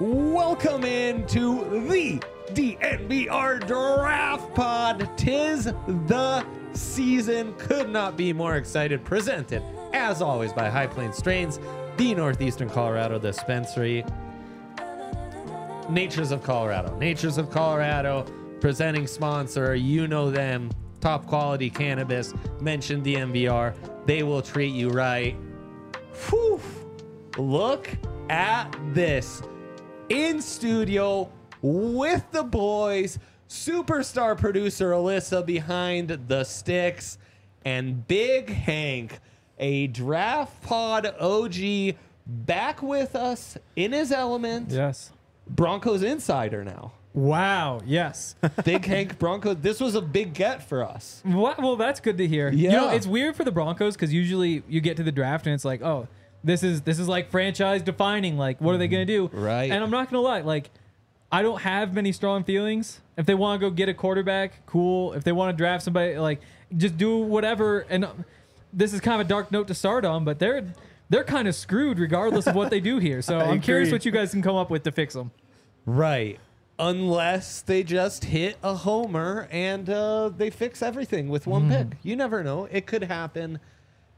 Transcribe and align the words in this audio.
Welcome 0.00 0.84
into 0.84 1.62
the 1.86 2.18
DNVR 2.54 3.66
Draft 3.66 4.54
Pod. 4.54 5.10
Tis 5.18 5.64
the 5.64 6.46
season. 6.72 7.52
Could 7.58 7.90
not 7.90 8.16
be 8.16 8.32
more 8.32 8.56
excited. 8.56 9.04
Presented, 9.04 9.62
as 9.92 10.22
always, 10.22 10.54
by 10.54 10.70
High 10.70 10.86
Plains 10.86 11.18
Strains, 11.18 11.60
the 11.98 12.14
Northeastern 12.14 12.70
Colorado 12.70 13.18
dispensary. 13.18 14.02
Natures 15.90 16.30
of 16.30 16.42
Colorado. 16.42 16.96
Natures 16.96 17.36
of 17.36 17.50
Colorado, 17.50 18.24
presenting 18.58 19.06
sponsor. 19.06 19.74
You 19.74 20.08
know 20.08 20.30
them. 20.30 20.70
Top 21.02 21.26
quality 21.26 21.68
cannabis. 21.68 22.32
Mention 22.58 23.02
DNVR. 23.02 23.74
They 24.06 24.22
will 24.22 24.40
treat 24.40 24.72
you 24.72 24.88
right. 24.88 25.36
Whew. 26.30 26.58
Look 27.36 27.90
at 28.30 28.74
this. 28.94 29.42
In 30.10 30.42
studio 30.42 31.30
with 31.62 32.24
the 32.32 32.42
boys, 32.42 33.18
superstar 33.48 34.36
producer 34.36 34.90
Alyssa 34.90 35.44
behind 35.46 36.08
the 36.26 36.42
sticks, 36.44 37.16
and 37.64 38.06
Big 38.08 38.50
Hank, 38.50 39.20
a 39.58 39.86
draft 39.86 40.60
pod 40.62 41.06
OG, 41.20 41.94
back 42.26 42.82
with 42.82 43.14
us 43.14 43.56
in 43.76 43.92
his 43.92 44.10
element. 44.10 44.70
Yes. 44.70 45.12
Broncos 45.46 46.02
insider 46.02 46.64
now. 46.64 46.92
Wow. 47.12 47.80
Yes. 47.86 48.34
Big 48.64 48.84
Hank 48.86 49.16
Broncos. 49.18 49.58
This 49.60 49.78
was 49.80 49.94
a 49.94 50.00
big 50.00 50.32
get 50.34 50.62
for 50.68 50.82
us. 50.84 51.20
what? 51.24 51.58
Well, 51.60 51.76
that's 51.76 52.00
good 52.00 52.18
to 52.18 52.26
hear. 52.26 52.50
You 52.50 52.70
know, 52.70 52.86
Yeah. 52.86 52.94
it's 52.94 53.06
weird 53.06 53.36
for 53.36 53.44
the 53.44 53.50
Broncos 53.52 53.94
because 53.94 54.12
usually 54.12 54.62
you 54.68 54.80
get 54.80 54.96
to 54.96 55.02
the 55.04 55.12
draft 55.12 55.46
and 55.46 55.54
it's 55.54 55.64
like, 55.64 55.82
oh, 55.82 56.06
this 56.42 56.62
is 56.62 56.82
this 56.82 56.98
is 56.98 57.08
like 57.08 57.30
franchise 57.30 57.82
defining. 57.82 58.36
Like, 58.36 58.60
what 58.60 58.74
are 58.74 58.78
they 58.78 58.88
gonna 58.88 59.04
do? 59.04 59.28
Right. 59.32 59.70
And 59.70 59.82
I'm 59.82 59.90
not 59.90 60.10
gonna 60.10 60.22
lie. 60.22 60.40
Like, 60.40 60.70
I 61.32 61.42
don't 61.42 61.60
have 61.60 61.94
many 61.94 62.12
strong 62.12 62.44
feelings. 62.44 63.00
If 63.16 63.26
they 63.26 63.34
want 63.34 63.60
to 63.60 63.66
go 63.68 63.70
get 63.70 63.88
a 63.88 63.94
quarterback, 63.94 64.66
cool. 64.66 65.12
If 65.12 65.24
they 65.24 65.32
want 65.32 65.56
to 65.56 65.56
draft 65.56 65.84
somebody, 65.84 66.18
like, 66.18 66.40
just 66.76 66.96
do 66.96 67.18
whatever. 67.18 67.80
And 67.80 68.04
uh, 68.04 68.12
this 68.72 68.92
is 68.92 69.00
kind 69.00 69.20
of 69.20 69.26
a 69.26 69.28
dark 69.28 69.52
note 69.52 69.68
to 69.68 69.74
start 69.74 70.04
on, 70.04 70.24
but 70.24 70.38
they're 70.38 70.72
they're 71.08 71.24
kind 71.24 71.48
of 71.48 71.54
screwed 71.54 71.98
regardless 71.98 72.46
of 72.46 72.54
what 72.54 72.70
they 72.70 72.80
do 72.80 72.98
here. 72.98 73.20
So 73.20 73.38
I'm 73.40 73.60
curious 73.60 73.92
what 73.92 74.04
you 74.04 74.12
guys 74.12 74.30
can 74.30 74.42
come 74.42 74.56
up 74.56 74.70
with 74.70 74.84
to 74.84 74.92
fix 74.92 75.14
them. 75.14 75.30
Right. 75.84 76.38
Unless 76.78 77.62
they 77.62 77.82
just 77.82 78.24
hit 78.24 78.56
a 78.62 78.74
homer 78.74 79.48
and 79.50 79.90
uh, 79.90 80.30
they 80.30 80.48
fix 80.48 80.80
everything 80.82 81.28
with 81.28 81.46
one 81.46 81.68
pick. 81.68 81.98
You 82.02 82.16
never 82.16 82.42
know. 82.42 82.66
It 82.70 82.86
could 82.86 83.02
happen. 83.04 83.58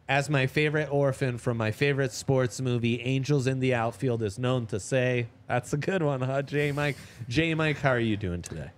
As 0.09 0.29
my 0.29 0.47
favorite 0.47 0.89
orphan 0.91 1.39
from 1.39 1.57
my 1.57 1.71
favorite 1.71 2.13
sports 2.13 2.61
movie, 2.61 3.01
Angels 3.01 3.47
in 3.47 3.61
the 3.61 3.75
Outfield, 3.75 4.23
is 4.23 4.39
known 4.39 4.67
to 4.67 4.81
say. 4.81 5.29
That's 5.47 5.73
a 5.73 5.77
good 5.77 6.03
one, 6.03 6.21
huh, 6.21 6.43
J 6.43 6.73
Mike? 6.73 6.97
J 7.29 7.55
Mike, 7.55 7.79
how 7.79 7.91
are 7.91 8.01
you 8.01 8.17
doing 8.17 8.43
today? 8.43 8.71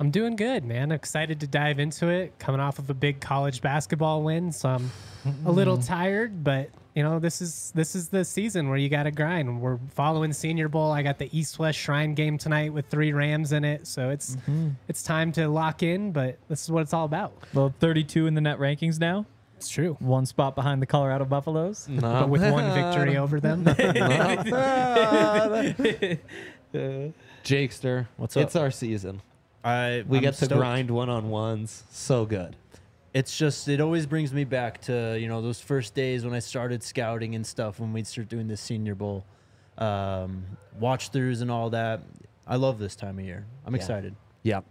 I'm 0.00 0.10
doing 0.10 0.34
good, 0.34 0.64
man. 0.64 0.90
Excited 0.90 1.40
to 1.40 1.46
dive 1.46 1.78
into 1.78 2.08
it. 2.08 2.36
Coming 2.38 2.60
off 2.60 2.78
of 2.78 2.90
a 2.90 2.94
big 2.94 3.20
college 3.20 3.60
basketball 3.60 4.22
win, 4.22 4.50
so 4.50 4.70
I'm 4.70 4.90
a 5.46 5.52
little 5.52 5.76
mm-hmm. 5.76 5.86
tired, 5.86 6.42
but 6.42 6.70
you 6.94 7.02
know, 7.02 7.18
this 7.18 7.40
is 7.40 7.72
this 7.74 7.94
is 7.94 8.08
the 8.08 8.24
season 8.24 8.68
where 8.68 8.76
you 8.76 8.88
got 8.88 9.04
to 9.04 9.10
grind. 9.10 9.60
We're 9.60 9.78
following 9.94 10.32
Senior 10.32 10.68
Bowl. 10.68 10.90
I 10.90 11.02
got 11.02 11.18
the 11.18 11.28
East 11.36 11.58
West 11.58 11.78
Shrine 11.78 12.14
game 12.14 12.36
tonight 12.36 12.72
with 12.72 12.86
three 12.86 13.12
Rams 13.12 13.52
in 13.52 13.64
it, 13.64 13.86
so 13.86 14.10
it's 14.10 14.36
mm-hmm. 14.36 14.70
it's 14.88 15.02
time 15.02 15.32
to 15.32 15.48
lock 15.48 15.82
in. 15.82 16.12
But 16.12 16.38
this 16.48 16.62
is 16.64 16.70
what 16.70 16.82
it's 16.82 16.92
all 16.92 17.04
about. 17.06 17.32
Well, 17.54 17.74
32 17.80 18.26
in 18.26 18.34
the 18.34 18.40
net 18.40 18.58
rankings 18.58 19.00
now. 19.00 19.24
It's 19.62 19.70
true, 19.70 19.96
One 20.00 20.26
spot 20.26 20.56
behind 20.56 20.82
the 20.82 20.86
Colorado 20.86 21.24
Buffaloes. 21.24 21.86
but 22.00 22.28
with 22.28 22.42
one 22.42 22.74
victory 22.74 23.16
over 23.16 23.38
them. 23.38 23.62
Jakester, 27.44 28.08
What's 28.16 28.36
up? 28.36 28.42
It's 28.42 28.56
our 28.56 28.72
season. 28.72 29.22
I 29.62 30.02
We 30.08 30.18
I'm 30.18 30.22
get 30.24 30.34
to 30.34 30.46
stoked. 30.46 30.58
grind 30.58 30.90
one 30.90 31.08
on 31.08 31.30
ones. 31.30 31.84
So 31.92 32.24
good. 32.26 32.56
It's 33.14 33.38
just 33.38 33.68
it 33.68 33.80
always 33.80 34.04
brings 34.04 34.32
me 34.32 34.42
back 34.42 34.80
to 34.82 35.16
you 35.16 35.28
know 35.28 35.40
those 35.40 35.60
first 35.60 35.94
days 35.94 36.24
when 36.24 36.34
I 36.34 36.40
started 36.40 36.82
scouting 36.82 37.36
and 37.36 37.46
stuff 37.46 37.78
when 37.78 37.92
we'd 37.92 38.08
start 38.08 38.28
doing 38.28 38.48
this 38.48 38.60
Senior 38.60 38.96
Bowl, 38.96 39.24
um, 39.78 40.42
watch 40.80 41.12
throughs 41.12 41.40
and 41.40 41.52
all 41.52 41.70
that. 41.70 42.00
I 42.48 42.56
love 42.56 42.80
this 42.80 42.96
time 42.96 43.20
of 43.20 43.24
year. 43.24 43.46
I'm 43.64 43.76
excited. 43.76 44.16
Yeah, 44.42 44.62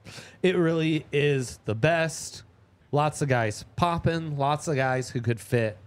It 0.44 0.58
really 0.58 1.06
is 1.14 1.60
the 1.64 1.76
best. 1.76 2.44
Lots 2.92 3.22
of 3.22 3.30
guys 3.30 3.64
popping, 3.76 4.38
lots 4.38 4.68
of 4.68 4.76
guys 4.76 5.10
who 5.12 5.22
could 5.22 5.40
fit 5.40 5.78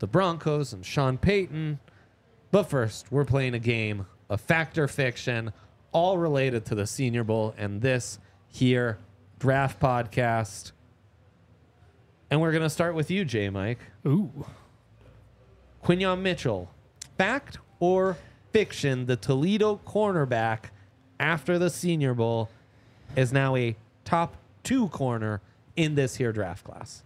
the 0.00 0.06
Broncos 0.06 0.72
and 0.72 0.84
Sean 0.84 1.16
Payton. 1.16 1.78
But 2.50 2.64
first, 2.64 3.12
we're 3.12 3.24
playing 3.24 3.54
a 3.54 3.60
game 3.60 4.06
of 4.28 4.40
fact 4.40 4.76
or 4.78 4.88
fiction, 4.88 5.52
all 5.92 6.18
related 6.18 6.64
to 6.66 6.74
the 6.74 6.86
Senior 6.86 7.22
Bowl 7.22 7.54
and 7.56 7.80
this 7.80 8.18
here 8.48 8.98
draft 9.38 9.80
podcast. 9.80 10.72
And 12.30 12.40
we're 12.40 12.52
going 12.52 12.62
to 12.62 12.70
start 12.70 12.94
with 12.94 13.10
you, 13.10 13.24
J 13.24 13.50
Mike. 13.50 13.78
Ooh, 14.06 14.30
Quinyon 15.84 16.20
Mitchell, 16.20 16.70
fact 17.16 17.58
or 17.78 18.16
fiction, 18.52 19.06
the 19.06 19.16
Toledo 19.16 19.80
cornerback 19.86 20.64
after 21.18 21.58
the 21.58 21.70
Senior 21.70 22.14
Bowl 22.14 22.50
is 23.16 23.32
now 23.32 23.56
a 23.56 23.76
top 24.04 24.36
two 24.62 24.88
corner 24.88 25.40
in 25.80 25.94
this 25.94 26.16
here 26.16 26.32
draft 26.32 26.64
class. 26.64 27.02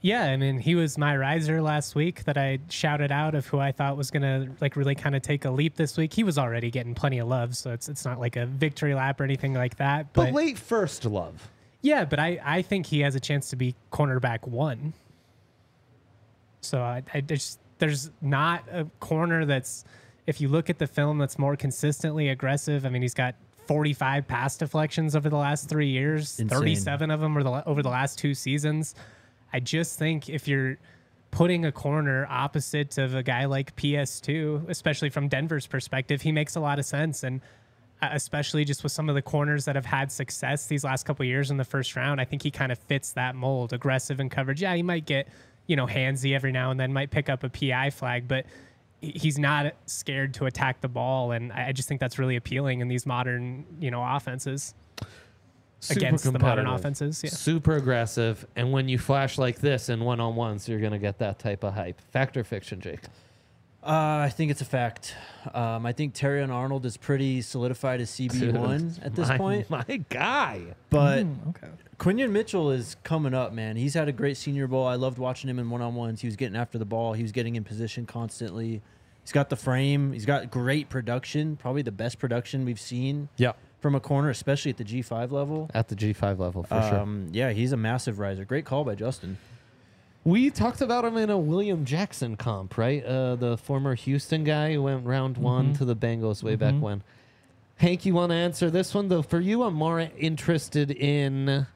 Yeah, 0.00 0.24
I 0.24 0.36
mean, 0.36 0.58
he 0.58 0.74
was 0.74 0.98
my 0.98 1.16
riser 1.16 1.62
last 1.62 1.94
week 1.94 2.24
that 2.24 2.36
I 2.36 2.58
shouted 2.68 3.12
out 3.12 3.36
of 3.36 3.46
who 3.46 3.60
I 3.60 3.70
thought 3.70 3.96
was 3.96 4.10
gonna 4.10 4.48
like 4.60 4.74
really 4.74 4.96
kind 4.96 5.14
of 5.14 5.22
take 5.22 5.44
a 5.44 5.50
leap 5.50 5.76
this 5.76 5.96
week. 5.96 6.12
He 6.12 6.24
was 6.24 6.38
already 6.38 6.70
getting 6.72 6.94
plenty 6.94 7.18
of 7.18 7.28
love, 7.28 7.56
so 7.56 7.70
it's 7.72 7.88
it's 7.88 8.04
not 8.04 8.18
like 8.18 8.34
a 8.36 8.44
victory 8.46 8.94
lap 8.94 9.20
or 9.20 9.24
anything 9.24 9.54
like 9.54 9.76
that. 9.76 10.12
But 10.12 10.24
But, 10.26 10.32
late 10.34 10.58
first 10.58 11.04
love. 11.04 11.48
yeah, 11.82 12.04
but 12.04 12.18
I 12.18 12.40
I 12.44 12.62
think 12.62 12.86
he 12.86 13.00
has 13.00 13.14
a 13.14 13.20
chance 13.20 13.48
to 13.50 13.56
be 13.56 13.76
cornerback 13.92 14.46
one. 14.46 14.92
So 16.62 16.80
I, 16.82 17.02
I 17.14 17.20
just 17.20 17.60
there's 17.78 18.10
not 18.20 18.64
a 18.72 18.84
corner 19.00 19.44
that's 19.44 19.84
if 20.26 20.40
you 20.40 20.48
look 20.48 20.68
at 20.70 20.78
the 20.78 20.86
film 20.86 21.18
that's 21.18 21.38
more 21.38 21.54
consistently 21.56 22.28
aggressive. 22.28 22.84
I 22.84 22.88
mean, 22.88 23.02
he's 23.02 23.14
got 23.14 23.34
45 23.66 24.26
pass 24.26 24.56
deflections 24.56 25.14
over 25.16 25.28
the 25.28 25.36
last 25.36 25.68
three 25.68 25.88
years. 25.88 26.38
Insane. 26.38 26.58
37 26.58 27.10
of 27.10 27.20
them 27.20 27.34
were 27.34 27.42
the, 27.42 27.66
over 27.66 27.82
the 27.82 27.88
last 27.88 28.18
two 28.18 28.34
seasons. 28.34 28.94
I 29.52 29.60
just 29.60 29.98
think 29.98 30.28
if 30.28 30.48
you're 30.48 30.78
putting 31.30 31.64
a 31.64 31.72
corner 31.72 32.26
opposite 32.28 32.98
of 32.98 33.14
a 33.14 33.22
guy 33.22 33.46
like 33.46 33.74
PS2, 33.76 34.68
especially 34.68 35.10
from 35.10 35.28
Denver's 35.28 35.66
perspective, 35.66 36.22
he 36.22 36.32
makes 36.32 36.56
a 36.56 36.60
lot 36.60 36.78
of 36.78 36.84
sense. 36.84 37.22
And 37.22 37.40
uh, 38.00 38.10
especially 38.12 38.64
just 38.64 38.82
with 38.82 38.92
some 38.92 39.08
of 39.08 39.14
the 39.14 39.22
corners 39.22 39.64
that 39.64 39.74
have 39.74 39.86
had 39.86 40.12
success 40.12 40.66
these 40.66 40.84
last 40.84 41.04
couple 41.04 41.24
years 41.24 41.50
in 41.50 41.56
the 41.56 41.64
first 41.64 41.96
round, 41.96 42.20
I 42.20 42.24
think 42.24 42.42
he 42.42 42.50
kind 42.50 42.72
of 42.72 42.78
fits 42.78 43.12
that 43.12 43.34
mold. 43.34 43.72
Aggressive 43.72 44.20
in 44.20 44.28
coverage. 44.28 44.60
Yeah, 44.60 44.74
he 44.74 44.82
might 44.82 45.06
get, 45.06 45.28
you 45.66 45.76
know, 45.76 45.86
handsy 45.86 46.34
every 46.34 46.52
now 46.52 46.70
and 46.70 46.78
then, 46.78 46.92
might 46.92 47.10
pick 47.10 47.28
up 47.28 47.44
a 47.44 47.48
PI 47.48 47.90
flag, 47.90 48.28
but 48.28 48.44
he's 49.02 49.38
not 49.38 49.74
scared 49.86 50.32
to 50.34 50.46
attack 50.46 50.80
the 50.80 50.88
ball. 50.88 51.32
And 51.32 51.52
I 51.52 51.72
just 51.72 51.88
think 51.88 52.00
that's 52.00 52.18
really 52.18 52.36
appealing 52.36 52.80
in 52.80 52.88
these 52.88 53.04
modern, 53.04 53.66
you 53.80 53.90
know, 53.90 54.02
offenses 54.02 54.74
Super 55.80 55.98
against 55.98 56.32
the 56.32 56.38
modern 56.38 56.66
offenses. 56.66 57.20
Yeah. 57.22 57.30
Super 57.30 57.76
aggressive. 57.76 58.46
And 58.56 58.72
when 58.72 58.88
you 58.88 58.98
flash 58.98 59.36
like 59.36 59.58
this 59.58 59.88
in 59.88 60.00
one 60.00 60.20
on 60.20 60.36
ones, 60.36 60.68
you're 60.68 60.80
going 60.80 60.92
to 60.92 60.98
get 60.98 61.18
that 61.18 61.38
type 61.40 61.64
of 61.64 61.74
hype. 61.74 62.00
Factor 62.12 62.44
fiction, 62.44 62.80
Jake? 62.80 63.00
Uh, 63.84 64.22
I 64.26 64.30
think 64.30 64.50
it's 64.52 64.60
a 64.60 64.64
fact. 64.64 65.14
Um, 65.52 65.84
I 65.86 65.92
think 65.92 66.14
Terrion 66.14 66.50
Arnold 66.50 66.86
is 66.86 66.96
pretty 66.96 67.42
solidified 67.42 68.00
as 68.00 68.10
CB 68.10 68.52
one 68.56 68.94
at 69.02 69.14
this 69.16 69.28
my, 69.28 69.38
point. 69.38 69.70
My 69.70 69.82
guy. 70.08 70.62
But 70.88 71.26
Okay. 71.48 71.68
Quinyon 71.98 72.30
Mitchell 72.30 72.70
is 72.70 72.96
coming 73.02 73.34
up, 73.34 73.52
man. 73.52 73.76
He's 73.76 73.94
had 73.94 74.08
a 74.08 74.12
great 74.12 74.36
Senior 74.36 74.66
Bowl. 74.68 74.86
I 74.86 74.94
loved 74.94 75.18
watching 75.18 75.50
him 75.50 75.58
in 75.58 75.68
one 75.70 75.82
on 75.82 75.94
ones. 75.94 76.20
He 76.20 76.26
was 76.28 76.36
getting 76.36 76.56
after 76.56 76.78
the 76.78 76.84
ball. 76.84 77.12
He 77.12 77.22
was 77.22 77.32
getting 77.32 77.56
in 77.56 77.64
position 77.64 78.06
constantly. 78.06 78.82
He's 79.22 79.32
got 79.32 79.50
the 79.50 79.56
frame. 79.56 80.12
He's 80.12 80.26
got 80.26 80.50
great 80.50 80.88
production. 80.88 81.56
Probably 81.56 81.82
the 81.82 81.92
best 81.92 82.18
production 82.18 82.64
we've 82.64 82.80
seen 82.80 83.28
Yep. 83.36 83.56
from 83.80 83.94
a 83.94 84.00
corner, 84.00 84.30
especially 84.30 84.70
at 84.72 84.78
the 84.78 84.84
G5 84.84 85.30
level. 85.30 85.70
At 85.74 85.88
the 85.88 85.94
G5 85.96 86.38
level, 86.38 86.64
for 86.64 86.80
sure. 86.82 86.98
Um, 87.00 87.28
yeah, 87.32 87.50
he's 87.52 87.70
a 87.72 87.76
massive 87.76 88.18
riser. 88.18 88.44
Great 88.44 88.64
call 88.64 88.82
by 88.84 88.94
Justin. 88.96 89.38
We 90.24 90.50
talked 90.50 90.80
about 90.80 91.04
him 91.04 91.16
in 91.16 91.30
a 91.30 91.38
William 91.38 91.84
Jackson 91.84 92.36
comp, 92.36 92.78
right? 92.78 93.04
Uh, 93.04 93.34
the 93.34 93.56
former 93.56 93.94
Houston 93.96 94.44
guy 94.44 94.72
who 94.74 94.82
went 94.82 95.04
round 95.04 95.36
one 95.36 95.72
to 95.74 95.84
the 95.84 95.96
Bengals 95.96 96.42
way 96.42 96.54
back 96.54 96.74
when. 96.74 97.02
Hank, 97.76 98.06
you 98.06 98.14
want 98.14 98.30
to 98.30 98.36
answer 98.36 98.70
this 98.70 98.94
one 98.94 99.08
though? 99.08 99.22
For 99.22 99.40
you, 99.40 99.64
I'm 99.64 99.74
more 99.74 99.98
interested 99.98 100.92
in 100.92 101.66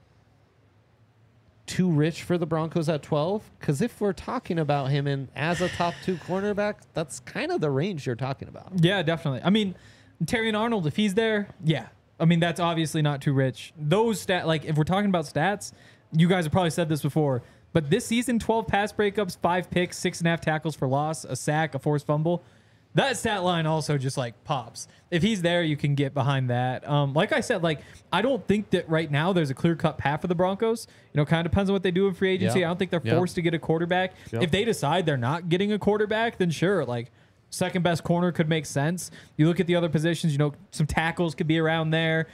too 1.67 1.91
rich 1.91 2.23
for 2.23 2.39
the 2.39 2.47
Broncos 2.47 2.89
at 2.89 3.03
12 3.03 3.51
because 3.59 3.83
if 3.83 4.01
we're 4.01 4.13
talking 4.13 4.61
about 4.61 4.91
him 4.91 5.09
in 5.09 5.29
as 5.35 5.61
a 5.61 5.69
top 5.69 5.95
two 6.05 6.15
cornerback, 6.17 6.77
that's 6.95 7.19
kind 7.21 7.51
of 7.51 7.61
the 7.61 7.71
range 7.71 8.07
you're 8.07 8.15
talking 8.15 8.47
about. 8.47 8.71
Yeah, 8.77 9.03
definitely. 9.03 9.41
I 9.43 9.51
mean, 9.51 9.75
Terrion 10.25 10.57
Arnold, 10.57 10.87
if 10.87 10.95
he's 10.95 11.15
there, 11.15 11.49
yeah. 11.65 11.89
I 12.19 12.25
mean, 12.25 12.41
that's 12.41 12.61
obviously 12.61 13.03
not 13.03 13.21
too 13.21 13.33
rich. 13.33 13.73
Those 13.77 14.21
stat, 14.21 14.47
like 14.47 14.65
if 14.65 14.77
we're 14.77 14.85
talking 14.85 15.11
about 15.11 15.25
stats, 15.25 15.73
you 16.13 16.29
guys 16.29 16.45
have 16.45 16.53
probably 16.53 16.71
said 16.71 16.89
this 16.89 17.03
before, 17.03 17.43
but 17.77 17.91
this 17.91 18.07
season, 18.07 18.39
12 18.39 18.67
pass 18.69 18.91
breakups, 18.91 19.37
five 19.37 19.69
picks, 19.71 19.99
six 19.99 20.21
and 20.21 20.27
a 20.27 20.31
half 20.31 20.41
tackles 20.41 20.75
for 20.75 20.89
loss, 20.89 21.27
a 21.27 21.37
sack, 21.37 21.75
a 21.75 21.79
forced 21.79 22.07
fumble. 22.07 22.43
that 22.95 23.19
stat 23.19 23.43
line 23.45 23.67
also 23.67 23.99
just 23.99 24.17
like 24.17 24.33
pops. 24.45 24.89
If 25.11 25.23
he's 25.23 25.43
there, 25.43 25.63
you 25.63 25.77
can 25.77 25.95
get 25.95 26.15
behind 26.15 26.49
that. 26.49 26.89
Um, 26.89 27.13
like 27.13 27.33
I 27.33 27.41
said, 27.41 27.63
like 27.63 27.81
I 28.11 28.23
don't 28.23 28.43
think 28.49 28.71
that 28.71 28.89
right 28.89 29.11
now 29.11 29.35
there's 29.35 29.51
a 29.51 29.55
clear 29.55 29.77
cut 29.77 29.99
path 29.99 30.23
for 30.23 30.27
the 30.27 30.35
Broncos. 30.35 30.87
You 31.13 31.19
know, 31.19 31.27
kind 31.27 31.45
of 31.47 31.53
depends 31.53 31.69
on 31.69 31.75
what 31.75 31.83
they 31.83 31.91
do 31.91 32.09
in 32.09 32.15
free 32.15 32.31
agency. 32.31 32.61
Yeah. 32.61 32.67
I 32.67 32.69
don't 32.71 32.79
think 32.79 32.93
they're 32.93 33.03
Yeah. 33.05 33.17
forced 33.17 33.35
to 33.35 33.43
get 33.43 33.53
a 33.53 33.59
quarterback. 33.59 34.15
If 34.33 34.51
they 34.51 34.65
decide 34.65 35.05
they're 35.05 35.19
not 35.19 35.51
getting 35.51 35.71
a 35.75 35.79
quarterback, 35.79 36.39
then 36.39 36.49
sure, 36.49 36.83
like 36.87 37.11
second 37.51 37.83
best 37.83 38.05
corner 38.05 38.33
could 38.33 38.49
make 38.49 38.65
sense. 38.65 39.11
You 39.37 39.49
look 39.49 39.61
at 39.61 39.67
the 39.67 39.77
other 39.77 39.91
positions, 39.91 40.33
you 40.33 40.39
know, 40.39 40.55
some 40.71 40.87
tackles 40.87 41.35
could 41.35 41.47
be 41.47 41.59
around 41.59 41.91
there. 41.91 42.27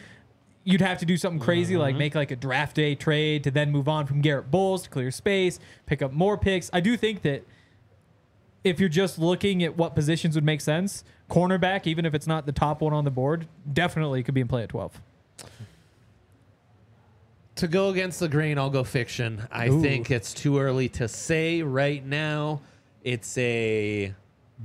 You'd 0.65 0.81
have 0.81 0.99
to 0.99 1.07
do 1.07 1.17
something 1.17 1.41
crazy 1.41 1.75
Mm-hmm. 1.75 1.81
like 1.83 1.97
make 1.97 2.15
like 2.15 2.31
a 2.31 2.37
draft 2.37 2.77
day 2.77 2.95
trade 2.95 3.45
to 3.45 3.51
then 3.51 3.73
move 3.73 3.89
on 3.89 4.07
from 4.07 4.21
Garett 4.21 4.51
Bolles 4.51 4.83
to 4.83 4.91
clear 4.91 5.11
space, 5.11 5.59
pick 5.87 6.03
up 6.03 6.13
more 6.13 6.39
picks. 6.39 6.71
I 6.73 6.81
do 6.81 6.97
think 6.97 7.23
that 7.23 7.45
if 8.63 8.79
you're 8.79 8.89
just 8.89 9.19
looking 9.19 9.65
at 9.65 9.77
what 9.77 9.95
positions 9.97 10.37
would 10.37 10.45
make 10.45 10.61
sense, 10.61 11.03
cornerback, 11.29 11.87
even 11.89 12.07
if 12.07 12.15
it's 12.15 12.29
not 12.29 12.47
the 12.47 12.53
top 12.53 12.81
one 12.81 12.93
on 12.93 13.05
the 13.05 13.11
board, 13.11 13.49
definitely 13.73 14.23
could 14.23 14.35
be 14.35 14.41
in 14.41 14.47
play 14.47 14.63
at 14.63 14.69
12. 14.69 15.01
To 17.57 17.69
go 17.69 17.89
against 17.91 18.21
the 18.21 18.29
grain, 18.29 18.59
I'll 18.59 18.71
go 18.71 18.83
fiction. 18.85 19.43
I 19.51 19.69
think 19.69 20.11
it's 20.11 20.33
too 20.33 20.59
early 20.59 20.89
to 20.91 21.09
say 21.09 21.63
right 21.63 22.05
now. 22.05 22.61
It's 23.03 23.37
a 23.37 24.15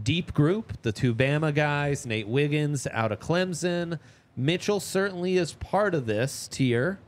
deep 0.04 0.34
group. 0.34 0.82
The 0.84 0.92
two 0.92 1.14
Bama 1.14 1.54
guys, 1.54 2.06
Nate 2.06 2.28
Wiggins 2.28 2.88
out 2.92 3.12
of 3.12 3.20
Clemson. 3.20 4.00
Mitchell 4.38 4.80
certainly 4.80 5.36
is 5.38 5.54
part 5.54 5.94
of 5.96 6.06
this 6.06 6.48
tier. 6.48 7.00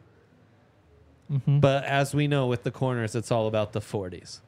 But 1.48 1.84
as 1.84 2.16
we 2.16 2.28
know 2.28 2.48
with 2.48 2.64
the 2.64 2.72
corners, 2.72 3.14
it's 3.16 3.32
all 3.32 3.46
about 3.48 3.72
the 3.74 3.82
40s. 3.82 4.40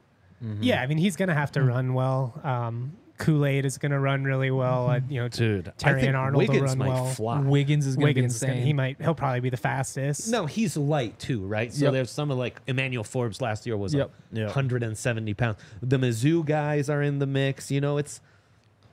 Yeah, 0.60 0.82
I 0.82 0.88
mean 0.88 0.98
he's 0.98 1.14
gonna 1.14 1.34
have 1.34 1.52
to 1.52 1.62
run 1.62 1.94
well. 1.94 2.40
Um, 2.42 2.96
Kool 3.18 3.46
Aid 3.46 3.64
is 3.64 3.78
gonna 3.78 4.00
run 4.00 4.24
really 4.24 4.50
well. 4.50 4.90
Uh, 4.90 4.98
you 5.08 5.20
know, 5.20 5.28
Dude, 5.28 5.72
Terrion 5.78 6.18
Arnold 6.18 6.42
will 6.42 6.48
Wiggins 6.52 6.70
run 6.70 6.78
might 6.78 6.88
well. 6.88 7.06
fly. 7.06 7.38
Wiggins 7.40 7.86
is 7.86 7.94
going 7.94 8.16
to 8.16 8.20
be 8.22 8.26
is 8.26 8.40
gonna, 8.40 8.54
insane. 8.54 8.66
he 8.66 8.72
might, 8.72 9.00
he'll 9.00 9.14
probably 9.14 9.38
be 9.38 9.50
the 9.50 9.56
fastest. 9.56 10.28
No, 10.32 10.46
he's 10.46 10.76
light 10.76 11.16
too, 11.20 11.42
right? 11.46 11.72
So 11.72 11.84
Yep. 11.84 11.92
there's 11.92 12.10
some 12.10 12.32
of 12.32 12.38
like 12.38 12.60
Emmanuel 12.66 13.04
Forbes 13.04 13.40
last 13.40 13.64
year 13.64 13.76
was 13.76 13.94
Yep. 13.94 14.10
like 14.32 14.38
Yep. 14.38 14.46
170 14.48 15.34
pounds. 15.34 15.58
The 15.80 15.98
Mizzou 15.98 16.44
guys 16.44 16.90
are 16.90 17.00
in 17.02 17.20
the 17.20 17.26
mix. 17.26 17.70
You 17.70 17.80
know, 17.80 17.96
it's 17.98 18.20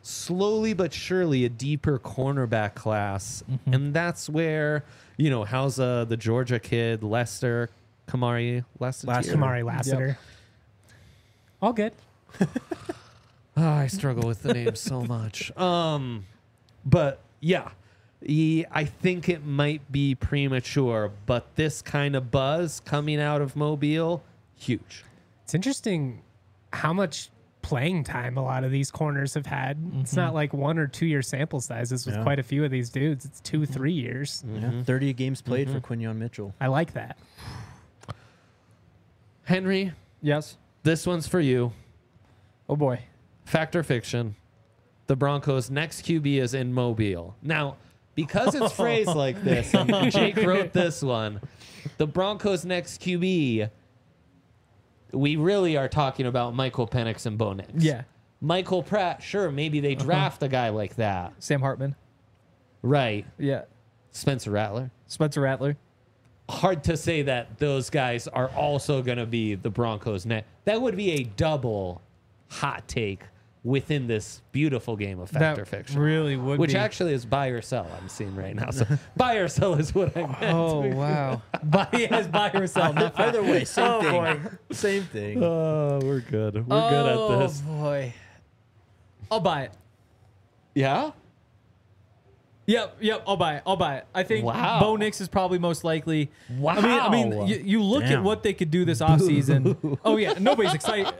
slowly 0.01 0.73
but 0.73 0.93
surely 0.93 1.45
a 1.45 1.49
deeper 1.49 1.99
cornerback 1.99 2.75
class, 2.75 3.43
Mm-hmm. 3.49 3.73
and 3.73 3.93
that's 3.93 4.29
where 4.29 4.83
you 5.17 5.29
know 5.29 5.43
how's 5.43 5.79
uh, 5.79 6.05
the 6.05 6.17
Georgia 6.17 6.59
kid 6.59 7.03
Lester 7.03 7.69
Kamari 8.07 8.63
Lester 8.79 9.07
Lassiter. 9.07 9.37
Kamari 9.37 9.63
Lassiter. 9.63 10.17
All 11.61 11.73
good. 11.73 11.93
Oh, 12.39 12.47
I 13.57 13.87
struggle 13.87 14.27
with 14.27 14.43
the 14.43 14.53
name 14.53 14.75
so 14.75 15.01
much. 15.03 15.55
Um, 15.57 16.25
but 16.85 17.19
yeah, 17.41 17.69
he, 18.25 18.65
I 18.71 18.85
think 18.85 19.27
it 19.29 19.45
might 19.45 19.91
be 19.91 20.15
premature, 20.15 21.11
but 21.25 21.55
this 21.55 21.81
kind 21.81 22.15
of 22.15 22.31
buzz 22.31 22.79
coming 22.85 23.19
out 23.19 23.41
of 23.41 23.55
Mobile, 23.57 24.23
huge. 24.55 25.03
It's 25.43 25.53
interesting 25.53 26.21
how 26.71 26.93
much 26.93 27.29
playing 27.61 28.03
time 28.03 28.37
a 28.37 28.43
lot 28.43 28.63
of 28.63 28.71
these 28.71 28.91
corners 28.91 29.33
have 29.33 29.45
had. 29.45 29.77
It's 29.99 30.15
not 30.15 30.27
mm-hmm. 30.27 30.35
like 30.35 30.53
one 30.53 30.79
or 30.79 30.87
two 30.87 31.05
year 31.05 31.21
sample 31.21 31.59
sizes 31.59 32.05
with 32.05 32.15
Yeah. 32.15 32.23
quite 32.23 32.39
a 32.39 32.43
few 32.43 32.63
of 32.63 32.71
these 32.71 32.89
dudes. 32.89 33.25
It's 33.25 33.41
two, 33.41 33.61
mm-hmm. 33.61 33.73
three 33.73 33.91
years. 33.93 34.43
Yeah, 34.47 34.61
mm-hmm. 34.61 34.81
30 34.83 35.13
games 35.13 35.41
played 35.41 35.69
for 35.69 35.79
Quinyon 35.79 36.17
Mitchell. 36.17 36.53
I 36.59 36.67
like 36.67 36.93
that. 36.93 37.17
Henry, 39.43 39.93
yes. 40.21 40.57
this 40.83 41.07
one's 41.07 41.27
for 41.27 41.39
you. 41.39 41.73
Oh 42.67 42.75
boy. 42.75 43.01
Fact 43.45 43.75
or 43.75 43.83
fiction? 43.83 44.35
The 45.07 45.15
Broncos' 45.15 45.71
next 45.71 46.05
QB 46.05 46.39
is 46.39 46.53
in 46.53 46.71
Mobile. 46.71 47.35
Now, 47.41 47.77
because 48.13 48.53
it's 48.53 48.71
phrased 48.75 49.15
like 49.15 49.43
this, 49.43 49.73
and 49.73 50.11
Jake 50.11 50.37
wrote 50.37 50.71
this 50.71 51.01
one. 51.01 51.41
The 51.97 52.05
Broncos' 52.05 52.63
next 52.63 53.01
QB, 53.01 53.71
we 55.11 55.35
really 55.35 55.77
are 55.77 55.87
talking 55.87 56.25
about 56.25 56.55
Michael 56.55 56.87
Penix 56.87 57.25
and 57.25 57.37
Bo 57.37 57.53
Nix. 57.53 57.71
Yeah. 57.75 58.03
Michael 58.41 58.83
Pratt, 58.83 59.21
sure, 59.21 59.51
maybe 59.51 59.79
they 59.79 59.95
uh-huh. 59.95 60.05
draft 60.05 60.43
a 60.43 60.47
guy 60.47 60.69
like 60.69 60.95
that. 60.95 61.33
Sam 61.39 61.61
Hartman. 61.61 61.95
Right. 62.81 63.25
Yeah. 63.37 63.63
Spencer 64.11 64.51
Rattler. 64.51 64.91
Spencer 65.07 65.41
Rattler. 65.41 65.77
Hard 66.49 66.83
to 66.85 66.97
say 66.97 67.21
that 67.23 67.59
those 67.59 67.89
guys 67.89 68.27
are 68.27 68.49
also 68.49 69.01
going 69.01 69.17
to 69.17 69.25
be 69.25 69.55
the 69.55 69.69
Broncos' 69.69 70.25
net. 70.25 70.45
That 70.65 70.81
would 70.81 70.97
be 70.97 71.11
a 71.11 71.23
double 71.23 72.01
hot 72.49 72.87
take 72.87 73.21
within 73.63 74.07
this 74.07 74.41
beautiful 74.53 74.95
game 74.95 75.19
of 75.19 75.29
fact 75.29 75.41
that 75.57 75.59
or 75.59 75.65
fiction. 75.65 75.99
really 75.99 76.37
would 76.37 76.59
Which 76.59 76.71
be. 76.71 76.77
actually 76.77 77.13
is 77.13 77.25
buy 77.25 77.47
or 77.47 77.61
sell, 77.61 77.87
I'm 78.01 78.07
seeing 78.07 78.35
right 78.35 78.55
now. 78.55 78.69
So 78.71 78.85
buy 79.17 79.35
or 79.35 79.47
sell 79.49 79.73
is 79.75 79.93
what 79.93 80.15
I 80.15 80.21
meant. 80.21 80.37
Oh 80.43 80.87
wow. 80.95 81.41
buy 81.63 81.87
yes, 81.93 82.27
buy 82.27 82.51
or 82.51 82.67
sell. 82.67 82.93
Not. 82.93 83.13
Either 83.19 83.43
way, 83.43 83.65
same 83.65 83.85
Oh, 83.85 84.01
thing. 84.01 84.11
boy. 84.11 84.39
Same 84.71 85.03
thing. 85.03 85.43
Oh, 85.43 85.99
we're 86.01 86.21
good. 86.21 86.65
We're 86.67 86.77
oh, 86.77 86.89
good 86.89 87.05
at 87.35 87.39
this. 87.47 87.61
Oh 87.67 87.71
boy. 87.73 88.13
I'll 89.31 89.39
buy 89.41 89.63
it. 89.63 89.73
Yeah? 90.73 91.11
Yep, 92.65 92.97
yep, 93.01 93.23
I'll 93.25 93.35
buy 93.35 93.55
it. 93.55 93.63
I'll 93.65 93.75
buy 93.77 93.97
it. 93.97 94.05
I 94.13 94.21
think 94.21 94.45
Wow. 94.45 94.79
Bo 94.79 94.95
Nix 94.95 95.19
is 95.21 95.27
probably 95.27 95.57
most 95.57 95.83
likely. 95.83 96.29
I 96.49 96.53
mean, 96.53 96.65
I 96.85 97.09
mean, 97.09 97.47
you, 97.47 97.55
you 97.65 97.83
look 97.83 98.03
at 98.03 98.21
what 98.23 98.43
they 98.43 98.53
could 98.53 98.69
do 98.69 98.85
this 98.85 99.01
offseason. 99.01 99.97
oh 100.05 100.17
yeah, 100.17 100.35
nobody's 100.39 100.75
excited. 100.75 101.13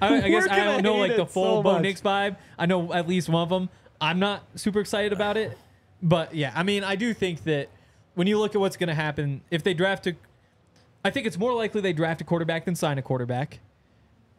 I, 0.00 0.22
I 0.22 0.28
guess 0.28 0.48
I 0.48 0.64
don't 0.64 0.82
know 0.82 0.94
hate 0.94 1.08
like 1.08 1.16
the 1.16 1.26
full 1.26 1.58
so 1.58 1.62
Bo 1.62 1.72
much. 1.74 1.82
Nix 1.82 2.00
vibe. 2.00 2.36
I 2.58 2.66
know 2.66 2.92
at 2.92 3.08
least 3.08 3.28
one 3.28 3.42
of 3.42 3.48
them. 3.48 3.68
I'm 4.00 4.18
not 4.18 4.42
super 4.54 4.80
excited 4.80 5.12
about 5.12 5.36
it, 5.36 5.56
but 6.02 6.34
yeah, 6.34 6.52
I 6.54 6.62
mean, 6.62 6.84
I 6.84 6.96
do 6.96 7.14
think 7.14 7.44
that 7.44 7.68
when 8.14 8.26
you 8.26 8.38
look 8.38 8.54
at 8.54 8.60
what's 8.60 8.76
going 8.76 8.88
to 8.88 8.94
happen 8.94 9.40
if 9.50 9.62
they 9.62 9.74
draft 9.74 10.06
a, 10.06 10.16
I 11.04 11.10
think 11.10 11.26
it's 11.26 11.38
more 11.38 11.54
likely 11.54 11.80
they 11.80 11.92
draft 11.92 12.20
a 12.20 12.24
quarterback 12.24 12.64
than 12.66 12.74
sign 12.74 12.98
a 12.98 13.02
quarterback. 13.02 13.60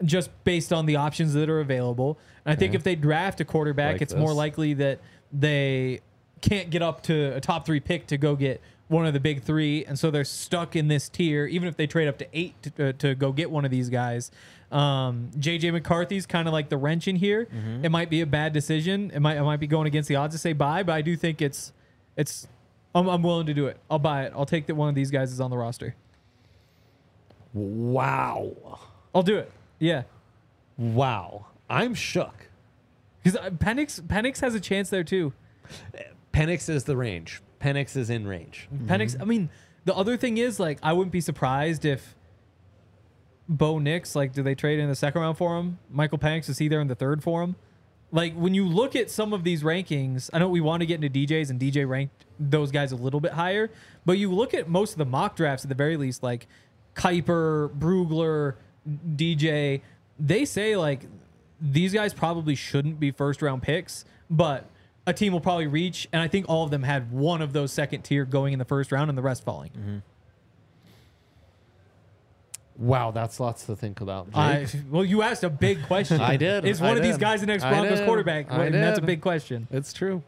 Just 0.06 0.30
based 0.44 0.72
on 0.72 0.86
the 0.86 0.96
options 0.96 1.34
that 1.34 1.50
are 1.50 1.60
available. 1.60 2.20
And 2.46 2.54
I 2.54 2.56
think 2.56 2.76
if 2.76 2.84
they 2.84 2.96
draft 2.96 3.42
a 3.42 3.46
quarterback, 3.46 3.94
Like 3.94 4.04
it's 4.04 4.14
more 4.14 4.32
likely 4.32 4.76
that 4.76 5.00
they 5.34 6.02
can't 6.42 6.70
get 6.70 6.84
up 6.84 7.02
to 7.04 7.36
a 7.36 7.42
top 7.42 7.66
three 7.66 7.80
pick 7.80 8.06
to 8.08 8.18
go 8.18 8.36
get 8.36 8.62
one 8.88 9.06
of 9.06 9.14
the 9.14 9.20
big 9.20 9.44
three, 9.44 9.84
and 9.86 9.98
so 10.00 10.10
they're 10.12 10.24
stuck 10.24 10.76
in 10.76 10.88
this 10.88 11.10
tier. 11.10 11.46
Even 11.46 11.68
if 11.68 11.76
they 11.76 11.88
trade 11.88 12.08
up 12.08 12.18
to 12.20 12.28
eight 12.34 12.56
to, 12.64 12.90
uh, 12.90 12.92
to 12.94 13.16
go 13.16 13.32
get 13.32 13.52
one 13.52 13.66
of 13.66 13.72
these 13.72 13.90
guys, 13.90 14.32
um, 14.72 15.30
JJ 15.38 15.74
McCarthy's 15.74 16.26
kind 16.26 16.48
of 16.48 16.54
like 16.54 16.70
the 16.70 16.78
wrench 16.78 17.08
in 17.08 17.16
here. 17.18 17.48
It 17.84 17.90
might 17.90 18.10
be 18.10 18.22
a 18.22 18.26
bad 18.26 18.54
decision. 18.54 19.12
It 19.14 19.20
might 19.20 19.38
it 19.38 19.44
might 19.44 19.60
be 19.60 19.68
going 19.68 19.88
against 19.88 20.08
the 20.10 20.16
odds 20.16 20.36
to 20.36 20.40
say 20.40 20.54
buy, 20.54 20.84
but 20.84 20.94
I 20.94 21.02
do 21.02 21.16
think 21.16 21.42
it's 21.42 21.74
it's. 22.16 22.48
I'm, 22.96 23.08
I'm 23.08 23.22
willing 23.22 23.46
to 23.48 23.54
do 23.54 23.68
it. 23.68 23.78
I'll 23.92 24.00
buy 24.00 24.24
it. 24.24 24.34
I'll 24.36 24.46
take 24.46 24.66
that 24.68 24.76
one 24.76 24.90
of 24.90 24.96
these 24.96 25.12
guys 25.12 25.32
is 25.32 25.40
on 25.40 25.52
the 25.52 25.58
roster. 25.58 25.96
Wow. 27.54 28.80
I'll 29.14 29.24
do 29.24 29.38
it. 29.38 29.52
Yeah. 29.80 30.04
Wow. 30.78 31.48
I'm 31.70 31.94
shook. 31.94 32.48
Because 33.24 33.40
Penix 33.52 34.02
Penix 34.02 34.40
has 34.40 34.56
a 34.56 34.60
chance 34.60 34.90
there 34.90 35.04
too. 35.04 35.34
Penix 36.34 36.70
is 36.70 36.86
the 36.86 36.96
range. 36.96 37.42
Penix 37.60 37.96
is 37.96 38.10
in 38.10 38.28
range. 38.28 38.68
Mm-hmm. 38.74 38.88
Penix. 38.88 39.20
I 39.20 39.26
mean, 39.26 39.50
the 39.86 39.96
other 39.96 40.18
thing 40.18 40.38
is 40.38 40.60
like 40.60 40.80
I 40.84 40.94
wouldn't 40.94 41.12
be 41.12 41.22
surprised 41.22 41.86
if 41.86 42.16
Bo 43.50 43.80
Nix 43.80 44.16
like 44.16 44.34
do 44.34 44.44
they 44.44 44.56
trade 44.56 44.80
in 44.80 44.90
the 44.90 44.96
second 44.96 45.22
round 45.22 45.38
for 45.38 45.58
him? 45.58 45.80
Michael 45.90 46.18
Penix 46.18 46.50
is 46.50 46.58
he 46.58 46.68
there 46.68 46.82
in 46.82 46.88
the 46.88 46.96
third 46.96 47.24
for 47.24 47.42
him? 47.42 47.56
Like 48.12 48.34
when 48.36 48.54
you 48.54 48.66
look 48.66 48.96
at 48.96 49.10
some 49.10 49.34
of 49.34 49.44
these 49.44 49.64
rankings, 49.64 50.30
I 50.34 50.40
know 50.40 50.50
we 50.50 50.62
want 50.62 50.82
to 50.82 50.86
get 50.86 51.04
into 51.04 51.10
DJs 51.10 51.50
and 51.50 51.60
DJ 51.60 51.88
ranked 51.88 52.26
those 52.40 52.72
guys 52.72 52.92
a 52.92 52.96
little 52.96 53.20
bit 53.20 53.34
higher, 53.34 53.70
but 54.06 54.18
you 54.18 54.32
look 54.32 54.54
at 54.54 54.70
most 54.70 54.94
of 54.94 54.98
the 54.98 55.06
mock 55.06 55.36
drafts 55.36 55.66
at 55.66 55.70
the 55.70 55.76
very 55.76 55.98
least, 55.98 56.24
like 56.24 56.48
Kiper, 56.96 57.70
Brugler, 57.78 58.56
DJ, 59.16 59.82
they 60.20 60.46
say 60.46 60.76
like 60.76 61.06
these 61.60 61.94
guys 61.94 62.14
probably 62.14 62.56
shouldn't 62.56 63.00
be 63.00 63.12
first 63.12 63.42
round 63.42 63.62
picks, 63.62 64.06
but 64.30 64.70
a 65.08 65.14
team 65.14 65.34
will 65.34 65.40
probably 65.42 65.66
reach, 65.68 66.08
and 66.14 66.22
I 66.22 66.28
think 66.28 66.46
all 66.48 66.64
of 66.64 66.70
them 66.70 66.84
had 66.84 67.12
one 67.12 67.42
of 67.42 67.54
those 67.54 67.72
second 67.72 68.04
tier 68.04 68.26
going 68.26 68.54
in 68.54 68.60
the 68.60 68.66
first 68.66 68.92
round 68.92 69.10
and 69.10 69.18
the 69.18 69.22
rest 69.24 69.44
falling. 69.44 70.04
Wow, 72.78 73.10
that's 73.12 73.40
lots 73.40 73.66
to 73.66 73.76
think 73.76 74.02
about. 74.02 74.28
I, 74.36 74.68
well, 74.92 75.04
you 75.04 75.24
asked 75.24 75.44
a 75.44 75.50
big 75.50 75.82
question. 75.88 76.22
I 76.22 76.38
did. 76.38 76.64
Is 76.66 76.80
I 76.82 76.86
one 76.90 76.98
of 76.98 77.02
these 77.04 77.18
guys 77.18 77.42
the 77.42 77.48
next 77.48 77.64
I 77.64 77.72
Broncos 77.72 78.00
did. 78.00 78.06
quarterback? 78.06 78.52
I 78.52 78.66
And 78.66 78.76
that's 78.76 79.00
a 79.00 79.02
big 79.02 79.22
question. 79.22 79.68
it's 79.72 79.94
true. 79.94 80.22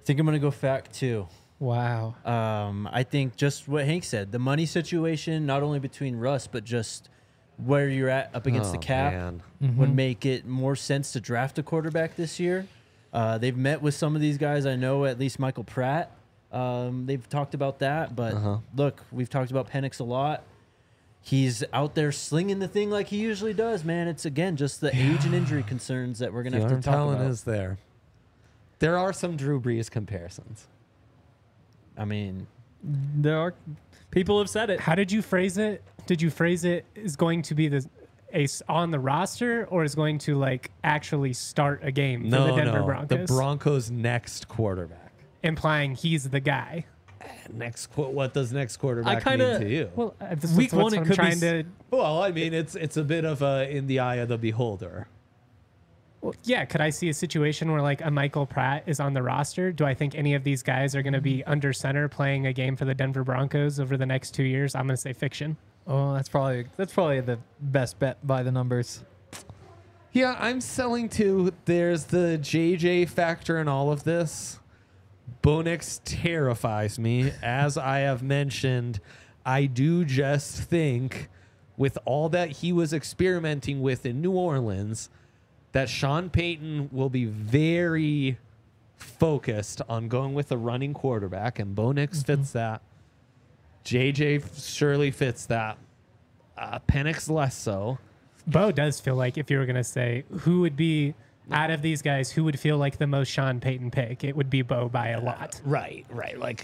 I 0.00 0.04
think 0.04 0.18
I'm 0.18 0.24
going 0.26 0.38
to 0.38 0.40
go 0.42 0.50
fact 0.50 0.94
two. 0.94 1.28
Wow. 1.58 2.14
Um, 2.24 2.88
I 2.90 3.02
think 3.02 3.36
just 3.36 3.68
what 3.68 3.84
Hank 3.84 4.04
said, 4.04 4.32
the 4.32 4.38
money 4.38 4.64
situation, 4.64 5.44
not 5.44 5.62
only 5.62 5.78
between 5.78 6.16
Russ, 6.16 6.46
but 6.46 6.64
just 6.64 7.10
where 7.58 7.86
you're 7.90 8.08
at 8.08 8.34
up 8.34 8.46
against 8.46 8.72
the 8.72 8.78
Oh, 8.78 8.80
cap, 8.80 9.12
man. 9.12 9.42
would 9.76 9.94
make 9.94 10.24
it 10.24 10.46
more 10.46 10.74
sense 10.74 11.12
to 11.12 11.20
draft 11.20 11.58
a 11.58 11.62
quarterback 11.62 12.16
this 12.16 12.40
year. 12.40 12.66
Uh, 13.12 13.38
they've 13.38 13.56
met 13.56 13.82
with 13.82 13.94
some 13.94 14.14
of 14.14 14.20
these 14.22 14.38
guys. 14.38 14.66
I 14.66 14.76
know 14.76 15.04
at 15.04 15.18
least 15.18 15.38
Michael 15.38 15.64
Pratt. 15.64 16.12
Um, 16.52 17.06
they've 17.06 17.28
talked 17.28 17.54
about 17.54 17.78
that. 17.80 18.14
But 18.14 18.34
Uh-huh. 18.34 18.58
look, 18.74 19.04
we've 19.10 19.28
talked 19.30 19.50
about 19.50 19.70
Penix 19.70 20.00
a 20.00 20.04
lot. 20.04 20.44
He's 21.22 21.62
out 21.72 21.94
there 21.94 22.12
slinging 22.12 22.60
the 22.60 22.68
thing 22.68 22.88
like 22.90 23.08
he 23.08 23.18
usually 23.18 23.52
does, 23.52 23.84
man. 23.84 24.08
It's 24.08 24.24
again 24.24 24.56
just 24.56 24.80
the 24.80 24.88
age 24.96 25.24
and 25.26 25.34
injury 25.34 25.62
concerns 25.62 26.18
that 26.20 26.32
we're 26.32 26.42
gonna 26.42 26.56
The 26.60 26.62
have 26.68 26.70
to 26.70 26.82
talk 26.82 26.94
talent 26.94 27.20
about. 27.20 27.30
is 27.30 27.42
there. 27.44 27.78
There 28.78 28.96
are 28.96 29.12
some 29.12 29.36
Drew 29.36 29.60
Brees 29.60 29.90
comparisons. 29.90 30.66
I 31.98 32.04
mean, 32.06 32.46
There 32.82 33.38
are 33.38 33.54
people 34.10 34.38
have 34.38 34.48
said 34.48 34.70
it. 34.70 34.80
How 34.80 34.94
did 34.94 35.12
you 35.12 35.20
phrase 35.20 35.58
it? 35.58 35.82
Did 36.06 36.22
you 36.22 36.30
phrase 36.30 36.64
it 36.64 36.86
is 36.94 37.14
going 37.16 37.42
to 37.42 37.54
be 37.54 37.68
the 37.68 37.86
ace 38.32 38.62
on 38.68 38.90
the 38.90 38.98
roster 38.98 39.66
or 39.66 39.84
is 39.84 39.94
going 39.94 40.18
to 40.18 40.36
like 40.36 40.70
actually 40.84 41.32
start 41.32 41.80
a 41.82 41.90
game 41.92 42.24
for 42.24 42.30
the 42.30 42.52
Denver 42.56 42.80
no, 42.80 42.84
Broncos? 42.86 43.08
the 43.08 43.24
Broncos' 43.34 43.90
next 43.90 44.48
quarterback. 44.48 45.12
implying 45.42 45.94
he's 45.94 46.28
the 46.30 46.40
guy. 46.40 46.84
Next, 47.52 47.88
qu- 47.88 48.08
what 48.08 48.32
does 48.34 48.52
next 48.52 48.76
quarterback 48.78 49.22
kinda- 49.24 49.52
mean 49.58 49.60
to 49.60 49.68
you? 49.68 49.90
Well, 49.94 50.14
uh, 50.20 50.34
this 50.36 50.54
Week 50.56 50.72
one, 50.72 50.92
it 50.94 50.98
I'm 50.98 51.02
could 51.04 51.10
be 51.10 51.16
trying 51.16 51.32
s- 51.32 51.40
to. 51.40 51.64
Well, 51.90 52.22
I 52.22 52.30
mean, 52.30 52.54
it's 52.54 52.74
it's 52.76 52.96
a 52.96 53.04
bit 53.04 53.24
of 53.24 53.42
a 53.42 53.68
in 53.70 53.86
the 53.86 53.98
eye 53.98 54.16
of 54.16 54.28
the 54.28 54.38
beholder. 54.38 55.08
Well, 56.22 56.34
yeah, 56.44 56.64
could 56.66 56.80
I 56.82 56.90
see 56.90 57.08
a 57.08 57.14
situation 57.14 57.72
where 57.72 57.80
like 57.82 58.02
a 58.04 58.10
Michael 58.10 58.46
Pratt 58.46 58.84
is 58.86 59.00
on 59.00 59.14
the 59.14 59.22
roster? 59.22 59.72
Do 59.72 59.84
I 59.86 59.94
think 59.94 60.14
any 60.14 60.34
of 60.34 60.44
these 60.44 60.62
guys 60.62 60.94
are 60.94 61.02
going 61.02 61.14
to 61.14 61.20
be 61.20 61.42
under 61.44 61.72
center 61.72 62.08
playing 62.08 62.46
a 62.46 62.52
game 62.52 62.76
for 62.76 62.84
the 62.84 62.94
Denver 62.94 63.24
Broncos 63.24 63.80
over 63.80 63.96
the 63.96 64.04
next 64.06 64.32
two 64.32 64.42
years? 64.44 64.74
I'm 64.74 64.86
going 64.86 64.96
to 64.96 65.00
say 65.00 65.12
fiction. 65.14 65.56
Oh, 65.90 66.14
that's 66.14 66.28
probably 66.28 66.66
that's 66.76 66.92
probably 66.92 67.20
the 67.20 67.40
best 67.60 67.98
bet 67.98 68.24
by 68.24 68.44
the 68.44 68.52
numbers. 68.52 69.02
Yeah, 70.12 70.36
I'm 70.38 70.60
selling 70.60 71.08
to. 71.10 71.52
There's 71.64 72.04
the 72.04 72.38
JJ 72.40 73.08
factor 73.08 73.58
in 73.58 73.66
all 73.66 73.90
of 73.90 74.04
this. 74.04 74.60
Bo 75.42 75.62
Nix 75.62 76.00
terrifies 76.04 76.96
me. 76.98 77.32
As 77.42 77.76
I 77.76 78.00
have 78.00 78.22
mentioned, 78.22 79.00
I 79.44 79.66
do 79.66 80.04
just 80.04 80.62
think, 80.62 81.28
with 81.76 81.98
all 82.04 82.28
that 82.28 82.50
he 82.50 82.72
was 82.72 82.92
experimenting 82.92 83.80
with 83.82 84.06
in 84.06 84.20
New 84.20 84.32
Orleans, 84.32 85.10
that 85.72 85.88
Sean 85.88 86.30
Payton 86.30 86.90
will 86.92 87.10
be 87.10 87.24
very 87.24 88.38
focused 88.96 89.82
on 89.88 90.06
going 90.06 90.34
with 90.34 90.52
a 90.52 90.56
running 90.56 90.94
quarterback, 90.94 91.58
and 91.58 91.74
Bo 91.74 91.90
Nix 91.90 92.18
mm-hmm. 92.18 92.26
fits 92.26 92.52
that. 92.52 92.82
JJ 93.84 94.76
surely 94.76 95.10
fits 95.10 95.46
that. 95.46 95.78
Uh, 96.56 96.78
Penix 96.88 97.30
less 97.30 97.56
so. 97.56 97.98
Bo 98.46 98.70
does 98.72 99.00
feel 99.00 99.14
like 99.16 99.38
if 99.38 99.50
you 99.50 99.58
were 99.58 99.66
going 99.66 99.76
to 99.76 99.84
say 99.84 100.24
who 100.40 100.60
would 100.60 100.76
be 100.76 101.14
out 101.50 101.70
of 101.70 101.82
these 101.82 102.02
guys, 102.02 102.30
who 102.30 102.44
would 102.44 102.58
feel 102.58 102.76
like 102.76 102.98
the 102.98 103.06
most 103.06 103.28
Sean 103.28 103.60
Payton 103.60 103.90
pick, 103.90 104.24
it 104.24 104.36
would 104.36 104.50
be 104.50 104.62
Bo 104.62 104.88
by 104.88 105.08
a 105.08 105.20
lot. 105.20 105.60
Right, 105.64 106.04
right. 106.10 106.38
Like 106.38 106.60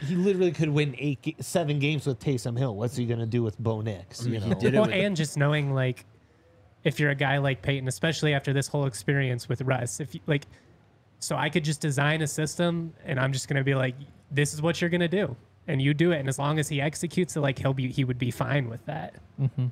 he 0.00 0.14
literally 0.14 0.52
could 0.52 0.68
win 0.70 0.94
eight, 0.98 1.36
seven 1.44 1.78
games 1.78 2.06
with 2.06 2.18
Taysom 2.18 2.56
Hill. 2.58 2.74
What's 2.76 2.96
he 2.96 3.06
gonna 3.06 3.26
do 3.26 3.42
with 3.42 3.58
Bo 3.58 3.80
Nix? 3.82 4.24
You 4.26 4.40
know, 4.40 4.54
did 4.54 4.74
it 4.74 4.78
Well, 4.78 4.86
with- 4.86 4.94
and 4.94 5.14
just 5.16 5.36
knowing 5.36 5.72
like 5.74 6.04
if 6.84 6.98
you're 7.00 7.10
a 7.10 7.14
guy 7.16 7.38
like 7.38 7.62
Payton, 7.62 7.88
especially 7.88 8.32
after 8.34 8.52
this 8.52 8.68
whole 8.68 8.86
experience 8.86 9.48
with 9.48 9.60
Russ, 9.62 10.00
if 10.00 10.14
you 10.14 10.20
like, 10.26 10.46
so 11.18 11.36
I 11.36 11.48
could 11.50 11.64
just 11.64 11.80
design 11.80 12.22
a 12.22 12.26
system 12.26 12.92
and 13.04 13.18
I'm 13.20 13.32
just 13.32 13.48
gonna 13.48 13.64
be 13.64 13.74
like, 13.74 13.94
this 14.30 14.54
is 14.54 14.60
what 14.62 14.80
you're 14.80 14.90
gonna 14.90 15.08
do, 15.08 15.34
and 15.68 15.80
you 15.82 15.94
do 15.94 16.12
it, 16.12 16.18
and 16.20 16.28
as 16.28 16.38
long 16.38 16.58
as 16.58 16.68
he 16.68 16.80
executes 16.80 17.36
it, 17.36 17.40
like 17.40 17.58
he'll 17.58 17.74
be, 17.74 17.88
he 17.90 18.04
would 18.04 18.18
be 18.18 18.30
fine 18.30 18.68
with 18.68 18.84
that. 18.86 19.14
Mm-hmm. 19.40 19.66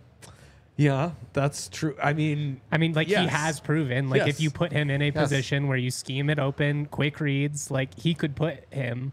yeah, 0.76 1.12
that's 1.32 1.68
true. 1.68 1.96
I 2.02 2.12
mean, 2.12 2.60
I 2.72 2.78
mean, 2.78 2.92
like 2.94 3.06
he 3.06 3.14
has 3.14 3.60
proven, 3.60 4.10
like 4.10 4.18
Yes. 4.20 4.28
if 4.28 4.40
you 4.40 4.50
put 4.50 4.72
him 4.72 4.90
in 4.90 5.00
a 5.02 5.06
Yes. 5.06 5.14
position 5.14 5.68
where 5.68 5.78
you 5.78 5.90
scheme 5.90 6.30
it 6.30 6.38
open, 6.38 6.86
quick 6.86 7.20
reads, 7.20 7.70
like 7.70 7.98
he 7.98 8.12
could 8.14 8.34
put 8.34 8.64
him 8.72 9.12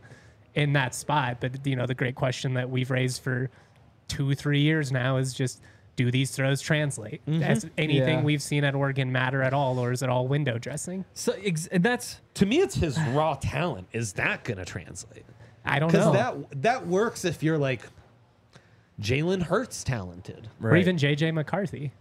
in 0.56 0.74
that 0.74 0.96
spot. 0.96 1.38
But 1.40 1.66
you 1.66 1.76
know, 1.76 1.86
the 1.86 1.94
great 1.96 2.16
question 2.16 2.56
that 2.56 2.70
we've 2.70 2.90
raised 2.90 3.22
for 3.24 3.50
two, 4.08 4.34
three 4.36 4.62
years 4.62 4.92
now 4.92 5.18
is 5.18 5.34
just. 5.34 5.62
Do 5.98 6.10
these 6.10 6.32
throws 6.32 6.62
translate? 6.62 7.24
Mm-hmm. 7.28 7.42
Does 7.42 7.66
anything 7.78 8.20
Yeah. 8.20 8.24
we've 8.24 8.42
seen 8.42 8.64
at 8.64 8.74
Oregon 8.76 9.12
matter 9.12 9.44
at 9.44 9.54
all, 9.54 9.78
or 9.78 9.92
is 9.92 10.02
it 10.02 10.08
all 10.10 10.26
window 10.26 10.58
dressing? 10.58 11.04
So 11.14 11.34
ex- 11.44 11.68
and 11.68 11.84
that's 11.84 12.22
to 12.36 12.46
me, 12.46 12.60
it's 12.60 12.76
his 12.76 12.98
raw 13.10 13.36
talent. 13.36 13.88
Is 13.92 14.14
that 14.14 14.46
gonna 14.46 14.64
translate? 14.64 15.26
I 15.66 15.80
don't 15.80 15.94
know. 15.94 16.12
that 16.14 16.62
that 16.64 16.88
works 16.88 17.24
if 17.26 17.44
you're 17.44 17.58
like 17.58 17.82
Jalen 19.00 19.44
Hurts 19.44 19.84
talented. 19.84 20.48
or 20.62 20.76
even 20.76 20.98
JJ 20.98 21.34
McCarthy. 21.34 21.92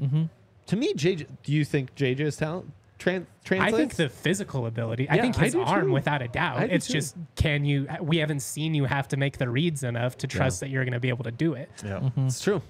Mm-hmm. 0.00 0.24
To 0.66 0.76
me, 0.76 0.94
JJ, 0.94 1.26
do 1.42 1.52
you 1.52 1.64
think 1.64 1.94
JJ's 1.94 2.36
talent 2.36 2.72
tran- 2.98 3.26
I 3.50 3.70
think 3.70 3.94
the 3.94 4.08
physical 4.08 4.66
ability. 4.66 5.08
I 5.08 5.16
Yeah, 5.16 5.22
think 5.22 5.38
I 5.38 5.44
his 5.44 5.52
do 5.52 5.60
arm, 5.62 5.86
too. 5.86 5.92
without 5.92 6.22
a 6.22 6.28
doubt. 6.28 6.56
I 6.58 6.66
do 6.66 6.74
It's 6.74 6.86
too. 6.86 6.94
just 6.94 7.16
can 7.36 7.64
you? 7.64 7.86
Uh, 7.88 8.02
we 8.02 8.16
haven't 8.18 8.40
seen 8.40 8.74
you 8.74 8.84
have 8.86 9.06
to 9.08 9.16
make 9.16 9.38
the 9.38 9.48
reads 9.48 9.82
enough 9.84 10.16
to 10.18 10.26
trust 10.26 10.60
that 10.60 10.70
you're 10.70 10.84
going 10.84 10.92
to 10.94 11.00
be 11.00 11.08
able 11.08 11.24
to 11.24 11.30
do 11.30 11.54
it. 11.54 11.70
yeah. 11.84 11.90
Mm-hmm. 11.92 12.06
Mm-hmm. 12.06 12.26
it's 12.26 12.40
true. 12.40 12.62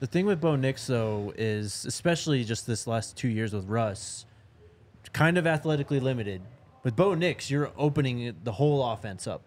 The 0.00 0.06
thing 0.06 0.26
with 0.26 0.40
Bo 0.40 0.56
Nix 0.56 0.86
though 0.86 1.32
is 1.36 1.84
especially 1.86 2.44
just 2.44 2.66
this 2.66 2.86
last 2.86 3.16
two 3.16 3.28
years 3.28 3.52
with 3.54 3.66
Russ, 3.66 4.24
kind 5.12 5.38
of 5.38 5.46
athletically 5.46 6.00
limited. 6.00 6.42
With 6.86 6.94
Bo 6.94 7.14
Nix, 7.14 7.50
you're 7.50 7.72
opening 7.76 8.36
the 8.44 8.52
whole 8.52 8.92
offense 8.92 9.26
up. 9.26 9.42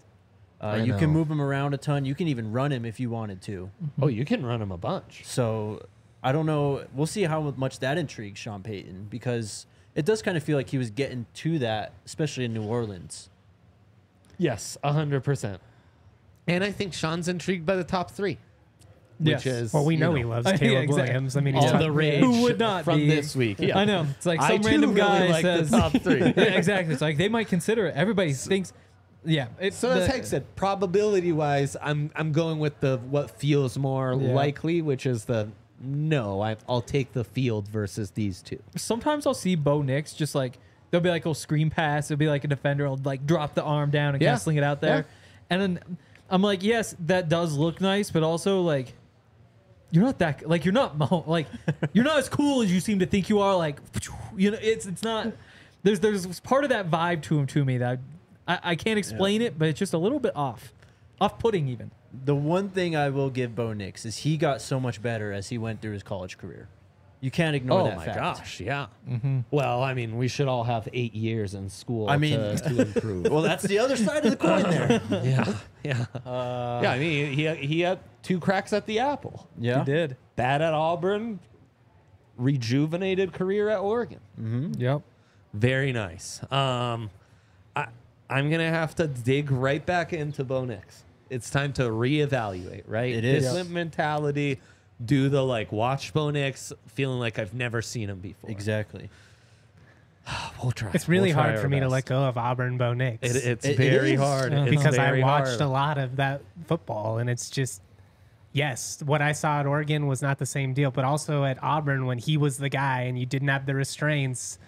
Uh, 0.62 0.66
I 0.66 0.78
you 0.80 0.92
can 0.92 1.14
know. 1.14 1.20
move 1.20 1.32
him 1.32 1.40
around 1.42 1.74
a 1.74 1.78
ton. 1.78 2.04
You 2.04 2.14
can 2.14 2.28
even 2.28 2.52
run 2.52 2.70
him 2.70 2.84
if 2.84 3.00
you 3.00 3.10
wanted 3.10 3.42
to. 3.44 3.72
Oh, 4.02 4.08
you 4.08 4.26
can 4.26 4.46
run 4.46 4.62
him 4.62 4.74
a 4.74 4.78
bunch. 4.78 5.22
So 5.24 5.86
I 6.22 6.34
don't 6.34 6.46
know. 6.46 6.84
We'll 6.94 7.08
see 7.08 7.24
how 7.24 7.40
much 7.56 7.80
that 7.80 7.98
intrigues 7.98 8.40
Sean 8.42 8.62
Payton 8.62 9.08
because 9.10 9.68
it 9.96 10.04
does 10.04 10.22
kind 10.22 10.36
of 10.36 10.44
feel 10.44 10.58
like 10.58 10.72
he 10.72 10.78
was 10.78 10.90
getting 10.90 11.28
to 11.36 11.60
that, 11.60 11.94
especially 12.06 12.44
in 12.44 12.54
New 12.54 12.64
Orleans. 12.64 13.30
Yes, 14.38 14.78
hundred 14.84 15.24
percent. 15.24 15.62
And 16.46 16.62
I 16.62 16.74
think 16.74 16.94
Sean's 16.94 17.30
intrigued 17.30 17.66
by 17.66 17.78
the 17.78 17.86
top 17.86 18.12
three, 18.12 18.38
which 19.20 19.46
Yes. 19.46 19.48
is 19.48 19.74
Well, 19.74 19.86
we 19.86 19.96
you 19.96 20.00
know, 20.00 20.14
he 20.14 20.24
loves 20.24 20.48
Yeah, 20.50 20.58
Caleb 20.58 20.84
exactly. 20.84 21.04
Williams. 21.14 21.36
I 21.38 21.42
mean, 21.42 21.56
he's 21.56 21.72
all 21.72 21.78
the 21.80 21.92
rage 21.92 22.24
Who 22.24 22.42
would 22.44 22.58
not 22.60 22.86
from 22.86 23.00
be? 23.00 23.08
this 23.10 23.36
week. 23.36 23.58
Yeah. 23.60 23.78
I 23.78 23.86
know. 23.86 24.08
It's 24.18 24.26
like 24.26 24.42
some 24.42 24.62
too 24.62 24.68
random 24.70 24.94
really 24.94 25.02
guy 25.02 25.28
like 25.28 25.44
the 25.44 25.58
says 25.66 25.72
top 25.72 25.92
three. 26.02 26.20
yeah, 26.22 26.32
exactly. 26.44 26.94
It's 26.94 27.02
like 27.02 27.18
they 27.18 27.28
might 27.30 27.48
consider 27.48 27.86
it. 27.88 27.96
Everybody 27.96 28.34
thinks 28.34 28.72
yeah. 29.26 29.48
It's 29.60 29.76
So 29.78 29.90
as 29.92 30.06
the- 30.08 30.12
Hank 30.14 30.26
said, 30.26 30.56
probability 30.56 31.32
wise, 31.34 31.76
I'm 31.82 32.10
I'm 32.16 32.32
going 32.32 32.60
with 32.60 32.80
the 32.80 32.98
what 33.10 33.30
feels 33.32 33.78
more 33.78 34.14
Yeah. 34.14 34.34
likely, 34.34 34.82
which 34.82 35.06
is 35.06 35.26
the 35.26 35.50
no. 35.82 36.42
I, 36.42 36.56
I'll 36.68 36.82
take 36.82 37.12
the 37.14 37.24
field 37.26 37.68
versus 37.68 38.12
these 38.12 38.42
two. 38.42 38.62
sometimes 38.78 39.28
I'll 39.28 39.34
see 39.34 39.56
Bo 39.56 39.82
Nix 39.82 40.14
just 40.14 40.36
like 40.36 40.58
there'll 40.92 41.04
be 41.04 41.10
like 41.10 41.26
a 41.26 41.36
screen 41.36 41.70
pass. 41.70 42.10
It'll 42.10 42.18
be 42.20 42.28
like 42.30 42.44
a 42.46 42.48
defender 42.48 42.88
will 42.90 43.00
like 43.04 43.26
drop 43.28 43.54
the 43.56 43.64
arm 43.64 43.92
down 43.92 44.14
and 44.16 44.22
Yeah. 44.22 44.30
kind 44.30 44.36
of 44.38 44.42
sling 44.42 44.58
it 44.58 44.64
out 44.64 44.80
there. 44.82 44.98
Yeah. 44.98 45.04
And 45.52 45.62
then 45.62 45.98
I'm 46.30 46.42
like, 46.42 46.64
yes, 46.64 46.96
that 47.08 47.28
does 47.28 47.58
look 47.58 47.82
nice, 47.82 48.12
but 48.12 48.24
also 48.24 48.62
like 48.62 48.94
you're 49.92 50.04
not 50.04 50.20
that 50.20 50.48
like 50.48 50.66
you're 50.66 50.74
not 50.74 50.98
Mo- 51.12 51.24
like 51.28 51.48
you're 51.94 52.06
not 52.06 52.20
as 52.20 52.30
cool 52.30 52.62
as 52.62 52.72
you 52.72 52.80
seem 52.80 53.00
to 53.00 53.06
think 53.06 53.30
you 53.30 53.40
are. 53.40 53.56
Like 53.56 53.80
you 54.38 54.52
know, 54.52 54.58
it's 54.62 54.86
it's 54.86 55.04
not. 55.04 55.32
There's 55.84 56.00
there's 56.00 56.40
part 56.42 56.64
of 56.64 56.70
that 56.72 56.90
vibe 56.92 57.22
to 57.24 57.40
him 57.40 57.48
to 57.48 57.64
me 57.64 57.78
that 57.78 58.00
I, 58.48 58.60
I 58.64 58.76
can't 58.76 59.00
explain 59.00 59.42
it, 59.42 59.58
but 59.58 59.68
it's 59.70 59.80
just 59.80 59.94
a 59.94 59.98
little 59.98 60.20
bit 60.20 60.36
off, 60.36 60.74
off 61.22 61.40
putting 61.40 61.68
even. 61.70 61.92
The 62.26 62.36
one 62.36 62.70
thing 62.70 62.96
I 62.96 63.10
will 63.10 63.30
give 63.30 63.56
Bo 63.56 63.74
Nix 63.74 64.06
is 64.06 64.18
he 64.18 64.36
got 64.36 64.62
so 64.62 64.80
much 64.80 65.02
better 65.02 65.32
as 65.32 65.50
he 65.50 65.58
went 65.58 65.82
through 65.82 65.94
his 65.94 66.04
college 66.04 66.38
career. 66.38 66.68
You 67.22 67.32
can't 67.32 67.54
ignore 67.56 67.82
oh 67.82 67.84
that 67.86 67.98
my 67.98 68.06
fact. 68.06 68.18
gosh, 68.18 68.62
yeah. 68.62 68.88
Mm-hmm. 69.10 69.40
Well, 69.52 69.84
I 69.84 69.94
mean, 69.94 70.18
we 70.18 70.30
should 70.30 70.48
all 70.48 70.64
have 70.64 70.88
eight 70.94 71.14
years 71.14 71.54
in 71.54 71.70
school. 71.70 72.10
I 72.10 72.16
mean- 72.18 72.40
to, 72.40 72.56
to 72.70 72.82
improve. 72.82 73.26
Well, 73.30 73.42
that's 73.42 73.64
the 73.64 73.78
other 73.80 73.98
side 73.98 74.24
of 74.26 74.32
the 74.32 74.38
coin 74.38 74.64
there. 74.64 75.02
yeah, 75.24 75.54
yeah, 75.84 76.06
uh, 76.26 76.80
yeah. 76.82 76.92
I 76.92 76.98
mean, 77.00 77.34
he 77.34 77.54
he 77.56 77.82
had 77.82 78.00
two 78.24 78.40
cracks 78.40 78.72
at 78.72 78.86
the 78.86 79.00
apple. 79.00 79.48
Yeah. 79.60 79.80
He 79.80 79.86
did. 79.86 80.16
Bad 80.38 80.62
at 80.62 80.74
Auburn, 80.74 81.40
rejuvenated 82.38 83.34
career 83.34 83.70
at 83.70 83.80
Oregon. 83.80 84.20
Mm-hmm. 84.40 84.82
Yep. 84.82 85.02
Very 85.54 85.92
nice. 85.92 86.42
Um, 86.52 87.10
I, 87.76 87.88
I'm 88.30 88.50
gonna 88.50 88.70
have 88.70 88.96
to 88.96 89.08
dig 89.08 89.52
right 89.52 89.86
back 89.86 90.14
into 90.14 90.44
Bo 90.44 90.64
Nix. 90.66 91.04
It's 91.30 91.50
time 91.50 91.74
to 91.74 91.84
reevaluate, 91.84 92.84
right? 92.88 93.14
It 93.14 93.26
is. 93.26 93.44
Different 93.44 93.72
mentality. 93.72 94.60
Do 95.04 95.30
the 95.30 95.44
like 95.44 95.72
watch 95.72 96.14
Bo 96.14 96.30
Nix, 96.30 96.74
feeling 96.88 97.20
like 97.20 97.40
I've 97.40 97.54
never 97.54 97.82
seen 97.82 98.10
him 98.10 98.20
before. 98.20 98.50
Exactly. 98.50 99.10
We'll 100.62 100.72
try. 100.74 100.92
It's 100.94 101.08
really 101.08 101.30
We'll 101.30 101.36
try 101.42 101.50
hard 101.52 101.60
for 101.62 101.70
me 101.70 101.80
to 101.80 101.88
let 101.88 102.06
go 102.06 102.24
of 102.26 102.38
Auburn 102.38 102.78
Bo 102.78 102.94
Nix. 102.94 103.18
It, 103.28 103.36
it's 103.48 103.66
It- 103.66 103.72
it 103.72 103.78
very 103.78 104.14
is. 104.14 104.20
hard 104.20 104.54
Uh-huh. 104.54 104.64
It's 104.66 104.76
because 104.76 104.98
I 104.98 105.20
watched 105.22 105.48
hard. 105.48 105.62
a 105.62 105.68
lot 105.68 105.98
of 105.98 106.18
that 106.18 106.42
football, 106.68 107.18
and 107.18 107.30
it's 107.30 107.50
just 107.50 107.82
yes, 108.52 109.02
what 109.06 109.22
I 109.22 109.32
saw 109.32 109.60
at 109.62 109.66
Oregon 109.66 110.06
was 110.08 110.22
not 110.22 110.38
the 110.38 110.46
same 110.46 110.74
deal, 110.74 110.92
but 110.92 111.06
also 111.06 111.46
at 111.46 111.62
Auburn 111.64 112.06
when 112.06 112.18
he 112.18 112.36
was 112.38 112.58
the 112.58 112.70
guy 112.70 113.04
and 113.04 113.18
you 113.18 113.26
didn't 113.26 113.48
have 113.48 113.66
the 113.66 113.74
restraints. 113.76 114.60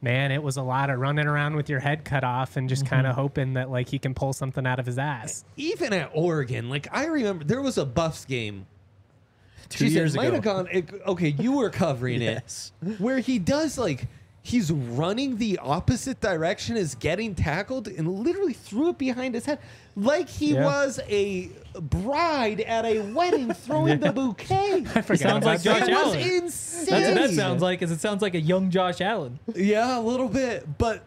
Man, 0.00 0.30
it 0.30 0.42
was 0.42 0.56
a 0.56 0.62
lot 0.62 0.90
of 0.90 1.00
running 1.00 1.26
around 1.26 1.56
with 1.56 1.68
your 1.68 1.80
head 1.80 2.04
cut 2.04 2.22
off 2.22 2.56
and 2.56 2.68
just 2.68 2.86
kind 2.86 3.04
of 3.06 3.16
hoping 3.16 3.54
that 3.54 3.68
like 3.70 3.88
he 3.88 3.98
can 3.98 4.14
pull 4.14 4.32
something 4.32 4.64
out 4.66 4.78
of 4.78 4.86
his 4.86 4.98
ass. 4.98 5.44
even 5.56 5.92
at 5.92 6.10
Oregon, 6.14 6.68
like 6.68 6.86
I 6.92 7.06
remember 7.06 7.42
there 7.44 7.60
was 7.62 7.78
a 7.78 7.84
Buffs 7.86 8.24
game 8.24 8.66
Two 9.68 9.84
Jeez, 9.86 9.90
years 9.90 10.14
it 10.14 10.16
might 10.16 10.26
ago. 10.26 10.34
have 10.36 10.44
gone. 10.44 10.68
It, 10.72 10.88
okay, 11.06 11.28
you 11.38 11.52
were 11.52 11.70
covering 11.70 12.22
Yes. 12.22 12.72
it, 12.86 13.00
where 13.00 13.18
he 13.18 13.38
does 13.38 13.76
like 13.78 14.06
he's 14.42 14.72
running 14.72 15.36
the 15.36 15.58
opposite 15.58 16.20
direction 16.22 16.74
is 16.76 16.94
getting 16.94 17.34
tackled 17.34 17.86
and 17.86 18.08
literally 18.08 18.54
threw 18.54 18.88
it 18.90 18.96
behind 18.98 19.34
his 19.34 19.44
head, 19.44 19.58
like 19.94 20.26
he 20.28 20.54
Yeah. 20.54 20.64
was 20.64 20.98
a 21.08 21.50
bride 21.78 22.60
at 22.62 22.86
a 22.86 23.00
wedding 23.12 23.52
throwing 23.52 24.00
the 24.00 24.10
bouquet. 24.14 24.84
I 24.94 25.02
forgot 25.02 25.18
sounds 25.18 25.44
like 25.44 25.62
Josh 25.62 25.80
that. 25.80 25.90
Allen. 25.90 26.44
That's 26.44 26.86
what 26.90 27.14
that 27.14 27.30
sounds 27.34 27.60
like. 27.60 27.82
Is 27.82 27.90
it 27.90 28.00
sounds 28.00 28.22
like 28.22 28.34
a 28.34 28.40
young 28.40 28.70
Josh 28.70 29.02
Allen? 29.02 29.38
Yeah, 29.54 29.98
a 29.98 30.00
little 30.00 30.28
bit, 30.28 30.66
but 30.78 31.04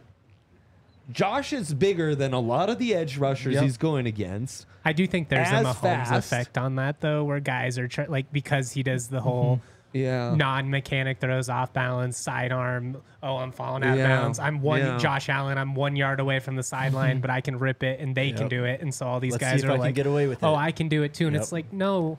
Josh 1.11 1.53
is 1.53 1.73
bigger 1.73 2.15
than 2.15 2.33
a 2.33 2.39
lot 2.39 2.69
of 2.69 2.79
the 2.79 2.93
edge 2.93 3.17
rushers 3.17 3.55
Yep. 3.55 3.63
he's 3.63 3.77
going 3.77 4.05
against. 4.05 4.65
I 4.85 4.93
do 4.93 5.05
think 5.07 5.29
there's 5.29 5.47
a 5.49 5.63
Mahomes 5.63 5.75
fast. 5.77 6.11
effect 6.31 6.57
on 6.57 6.75
that 6.75 7.01
though, 7.01 7.23
where 7.23 7.39
guys 7.39 7.77
are 7.77 7.87
try- 7.87 8.05
like 8.07 8.31
because 8.31 8.71
he 8.71 8.83
does 8.83 9.07
the 9.07 9.21
whole 9.21 9.57
mm-hmm. 9.57 9.65
Yeah. 9.93 10.33
non-mechanic 10.35 11.19
throws 11.19 11.49
off 11.49 11.73
balance, 11.73 12.17
sidearm. 12.17 13.01
Oh, 13.21 13.35
I'm 13.35 13.51
falling 13.51 13.83
out 13.83 13.97
Yeah. 13.97 14.07
bounds. 14.07 14.39
I'm 14.39 14.61
one 14.61 14.79
Yeah. 14.79 14.97
Josh 14.97 15.27
Allen. 15.27 15.57
I'm 15.57 15.75
one 15.75 15.97
yard 15.97 16.21
away 16.21 16.39
from 16.39 16.55
the 16.55 16.63
sideline, 16.63 17.15
mm-hmm. 17.15 17.21
but 17.21 17.29
I 17.29 17.41
can 17.41 17.59
rip 17.59 17.83
it, 17.83 17.99
and 17.99 18.15
they 18.15 18.31
can 18.31 18.47
do 18.47 18.63
it. 18.63 18.79
And 18.81 18.93
so 18.93 19.05
all 19.05 19.19
these 19.19 19.33
Let's 19.33 19.43
guys 19.43 19.63
are 19.65 19.71
I 19.71 19.75
like, 19.75 19.95
get 19.95 20.07
away 20.07 20.27
with 20.27 20.43
"Oh, 20.45 20.53
it." 20.53 20.57
I 20.57 20.71
can 20.71 20.87
do 20.87 21.03
it 21.03 21.13
too." 21.13 21.27
And 21.27 21.33
Yep. 21.33 21.41
it's 21.43 21.51
like, 21.51 21.73
no, 21.73 22.17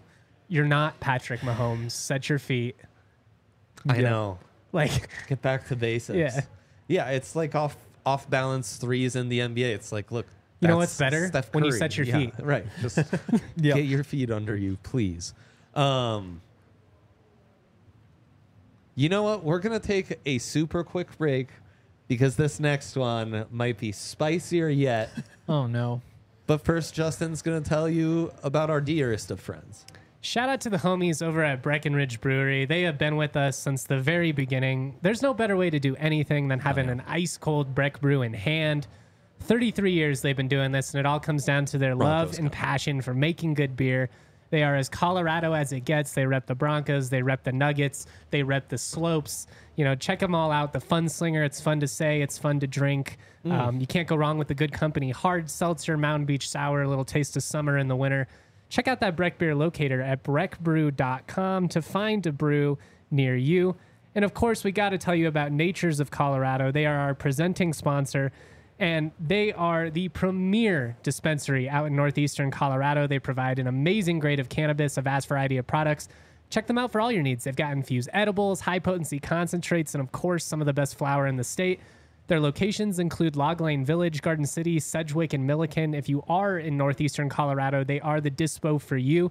you're 0.49 0.67
not 0.67 1.01
Patrick 1.01 1.41
Mahomes. 1.41 1.93
Set 1.93 2.29
your 2.29 2.39
feet. 2.39 2.77
I 3.89 3.97
Yeah. 3.97 4.11
know. 4.11 4.39
Like, 4.73 5.09
Get 5.29 5.41
back 5.43 5.67
to 5.69 5.77
basics. 5.77 6.17
Yeah. 6.37 6.41
Yeah, 6.89 7.11
it's 7.11 7.35
like 7.35 7.55
off 7.55 7.77
off 8.05 8.29
balance 8.29 8.77
threes 8.77 9.17
in 9.17 9.29
the 9.29 9.41
NBA. 9.41 9.75
It's 9.75 9.93
like, 9.93 10.11
look, 10.11 10.27
You 10.61 10.69
know 10.69 10.77
what's 10.77 10.97
better? 10.99 11.31
When 11.53 11.65
you 11.65 11.73
set 11.73 11.97
your 11.97 12.07
Yeah, 12.07 12.19
feet. 12.19 12.35
Right. 12.39 12.67
Just 12.81 12.99
Yeah. 13.57 13.75
get 13.75 13.85
your 13.87 14.05
feet 14.05 14.31
under 14.31 14.57
you, 14.57 14.79
please. 14.83 15.35
Um 15.75 16.41
You 18.95 19.09
know 19.09 19.23
what? 19.23 19.43
We're 19.45 19.61
going 19.61 19.79
to 19.79 19.85
take 19.87 20.19
a 20.27 20.37
super 20.39 20.85
quick 20.85 21.17
break 21.17 21.49
because 22.09 22.37
this 22.37 22.61
next 22.61 22.95
one 22.97 23.47
might 23.51 23.79
be 23.79 23.91
spicier 23.93 24.69
yet. 24.69 25.11
Oh 25.49 25.67
no. 25.67 26.03
But 26.47 26.63
first, 26.65 26.93
Justin's 26.93 27.41
going 27.41 27.63
to 27.63 27.67
tell 27.69 27.89
you 27.89 28.33
about 28.43 28.69
our 28.69 28.81
dearest 28.83 29.31
of 29.31 29.41
friends. 29.41 29.87
Shout 30.25 30.49
out 30.49 30.61
to 30.61 30.71
the 30.71 30.77
homies 30.77 31.21
over 31.21 31.43
at 31.43 31.63
Breckenridge 31.63 32.21
Brewery. 32.21 32.65
They 32.65 32.83
have 32.83 32.97
been 32.97 33.17
with 33.17 33.37
us 33.37 33.59
since 33.59 33.83
the 33.83 33.99
very 33.99 34.31
beginning. 34.31 34.97
There's 35.03 35.21
no 35.21 35.35
better 35.35 35.57
way 35.57 35.69
to 35.69 35.81
do 35.81 35.97
anything 35.97 36.47
than 36.47 36.61
having 36.61 36.89
an 36.89 37.03
ice 37.09 37.37
cold 37.37 37.75
Breck 37.75 38.01
brew 38.01 38.23
in 38.23 38.33
hand. 38.33 38.87
33 39.41 39.91
years 39.91 40.21
they've 40.21 40.37
been 40.37 40.47
doing 40.47 40.71
this, 40.71 40.95
and 40.95 41.01
it 41.01 41.07
all 41.07 41.19
comes 41.19 41.45
down 41.45 41.65
to 41.65 41.77
their 41.77 41.97
love 41.97 42.29
Broncos 42.29 42.39
and 42.39 42.53
passion 42.53 43.03
for 43.03 43.13
making 43.13 43.55
good 43.55 43.77
beer. 43.77 44.11
They 44.51 44.63
are 44.63 44.77
as 44.77 44.89
Colorado 44.89 45.55
as 45.55 45.73
it 45.73 45.81
gets. 45.81 46.13
They 46.13 46.25
rep 46.25 46.47
the 46.47 46.55
Broncos, 46.55 47.11
they 47.11 47.21
rep 47.21 47.43
the 47.43 47.51
Nuggets, 47.51 48.07
they 48.31 48.45
rep 48.45 48.69
the 48.69 48.79
Slopes. 48.79 49.49
You 49.75 49.85
know, 49.85 49.97
check 49.97 50.21
them 50.21 50.37
all 50.37 50.53
out. 50.53 50.73
The 50.73 50.81
Fun 50.81 51.09
Slinger, 51.09 51.43
it's 51.43 51.61
fun 51.61 51.81
to 51.81 51.89
say, 51.89 52.23
it's 52.23 52.39
fun 52.39 52.61
to 52.61 52.69
drink. 52.69 53.19
Um, 53.45 53.81
you 53.81 53.89
can't 53.89 54.07
go 54.07 54.15
wrong 54.15 54.39
with 54.39 54.47
the 54.47 54.55
good 54.55 54.73
company. 54.73 55.11
Hard 55.11 55.51
seltzer, 55.51 55.97
Mountain 55.97 56.27
Beach 56.27 56.49
sour, 56.49 56.83
a 56.83 56.89
little 56.89 57.05
taste 57.05 57.37
of 57.37 57.43
summer 57.43 57.77
in 57.79 57.89
the 57.89 57.97
winter. 57.97 58.29
Check 58.73 58.89
out 58.89 59.01
that 59.01 59.17
Breck 59.17 59.37
Beer 59.37 59.55
locator 59.55 60.01
at 60.01 60.25
breckbrew.com 60.25 61.69
to 61.69 61.83
find 61.83 62.27
a 62.27 62.33
brew 62.33 62.79
near 63.11 63.37
you. 63.37 63.77
And 64.15 64.25
of 64.25 64.33
course, 64.33 64.65
we 64.65 64.73
got 64.73 64.91
to 64.91 64.99
tell 64.99 65.15
you 65.15 65.29
about 65.29 65.53
Natures 65.53 66.01
of 66.01 66.11
Colorado. 66.11 66.73
They 66.73 66.87
are 66.87 66.97
our 66.97 67.15
presenting 67.15 67.75
sponsor, 67.75 68.33
and 68.79 69.11
they 69.21 69.53
are 69.53 69.91
the 69.91 70.09
premier 70.09 70.97
dispensary 71.03 71.69
out 71.69 71.89
in 71.89 71.95
northeastern 71.95 72.51
Colorado. 72.51 73.07
They 73.07 73.19
provide 73.19 73.59
an 73.59 73.67
amazing 73.67 74.21
grade 74.21 74.41
of 74.41 74.49
cannabis, 74.49 74.97
a 74.97 75.03
vast 75.03 75.29
variety 75.29 75.59
of 75.59 75.67
products. 75.67 76.09
Check 76.49 76.67
them 76.67 76.79
out 76.79 76.93
for 76.93 77.03
all 77.03 77.13
your 77.13 77.23
needs. 77.23 77.45
They've 77.45 77.55
got 77.55 77.73
infused 77.73 78.09
edibles, 78.15 78.63
high 78.63 78.79
potency 78.79 79.19
concentrates, 79.19 79.95
and 79.95 80.03
of 80.03 80.13
course, 80.13 80.47
some 80.47 80.63
of 80.63 80.67
the 80.67 80.73
best 80.73 80.97
flower 80.97 81.27
in 81.27 81.37
the 81.37 81.45
state. 81.45 81.79
Their 82.33 82.41
locations 82.41 82.99
include 82.99 83.37
Log 83.37 83.61
Lane 83.61 83.85
Village, 83.85 84.23
Garden 84.23 84.47
City, 84.47 84.81
Sedgwick, 84.81 85.35
and 85.35 85.47
Milliken. 85.47 85.93
If 85.93 86.09
you 86.09 86.25
are 86.31 86.57
in 86.57 86.79
northeastern 86.79 87.29
Colorado, 87.29 87.85
they 87.85 88.01
are 88.01 88.23
the 88.23 88.31
dispo 88.31 88.81
for 88.81 88.97
you. 88.97 89.31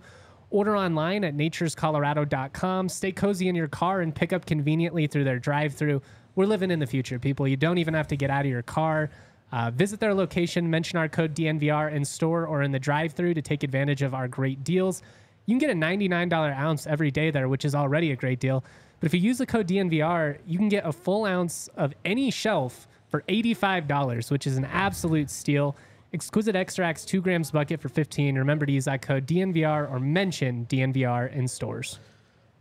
Order 0.51 0.77
online 0.77 1.23
at 1.23 1.35
naturescolorado.com. 1.35 2.89
Stay 2.89 3.11
cozy 3.11 3.47
in 3.47 3.55
your 3.55 3.69
car 3.69 4.01
and 4.01 4.13
pick 4.13 4.31
up 4.31 4.45
conveniently 4.45 5.07
through 5.07 5.23
their 5.23 5.39
drive 5.39 5.73
through. 5.73 6.03
We're 6.35 6.45
living 6.45 6.69
in 6.69 6.77
the 6.77 6.85
future, 6.85 7.17
people. 7.17 7.47
You 7.47 7.57
don't 7.57 7.79
even 7.79 7.95
have 7.95 8.07
to 8.09 8.15
get 8.15 8.29
out 8.29 8.41
of 8.41 8.51
your 8.51 8.61
car. 8.61 9.09
Uh, 9.51 9.71
visit 9.71 9.99
their 9.99 10.13
location, 10.13 10.69
mention 10.69 10.99
our 10.99 11.09
code 11.09 11.33
DNVR 11.33 11.91
in 11.91 12.05
store 12.05 12.45
or 12.45 12.61
in 12.61 12.71
the 12.71 12.77
drive 12.77 13.13
through 13.13 13.33
to 13.33 13.41
take 13.41 13.63
advantage 13.63 14.03
of 14.03 14.13
our 14.13 14.27
great 14.27 14.63
deals. 14.63 15.01
You 15.47 15.57
can 15.57 15.57
get 15.57 15.71
a 15.71 15.73
$99 15.73 16.55
ounce 16.55 16.85
every 16.85 17.09
day 17.09 17.31
there, 17.31 17.49
which 17.49 17.65
is 17.65 17.73
already 17.73 18.11
a 18.11 18.15
great 18.15 18.39
deal. 18.39 18.63
But 18.99 19.07
if 19.07 19.15
you 19.15 19.21
use 19.21 19.39
the 19.39 19.47
code 19.47 19.67
DNVR, 19.67 20.37
you 20.45 20.59
can 20.59 20.69
get 20.69 20.85
a 20.85 20.91
full 20.91 21.25
ounce 21.25 21.67
of 21.75 21.95
any 22.05 22.29
shelf 22.29 22.87
for 23.11 23.21
$85, 23.27 24.31
which 24.31 24.47
is 24.47 24.57
an 24.57 24.65
absolute 24.65 25.29
steal. 25.29 25.75
Exquisite 26.13 26.55
extracts, 26.55 27.05
two 27.05 27.21
grams 27.21 27.51
bucket 27.51 27.79
for 27.79 27.89
15. 27.89 28.37
Remember 28.37 28.65
to 28.65 28.71
use 28.71 28.85
that 28.85 29.01
code 29.01 29.27
DNVR 29.27 29.91
or 29.91 29.99
mention 29.99 30.65
DNVR 30.65 31.31
in 31.31 31.47
stores. 31.47 31.99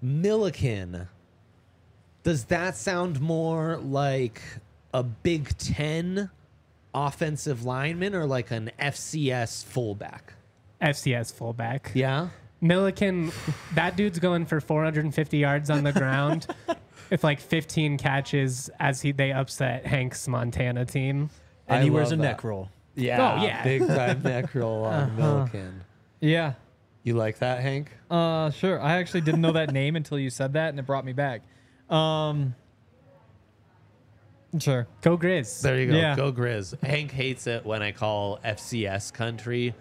Milliken. 0.03 1.09
Does 2.23 2.45
that 2.45 2.77
sound 2.77 3.21
more 3.21 3.79
like 3.79 4.43
a 4.93 5.03
Big 5.03 5.57
Ten 5.57 6.31
offensive 6.93 7.65
lineman 7.65 8.15
or 8.15 8.27
like 8.27 8.51
an 8.51 8.71
FCS 8.79 9.65
fullback? 9.65 10.35
FCS 10.83 11.33
fullback. 11.33 11.93
Yeah. 11.95 12.29
Milliken, 12.61 13.33
that 13.75 13.97
dude's 13.97 14.19
going 14.19 14.45
for 14.45 14.61
450 14.61 15.39
yards 15.39 15.71
on 15.71 15.83
the 15.83 15.93
ground 15.93 16.47
with 17.11 17.25
like 17.25 17.41
15 17.41 17.99
catches 17.99 18.71
as 18.79 19.01
he 19.03 19.13
they 19.13 19.33
upset 19.33 19.87
Hank's 19.87 20.27
Montana 20.29 20.85
team. 20.85 21.31
and 21.69 21.81
I 21.81 21.83
he 21.83 21.91
wears 21.91 22.13
a 22.13 22.17
love 22.17 22.21
neck 22.25 22.45
roll. 22.45 22.69
Yeah. 22.95 23.39
Oh, 23.39 23.45
yeah. 23.45 23.63
Big 23.65 23.87
time 23.87 24.23
neck 24.25 24.55
roll 24.55 24.85
on 24.85 25.17
Milliken. 25.17 25.83
Yeah. 26.21 26.55
You 27.03 27.15
like 27.15 27.39
that, 27.39 27.61
Hank? 27.61 27.91
Uh, 28.11 28.51
sure. 28.51 28.81
I 28.81 28.97
actually 28.97 29.23
didn't 29.23 29.41
know 29.41 29.53
that 29.53 29.71
name 29.73 29.97
until 29.97 30.19
you 30.19 30.31
said 30.31 30.53
that, 30.53 30.69
and 30.71 30.79
it 30.79 30.87
brought 30.87 31.05
me 31.05 31.13
back. 31.13 31.43
Um, 31.89 32.55
sure. 34.59 34.87
Go 35.01 35.17
Grizz. 35.17 35.63
There 35.63 35.81
you 35.81 35.91
go. 35.91 35.97
Yeah. 35.97 36.15
Go 36.15 36.31
Grizz. 36.33 36.83
Hank 36.85 37.11
hates 37.11 37.47
it 37.47 37.65
when 37.65 37.83
I 37.83 37.93
call 37.93 38.39
FCS 38.45 39.13
country 39.13 39.75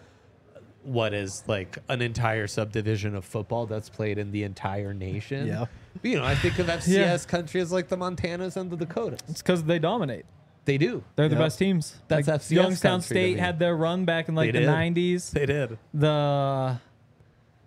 what 0.84 1.14
is 1.14 1.44
like 1.46 1.78
an 1.90 2.02
entire 2.02 2.48
subdivision 2.48 3.14
of 3.14 3.26
football 3.26 3.66
that's 3.66 3.90
played 3.90 4.18
in 4.18 4.32
the 4.32 4.44
entire 4.44 4.94
nation. 4.94 5.46
Yeah. 5.48 5.66
But, 6.02 6.12
you 6.12 6.18
know, 6.18 6.24
I 6.26 6.36
think 6.36 6.58
of 6.60 6.68
FCS 6.68 7.28
country 7.28 7.62
as 7.62 7.72
like 7.72 7.88
the 7.88 7.98
Montanas 7.98 8.56
and 8.58 8.70
the 8.72 8.78
Dakotas. 8.78 9.20
It's 9.28 9.42
because 9.42 9.64
they 9.64 9.80
dominate. 9.80 10.26
They 10.66 10.78
do. 10.78 11.04
They're 11.16 11.30
the 11.30 11.36
best 11.36 11.58
teams. 11.58 11.96
That's 12.08 12.28
like, 12.28 12.42
FCS 12.42 12.52
Youngstown 12.52 12.92
country 13.00 13.16
to 13.16 13.22
State 13.24 13.40
had 13.40 13.58
their 13.60 13.76
run 13.76 14.06
back 14.06 14.30
in 14.30 14.36
like 14.36 14.52
They 14.54 14.60
the 14.66 14.66
did. 14.68 14.96
90s. 14.96 15.32
They 15.32 15.46
did. 15.48 15.78
The 15.94 16.80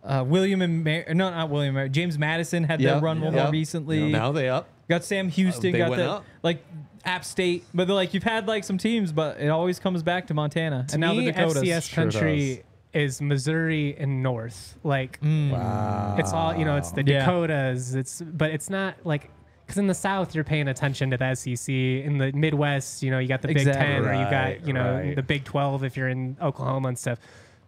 uh, 0.05 0.25
William 0.27 0.63
and 0.63 0.85
Mar- 0.85 1.05
no, 1.09 1.31
not 1.31 1.49
William. 1.51 1.75
Mar- 1.75 1.89
James 1.89 2.19
Madison 2.19 2.65
had 2.65 2.81
their 2.81 2.95
Yep, 2.95 3.03
run 3.03 3.19
more 3.19 3.33
yep. 3.33 3.53
recently. 3.53 4.11
Now 4.11 4.33
they 4.33 4.49
up. 4.49 4.69
Got 4.89 5.05
Sam 5.05 5.29
Houston. 5.29 5.73
they 5.73 5.79
got 5.79 5.91
went 5.91 6.03
the 6.03 6.11
up. 6.11 6.25
like 6.43 6.65
App 7.05 7.25
State, 7.25 7.65
but 7.75 7.87
they're 7.87 7.95
like 7.97 8.15
you've 8.15 8.23
had 8.23 8.47
like 8.47 8.63
some 8.65 8.79
teams, 8.79 9.13
but 9.13 9.41
it 9.41 9.49
always 9.49 9.79
comes 9.81 10.03
back 10.03 10.27
to 10.29 10.35
Montana 10.35 10.85
To 10.89 10.95
and 10.95 11.01
now 11.01 11.15
the 11.15 11.27
Dakotas. 11.33 11.63
FCS 11.63 11.89
Sure 11.89 12.05
country 12.05 12.63
is 12.93 13.23
Missouri 13.23 13.97
and 13.99 14.23
North. 14.23 14.79
Like 14.85 15.19
Wow. 15.23 16.17
it's 16.19 16.33
all 16.33 16.55
you 16.57 16.65
know. 16.65 16.77
It's 16.77 16.91
the 16.91 17.05
Yeah. 17.05 17.21
Dakotas. 17.21 17.95
It's 17.95 18.21
but 18.23 18.51
it's 18.51 18.69
not 18.69 18.97
like 19.05 19.31
because 19.67 19.79
in 19.79 19.87
the 19.87 19.95
South 19.95 20.35
you're 20.35 20.45
paying 20.45 20.69
attention 20.69 21.11
to 21.11 21.17
the 21.17 21.35
SEC. 21.35 21.69
In 21.69 22.19
the 22.19 22.33
Midwest, 22.33 23.03
you 23.03 23.11
know, 23.11 23.19
you 23.19 23.29
got 23.29 23.43
the 23.43 23.49
Big 23.49 23.59
Exactly. 23.59 23.87
Ten 23.87 24.05
or 24.05 24.13
you 24.13 24.31
got 24.31 24.67
you 24.67 24.73
know 24.73 24.95
right. 24.95 25.17
the 25.17 25.23
Big 25.23 25.45
Twelve 25.45 25.85
if 25.85 25.97
you're 25.97 26.09
in 26.09 26.37
Oklahoma 26.41 26.89
and 26.89 26.99
stuff. 26.99 27.19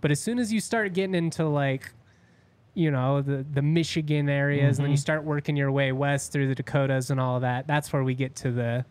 But 0.01 0.11
as 0.11 0.21
soon 0.21 0.39
as 0.39 0.53
you 0.53 0.61
start 0.61 0.93
getting 0.93 1.15
into 1.15 1.47
like 1.47 1.91
you 2.75 2.91
know 2.91 3.23
the 3.23 3.47
the 3.51 3.63
Michigan 3.63 4.29
areas, 4.29 4.79
and 4.79 4.85
then 4.85 4.91
you 4.91 4.97
mm-hmm. 4.97 5.01
start 5.01 5.25
working 5.25 5.57
your 5.57 5.73
way 5.73 5.93
west 5.93 6.33
through 6.33 6.49
the 6.49 6.55
Dakotas 6.55 7.11
and 7.11 7.19
all 7.19 7.37
of 7.37 7.43
that. 7.43 7.67
That's 7.67 7.93
where 7.93 8.05
we 8.05 8.15
get 8.15 8.35
to 8.37 8.51
the 8.51 8.85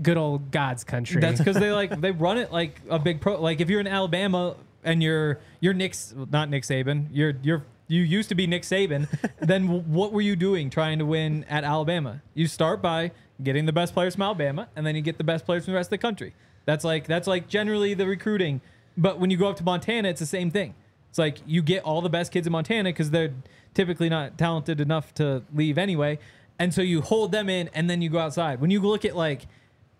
good 0.00 0.16
old 0.16 0.50
God's 0.50 0.84
country. 0.84 1.20
That's 1.20 1.38
because 1.38 1.56
they 1.56 1.72
like 1.72 2.00
they 2.00 2.12
run 2.12 2.38
it 2.38 2.52
like 2.52 2.80
a 2.88 2.98
big 2.98 3.20
pro. 3.20 3.40
Like 3.40 3.60
if 3.60 3.68
you're 3.68 3.80
in 3.80 3.86
Alabama 3.86 4.56
and 4.86 5.02
you're 5.02 5.40
you're 5.60 5.74
Nick, 5.74 5.94
not 6.30 6.48
Nick 6.48 6.62
Saban. 6.62 7.08
You're 7.12 7.34
you're 7.42 7.66
you 7.88 8.02
used 8.02 8.28
to 8.30 8.34
be 8.34 8.46
Nick 8.46 8.62
Saban. 8.62 9.08
then 9.40 9.92
what 9.92 10.12
were 10.12 10.20
you 10.20 10.36
doing 10.36 10.70
trying 10.70 10.98
to 10.98 11.04
win 11.04 11.44
at 11.48 11.64
Alabama? 11.64 12.22
You 12.34 12.46
start 12.46 12.80
by 12.80 13.10
getting 13.42 13.66
the 13.66 13.72
best 13.72 13.92
players 13.92 14.14
from 14.14 14.22
Alabama, 14.22 14.68
and 14.74 14.86
then 14.86 14.96
you 14.96 15.02
get 15.02 15.18
the 15.18 15.24
best 15.24 15.44
players 15.44 15.64
from 15.64 15.72
the 15.72 15.76
rest 15.76 15.88
of 15.88 15.90
the 15.90 15.98
country. 15.98 16.34
That's 16.64 16.84
like 16.84 17.06
that's 17.06 17.26
like 17.26 17.48
generally 17.48 17.92
the 17.94 18.06
recruiting. 18.06 18.60
But 18.96 19.18
when 19.18 19.30
you 19.30 19.36
go 19.36 19.48
up 19.48 19.56
to 19.56 19.64
Montana, 19.64 20.08
it's 20.08 20.20
the 20.20 20.26
same 20.26 20.50
thing. 20.50 20.74
It's 21.10 21.18
like 21.18 21.38
you 21.46 21.62
get 21.62 21.82
all 21.82 22.00
the 22.00 22.08
best 22.08 22.32
kids 22.32 22.46
in 22.46 22.52
Montana 22.52 22.90
because 22.90 23.10
they're 23.10 23.34
typically 23.74 24.08
not 24.08 24.38
talented 24.38 24.80
enough 24.80 25.12
to 25.14 25.42
leave 25.54 25.76
anyway. 25.76 26.18
And 26.58 26.72
so 26.72 26.80
you 26.80 27.02
hold 27.02 27.32
them 27.32 27.50
in 27.50 27.68
and 27.74 27.90
then 27.90 28.00
you 28.00 28.08
go 28.08 28.18
outside. 28.18 28.60
When 28.60 28.70
you 28.70 28.80
look 28.80 29.04
at 29.04 29.14
like 29.14 29.46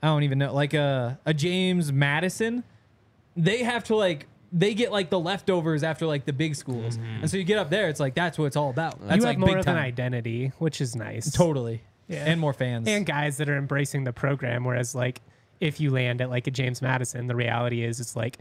I 0.03 0.09
don't 0.09 0.23
even 0.23 0.39
know, 0.39 0.53
like 0.55 0.75
a, 0.75 1.19
a 1.25 1.35
James 1.35 1.93
Madison, 1.93 2.65
they 3.37 3.63
have 3.63 3.85
to 3.85 3.97
like 3.97 4.27
they 4.53 4.75
get 4.75 4.93
like 4.93 5.11
the 5.11 5.19
leftovers 5.19 5.83
after 5.83 6.07
like 6.07 6.25
the 6.25 6.33
big 6.33 6.55
schools. 6.55 6.97
Mm-hmm. 6.97 7.23
And 7.23 7.31
so 7.31 7.37
you 7.37 7.45
get 7.45 7.59
up 7.59 7.71
there, 7.71 7.89
it's 7.89 8.01
like 8.01 8.15
that's 8.15 8.39
what 8.39 8.47
it's 8.47 8.57
all 8.57 8.71
about. 8.71 9.01
That's 9.07 9.17
you 9.19 9.23
like 9.23 9.37
have 9.37 9.41
more 9.41 9.49
big 9.51 9.59
of 9.59 9.65
time. 9.65 9.77
an 9.77 9.83
identity, 9.83 10.53
which 10.59 10.81
is 10.81 10.95
nice. 10.97 11.31
Totally. 11.33 11.83
Yeah. 12.09 12.25
And 12.27 12.41
more 12.41 12.53
fans. 12.53 12.87
and 12.87 13.05
guys 13.05 13.39
that 13.39 13.49
are 13.49 13.57
embracing 13.57 14.05
the 14.05 14.13
program. 14.13 14.65
Whereas, 14.65 14.95
like, 14.95 15.21
if 15.61 15.81
you 15.81 15.91
land 15.91 16.21
at 16.21 16.31
like 16.31 16.47
a 16.47 16.51
James 16.53 16.81
Madison, 16.81 17.27
the 17.27 17.35
reality 17.35 17.83
is 17.83 17.99
it's 17.99 18.15
like, 18.15 18.39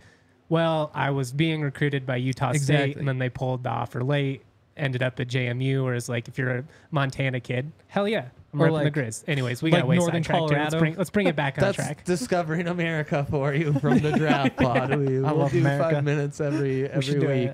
well, 0.49 0.91
I 0.93 1.09
was 1.09 1.31
being 1.31 1.61
recruited 1.61 2.05
by 2.05 2.17
Utah 2.17 2.49
State, 2.51 2.57
Exactly. 2.61 2.93
and 2.99 3.07
then 3.07 3.17
they 3.17 3.29
pulled 3.29 3.63
the 3.63 3.69
offer 3.71 4.03
late, 4.03 4.43
ended 4.77 5.01
up 5.01 5.19
at 5.19 5.27
JMU. 5.29 5.83
Whereas, 5.83 6.07
like, 6.07 6.27
if 6.27 6.37
you're 6.37 6.57
a 6.57 6.63
Montana 6.91 7.39
kid, 7.39 7.71
hell 7.87 8.07
yeah, 8.07 8.25
I'm 8.55 8.61
Or 8.61 8.67
repping 8.67 8.69
the 8.69 8.83
like- 8.85 8.93
Grizz. 8.93 9.23
Anyways, 9.27 9.61
we 9.61 9.71
like 9.71 9.81
got 9.81 9.87
way 9.87 9.95
Northern 9.97 10.23
sidetracked 10.23 10.49
here. 10.49 10.59
Let's 10.59 10.69
Colorado. 10.73 10.79
bring, 10.79 10.95
let's 10.95 11.09
bring 11.09 11.27
it 11.27 11.35
back 11.35 11.57
on 11.57 11.63
That's 11.65 11.75
track. 11.75 12.03
discovering 12.05 12.67
America 12.67 13.25
for 13.29 13.53
you 13.53 13.73
from 13.73 13.99
the 13.99 14.11
draft 14.13 14.55
pod. 14.57 14.95
We, 14.95 15.17
I 15.17 15.31
will 15.31 15.39
love 15.39 15.51
do 15.51 15.59
America. 15.59 15.95
five 15.95 16.03
minutes 16.03 16.39
every 16.41 16.87
every 16.87 17.01
should 17.01 17.19
do 17.19 17.27
week. 17.27 17.51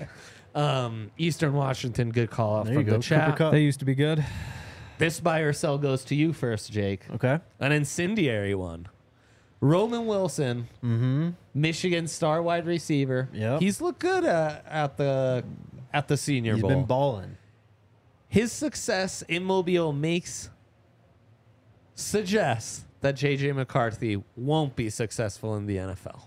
Um, 0.54 1.10
Eastern 1.18 1.54
Washington, 1.54 2.10
good 2.10 2.30
call 2.30 2.54
off 2.56 2.66
There 2.66 2.74
from 2.74 2.84
go. 2.84 2.92
the 2.98 3.02
chat. 3.02 3.36
Cup. 3.36 3.52
They 3.52 3.62
used 3.62 3.78
to 3.80 3.84
be 3.84 3.94
good. 3.94 4.24
This 4.98 5.18
buy 5.18 5.40
or 5.40 5.52
sell 5.52 5.78
goes 5.78 6.04
to 6.04 6.14
you 6.14 6.32
first, 6.32 6.70
Jake. 6.70 7.02
Okay. 7.10 7.40
An 7.58 7.72
incendiary 7.72 8.54
one. 8.54 8.86
Roman 9.60 10.06
Wilson, 10.06 10.68
Mm-hmm. 10.84 11.30
Michigan 11.54 12.06
star 12.06 12.42
wide 12.42 12.66
receiver. 12.66 13.28
Yeah, 13.32 13.58
He's 13.60 13.80
looked 13.80 14.00
good 14.00 14.24
uh, 14.24 14.58
at 14.68 14.96
the 14.96 15.44
at 15.92 16.08
the 16.08 16.16
Senior 16.16 16.54
He's 16.54 16.62
Bowl. 16.62 16.70
been 16.70 16.84
balling. 16.84 17.36
His 18.28 18.50
success 18.50 19.22
in 19.28 19.44
Mobile 19.44 19.92
makes 19.92 20.48
suggests 21.94 22.84
that 23.00 23.16
JJ 23.16 23.54
McCarthy 23.54 24.22
won't 24.36 24.76
be 24.76 24.88
successful 24.90 25.56
in 25.56 25.66
the 25.66 25.76
NFL. 25.76 26.22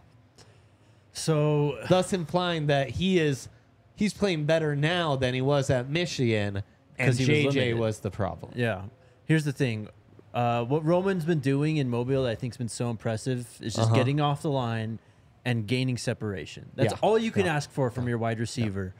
So 1.14 1.78
Thus 1.90 2.14
implying 2.14 2.68
that 2.68 2.90
he 2.92 3.20
is 3.20 3.48
he's 3.96 4.14
playing 4.14 4.46
better 4.46 4.76
now 4.76 5.16
than 5.16 5.34
he 5.34 5.42
was 5.42 5.70
at 5.70 5.90
Michigan 5.90 6.62
and 6.98 7.14
he 7.14 7.46
was 7.46 7.54
JJ 7.54 7.56
limited. 7.56 7.78
was 7.80 8.00
the 8.00 8.12
problem. 8.12 8.52
Yeah. 8.56 8.84
Here's 9.26 9.46
the 9.46 9.54
thing. 9.54 9.88
Uh, 10.34 10.66
what 10.66 10.84
Roman's 10.84 11.24
been 11.24 11.40
doing 11.40 11.78
in 11.78 11.90
Mobile, 11.90 12.26
I 12.26 12.36
think, 12.36 12.54
has 12.54 12.58
been 12.58 12.68
so 12.68 12.90
impressive 12.90 13.48
is 13.62 13.76
just 13.76 13.88
Uh-huh. 13.88 13.96
getting 13.96 14.20
off 14.20 14.42
the 14.42 14.50
line 14.52 15.00
and 15.46 15.66
gaining 15.66 15.98
separation. 15.98 16.70
That's 16.76 16.92
Yeah. 16.94 17.00
all 17.02 17.18
you 17.18 17.32
can 17.32 17.46
Yeah. 17.46 17.56
ask 17.56 17.72
for 17.72 17.90
from 17.90 18.08
your 18.10 18.18
wide 18.18 18.40
receiver. 18.40 18.94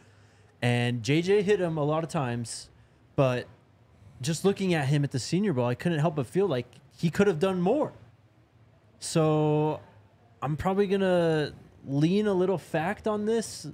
And 0.62 1.04
JJ 1.04 1.42
hit 1.42 1.60
him 1.60 1.78
a 1.78 1.84
lot 1.84 2.04
of 2.06 2.10
times, 2.10 2.70
but 3.18 3.48
just 4.22 4.46
looking 4.46 4.74
at 4.74 4.88
him 4.88 5.04
at 5.04 5.12
the 5.12 5.20
Senior 5.20 5.54
Bowl, 5.54 5.66
I 5.66 5.76
couldn't 5.76 6.00
help 6.00 6.16
but 6.16 6.28
feel 6.28 6.48
like 6.48 6.66
he 6.98 7.10
could 7.10 7.28
have 7.28 7.40
done 7.40 7.62
more. 7.62 7.92
So 9.00 9.80
I'm 10.42 10.56
probably 10.58 10.88
gonna 10.88 11.52
lean 11.88 12.28
a 12.28 12.34
little 12.34 12.58
fact 12.58 13.08
on 13.08 13.26
this. 13.26 13.68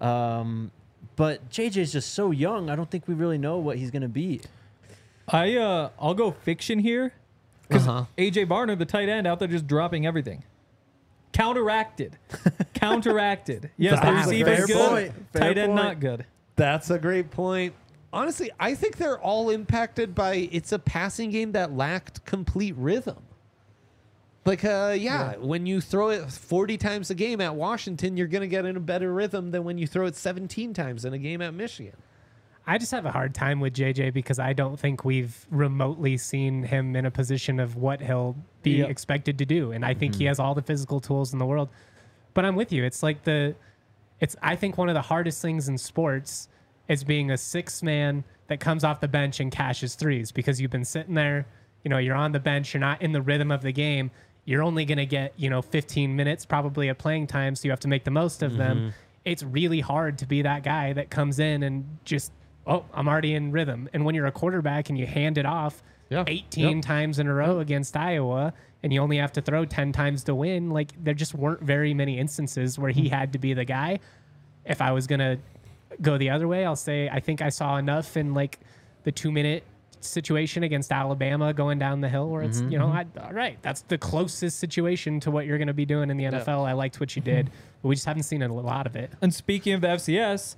Um, 0.00 0.70
but 1.16 1.48
JJ's 1.50 1.92
just 1.92 2.12
so 2.14 2.30
young. 2.30 2.70
I 2.70 2.76
don't 2.76 2.90
think 2.90 3.06
we 3.08 3.14
really 3.14 3.38
know 3.38 3.58
what 3.58 3.76
he's 3.78 3.90
gonna 3.90 4.08
be. 4.08 4.40
I 5.28 5.56
uh, 5.56 5.90
I'll 6.00 6.14
go 6.14 6.30
fiction 6.32 6.78
here 6.80 7.12
because 7.68 7.86
Uh-huh. 7.86 8.04
AJ 8.18 8.46
Barner, 8.46 8.78
the 8.78 8.84
tight 8.86 9.08
end, 9.08 9.26
out 9.26 9.38
there 9.38 9.48
just 9.48 9.66
dropping 9.66 10.06
everything. 10.06 10.42
Counteracted, 11.32 12.18
counteracted. 12.74 13.70
Yes, 13.76 14.00
the 14.00 14.06
That's 14.06 14.26
a 14.26 14.30
receiver's 14.30 14.66
good. 14.66 14.88
point. 14.90 15.12
Fair 15.32 15.40
Tight 15.54 15.58
end 15.58 15.74
not 15.76 16.00
good. 16.00 16.26
That's 16.56 16.90
a 16.90 16.98
great 16.98 17.30
point. 17.30 17.72
Honestly, 18.12 18.50
I 18.58 18.74
think 18.74 18.96
they're 18.96 19.20
all 19.20 19.50
impacted 19.50 20.14
by 20.14 20.48
it's 20.50 20.72
a 20.72 20.78
passing 20.78 21.30
game 21.30 21.52
that 21.52 21.72
lacked 21.72 22.24
complete 22.24 22.74
rhythm. 22.76 23.18
Like, 24.44 24.64
uh, 24.64 24.96
yeah, 24.98 25.36
when 25.36 25.66
you 25.66 25.80
throw 25.80 26.08
it 26.08 26.30
40 26.30 26.76
times 26.78 27.10
a 27.10 27.14
game 27.14 27.40
at 27.40 27.54
Washington, 27.54 28.16
you're 28.16 28.26
going 28.26 28.40
to 28.40 28.48
get 28.48 28.64
in 28.64 28.76
a 28.76 28.80
better 28.80 29.12
rhythm 29.12 29.50
than 29.50 29.64
when 29.64 29.76
you 29.78 29.86
throw 29.86 30.06
it 30.06 30.16
17 30.16 30.72
times 30.74 31.04
in 31.04 31.12
a 31.12 31.18
game 31.18 31.42
at 31.42 31.52
Michigan. 31.54 31.94
I 32.66 32.78
just 32.78 32.90
have 32.92 33.04
a 33.04 33.10
hard 33.12 33.34
time 33.34 33.60
with 33.60 33.74
JJ 33.74 34.12
because 34.12 34.38
I 34.38 34.54
don't 34.54 34.78
think 34.78 35.04
we've 35.04 35.46
remotely 35.50 36.16
seen 36.16 36.62
him 36.62 36.96
in 36.96 37.04
a 37.04 37.10
position 37.10 37.60
of 37.60 37.76
what 37.76 38.00
he'll 38.00 38.36
be 38.62 38.78
Yep. 38.78 38.90
expected 38.90 39.38
to 39.38 39.44
do. 39.46 39.72
And 39.72 39.84
I 39.84 39.94
think 39.94 40.14
he 40.16 40.24
has 40.24 40.38
all 40.38 40.54
the 40.54 40.62
physical 40.62 41.00
tools 41.00 41.32
in 41.32 41.38
the 41.38 41.46
world. 41.46 41.68
But 42.32 42.44
I'm 42.44 42.56
with 42.56 42.72
you. 42.72 42.84
It's 42.84 43.02
like 43.02 43.24
the 43.24 43.54
it's 44.20 44.36
I 44.42 44.54
think 44.56 44.78
one 44.78 44.88
of 44.88 44.94
the 44.94 45.02
hardest 45.02 45.42
things 45.42 45.68
in 45.68 45.78
sports 45.78 46.48
is 46.90 47.04
being 47.04 47.30
a 47.30 47.38
six 47.38 47.84
man 47.84 48.24
that 48.48 48.58
comes 48.58 48.82
off 48.82 49.00
the 49.00 49.08
bench 49.08 49.38
and 49.38 49.52
cashes 49.52 49.94
threes 49.94 50.32
because 50.32 50.60
you've 50.60 50.72
been 50.72 50.84
sitting 50.84 51.14
there, 51.14 51.46
you 51.84 51.88
know, 51.88 51.98
you're 51.98 52.16
on 52.16 52.32
the 52.32 52.40
bench, 52.40 52.74
you're 52.74 52.80
not 52.80 53.00
in 53.00 53.12
the 53.12 53.22
rhythm 53.22 53.52
of 53.52 53.62
the 53.62 53.70
game. 53.70 54.10
You're 54.44 54.64
only 54.64 54.84
going 54.84 54.98
to 54.98 55.06
get, 55.06 55.32
you 55.36 55.48
know, 55.48 55.62
15 55.62 56.16
minutes 56.16 56.44
probably 56.44 56.88
of 56.88 56.98
playing 56.98 57.28
time, 57.28 57.54
so 57.54 57.66
you 57.66 57.70
have 57.70 57.80
to 57.80 57.88
make 57.88 58.02
the 58.02 58.10
most 58.10 58.42
of 58.42 58.56
them. 58.56 58.76
Mm-hmm. 58.76 58.88
It's 59.24 59.44
really 59.44 59.78
hard 59.78 60.18
to 60.18 60.26
be 60.26 60.42
that 60.42 60.64
guy 60.64 60.92
that 60.94 61.10
comes 61.10 61.38
in 61.38 61.62
and 61.62 61.98
just, 62.04 62.32
oh, 62.66 62.84
I'm 62.92 63.08
already 63.08 63.34
in 63.34 63.52
rhythm. 63.52 63.88
And 63.92 64.04
when 64.04 64.16
you're 64.16 64.26
a 64.26 64.32
quarterback 64.32 64.88
and 64.88 64.98
you 64.98 65.06
hand 65.06 65.38
it 65.38 65.46
off 65.46 65.84
Yeah. 66.08 66.24
18 66.26 66.78
Yep. 66.78 66.84
times 66.84 67.18
in 67.20 67.28
a 67.28 67.34
row 67.34 67.60
against 67.60 67.96
Iowa 67.96 68.52
and 68.82 68.92
you 68.92 69.00
only 69.00 69.18
have 69.18 69.30
to 69.34 69.40
throw 69.40 69.64
10 69.64 69.92
times 69.92 70.24
to 70.24 70.34
win, 70.34 70.70
like 70.70 70.92
there 71.04 71.14
just 71.14 71.36
weren't 71.36 71.62
very 71.62 71.94
many 71.94 72.18
instances 72.18 72.80
where 72.80 72.90
he 72.90 73.02
hmm. 73.02 73.14
had 73.14 73.32
to 73.34 73.38
be 73.38 73.54
the 73.54 73.64
guy. 73.64 74.00
If 74.64 74.80
I 74.82 74.90
was 74.90 75.06
going 75.06 75.20
to 75.20 75.38
go 76.00 76.18
the 76.18 76.30
other 76.30 76.48
way, 76.48 76.64
I'll 76.64 76.76
say 76.76 77.08
I 77.08 77.20
think 77.20 77.42
I 77.42 77.48
saw 77.48 77.76
enough 77.76 78.16
in 78.16 78.34
like 78.34 78.58
the 79.04 79.12
two 79.12 79.30
minute 79.30 79.64
situation 80.00 80.62
against 80.62 80.90
Alabama 80.92 81.52
going 81.52 81.78
down 81.78 82.00
the 82.00 82.08
hill 82.08 82.28
where 82.28 82.42
it's, 82.42 82.60
mm-hmm, 82.60 82.72
you 82.72 82.78
know, 82.78 82.86
mm-hmm. 82.86 83.18
I, 83.18 83.26
all 83.26 83.32
right, 83.32 83.58
that's 83.62 83.82
the 83.82 83.98
closest 83.98 84.58
situation 84.58 85.20
to 85.20 85.30
what 85.30 85.46
you're 85.46 85.58
going 85.58 85.68
to 85.68 85.74
be 85.74 85.84
doing 85.84 86.10
in 86.10 86.16
the 86.16 86.24
NFL. 86.24 86.66
I 86.66 86.72
liked 86.72 87.00
what 87.00 87.14
you 87.16 87.22
did, 87.22 87.46
mm-hmm. 87.46 87.54
but 87.82 87.88
we 87.88 87.94
just 87.94 88.06
haven't 88.06 88.24
seen 88.24 88.42
a 88.42 88.52
lot 88.52 88.86
of 88.86 88.96
it. 88.96 89.10
And 89.20 89.32
speaking 89.32 89.74
of 89.74 89.80
the 89.80 89.88
FCS, 89.88 90.56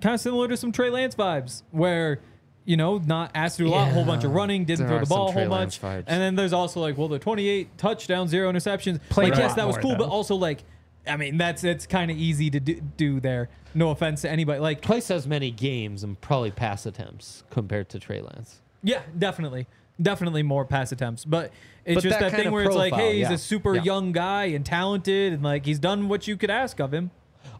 kind 0.00 0.14
of 0.14 0.20
similar 0.20 0.48
to 0.48 0.56
some 0.56 0.72
Trey 0.72 0.90
Lance 0.90 1.14
vibes, 1.14 1.62
where 1.70 2.20
you 2.64 2.76
know 2.76 2.98
not 2.98 3.30
asked 3.34 3.56
to 3.58 3.64
do 3.64 3.68
a 3.68 3.70
lot, 3.70 3.92
whole 3.92 4.04
bunch 4.04 4.24
of 4.24 4.32
running, 4.32 4.64
didn't 4.64 4.80
there 4.80 4.88
throw 4.88 4.96
are 4.98 5.00
the 5.00 5.06
ball 5.06 5.16
a 5.16 5.24
whole 5.24 5.32
Trey 5.32 5.48
bunch, 5.48 5.82
Lance 5.82 6.04
vibes. 6.04 6.04
and 6.06 6.20
then 6.20 6.34
there's 6.34 6.52
also 6.52 6.80
like, 6.80 6.96
well, 6.96 7.08
the 7.08 7.18
28 7.18 7.78
touchdowns, 7.78 8.30
zero 8.30 8.50
interceptions. 8.50 9.00
Played 9.08 9.30
like, 9.30 9.38
yes, 9.38 9.54
that 9.54 9.66
was 9.66 9.76
more, 9.76 9.82
cool, 9.82 9.96
but 9.96 10.08
also 10.08 10.34
like, 10.34 10.64
I 11.06 11.16
mean, 11.16 11.38
that's 11.38 11.64
it's 11.64 11.86
kind 11.86 12.10
of 12.10 12.16
easy 12.16 12.50
to 12.50 12.60
do, 12.60 12.80
do 12.96 13.20
there. 13.20 13.48
No 13.74 13.90
offense 13.90 14.22
to 14.22 14.30
anybody, 14.30 14.60
like 14.60 14.80
Twice 14.80 15.10
as 15.10 15.26
many 15.26 15.50
games 15.50 16.02
and 16.04 16.20
probably 16.20 16.50
pass 16.50 16.86
attempts 16.86 17.44
compared 17.50 17.88
to 17.90 17.98
Trey 17.98 18.20
Lance. 18.20 18.60
Yeah, 18.82 19.02
definitely. 19.18 19.66
Definitely 20.00 20.42
more 20.42 20.64
pass 20.64 20.92
attempts. 20.92 21.24
But 21.24 21.52
it's 21.84 21.96
But 21.96 22.04
just 22.04 22.20
that 22.20 22.30
that, 22.32 22.40
thing 22.40 22.50
where 22.52 22.64
it's 22.64 22.74
like, 22.76 22.92
profile, 22.92 23.08
hey, 23.10 23.18
he's 23.18 23.28
yeah. 23.28 23.34
a 23.34 23.38
super 23.38 23.74
Yeah. 23.74 23.82
young 23.82 24.12
guy 24.12 24.44
and 24.44 24.64
talented 24.64 25.32
and 25.32 25.42
like 25.42 25.64
he's 25.66 25.78
done 25.78 26.08
what 26.08 26.26
you 26.28 26.36
could 26.36 26.50
ask 26.50 26.78
of 26.80 26.92
him. 26.94 27.10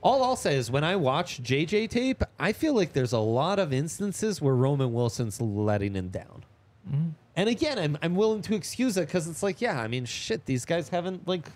All 0.02 0.22
I'll 0.22 0.36
say 0.36 0.56
is 0.56 0.70
when 0.70 0.84
I 0.84 0.94
watch 0.96 1.42
JJ 1.42 1.88
tape, 1.90 2.22
I 2.38 2.52
feel 2.52 2.74
like 2.74 2.92
there's 2.92 3.12
a 3.12 3.18
lot 3.18 3.58
of 3.58 3.72
instances 3.72 4.40
where 4.40 4.54
Roman 4.54 4.92
Wilson's 4.92 5.40
letting 5.40 5.94
him 5.94 6.08
down. 6.08 6.44
Mm-hmm. 6.88 7.08
And 7.36 7.48
again, 7.48 7.78
I'm, 7.78 7.98
I'm 8.02 8.14
willing 8.14 8.42
to 8.42 8.54
excuse 8.54 8.96
it 8.96 9.06
because 9.06 9.26
it's 9.28 9.42
like, 9.42 9.60
yeah, 9.60 9.80
I 9.80 9.88
mean, 9.88 10.04
shit, 10.04 10.44
these 10.46 10.64
guys 10.64 10.88
haven't 10.88 11.26
like 11.26 11.48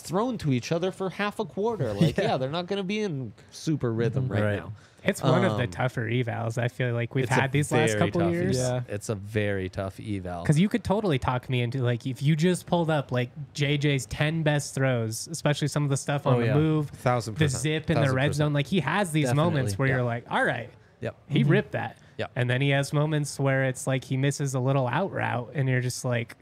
thrown 0.00 0.38
to 0.38 0.52
each 0.52 0.72
other 0.72 0.90
for 0.90 1.10
half 1.10 1.38
a 1.38 1.44
quarter. 1.44 1.92
Like, 1.98 2.16
yeah, 2.16 2.36
they're 2.36 2.50
not 2.50 2.66
going 2.66 2.78
to 2.78 2.82
be 2.84 3.00
in 3.00 3.32
super 3.50 3.92
rhythm 3.92 4.28
right, 4.28 4.42
Right. 4.42 4.56
now. 4.58 4.72
It's 5.04 5.22
one 5.22 5.44
of 5.44 5.56
the 5.56 5.64
Um, 5.64 5.70
tougher 5.70 6.02
evals 6.10 6.58
I 6.58 6.66
feel 6.68 6.92
like 6.92 7.14
we've 7.14 7.28
had 7.28 7.52
these 7.52 7.70
last 7.70 7.96
couple 7.98 8.20
tough 8.20 8.32
years. 8.32 8.58
Yeah. 8.58 8.80
It's 8.88 9.08
a 9.08 9.14
very 9.14 9.68
tough 9.68 10.00
eval. 10.00 10.42
Because 10.42 10.58
you 10.58 10.68
could 10.68 10.82
totally 10.82 11.18
talk 11.20 11.48
me 11.48 11.62
into 11.62 11.78
like 11.82 12.04
if 12.06 12.20
you 12.20 12.34
just 12.34 12.66
pulled 12.66 12.90
up 12.90 13.12
like 13.12 13.30
JJ's 13.54 14.06
ten 14.06 14.42
best 14.42 14.74
throws, 14.74 15.28
especially 15.30 15.68
some 15.68 15.84
of 15.84 15.88
the 15.90 15.96
stuff 15.96 16.26
on 16.26 16.34
Oh, 16.34 16.40
the 16.40 16.46
yeah. 16.46 16.54
move, 16.54 16.90
Thousand 16.90 17.36
the 17.38 17.48
zip 17.48 17.90
in 17.90 17.96
the 18.00 18.12
red 18.12 18.28
percent. 18.30 18.34
zone. 18.34 18.52
Like 18.52 18.66
he 18.66 18.80
has 18.80 19.12
these 19.12 19.26
Definitely, 19.26 19.50
moments 19.50 19.78
where 19.78 19.88
yeah. 19.88 19.94
you're 19.94 20.04
like, 20.04 20.24
all 20.30 20.44
right, 20.44 20.68
Yep. 21.00 21.14
he 21.28 21.44
ripped 21.44 21.72
that. 21.72 21.96
Yep. 22.18 22.32
And 22.34 22.50
then 22.50 22.60
he 22.60 22.70
has 22.70 22.92
moments 22.92 23.38
where 23.38 23.64
it's 23.64 23.86
like 23.86 24.02
he 24.02 24.16
misses 24.16 24.54
a 24.54 24.60
little 24.60 24.88
out 24.88 25.12
route, 25.12 25.52
and 25.54 25.68
you're 25.68 25.80
just 25.80 26.04
like, 26.04 26.36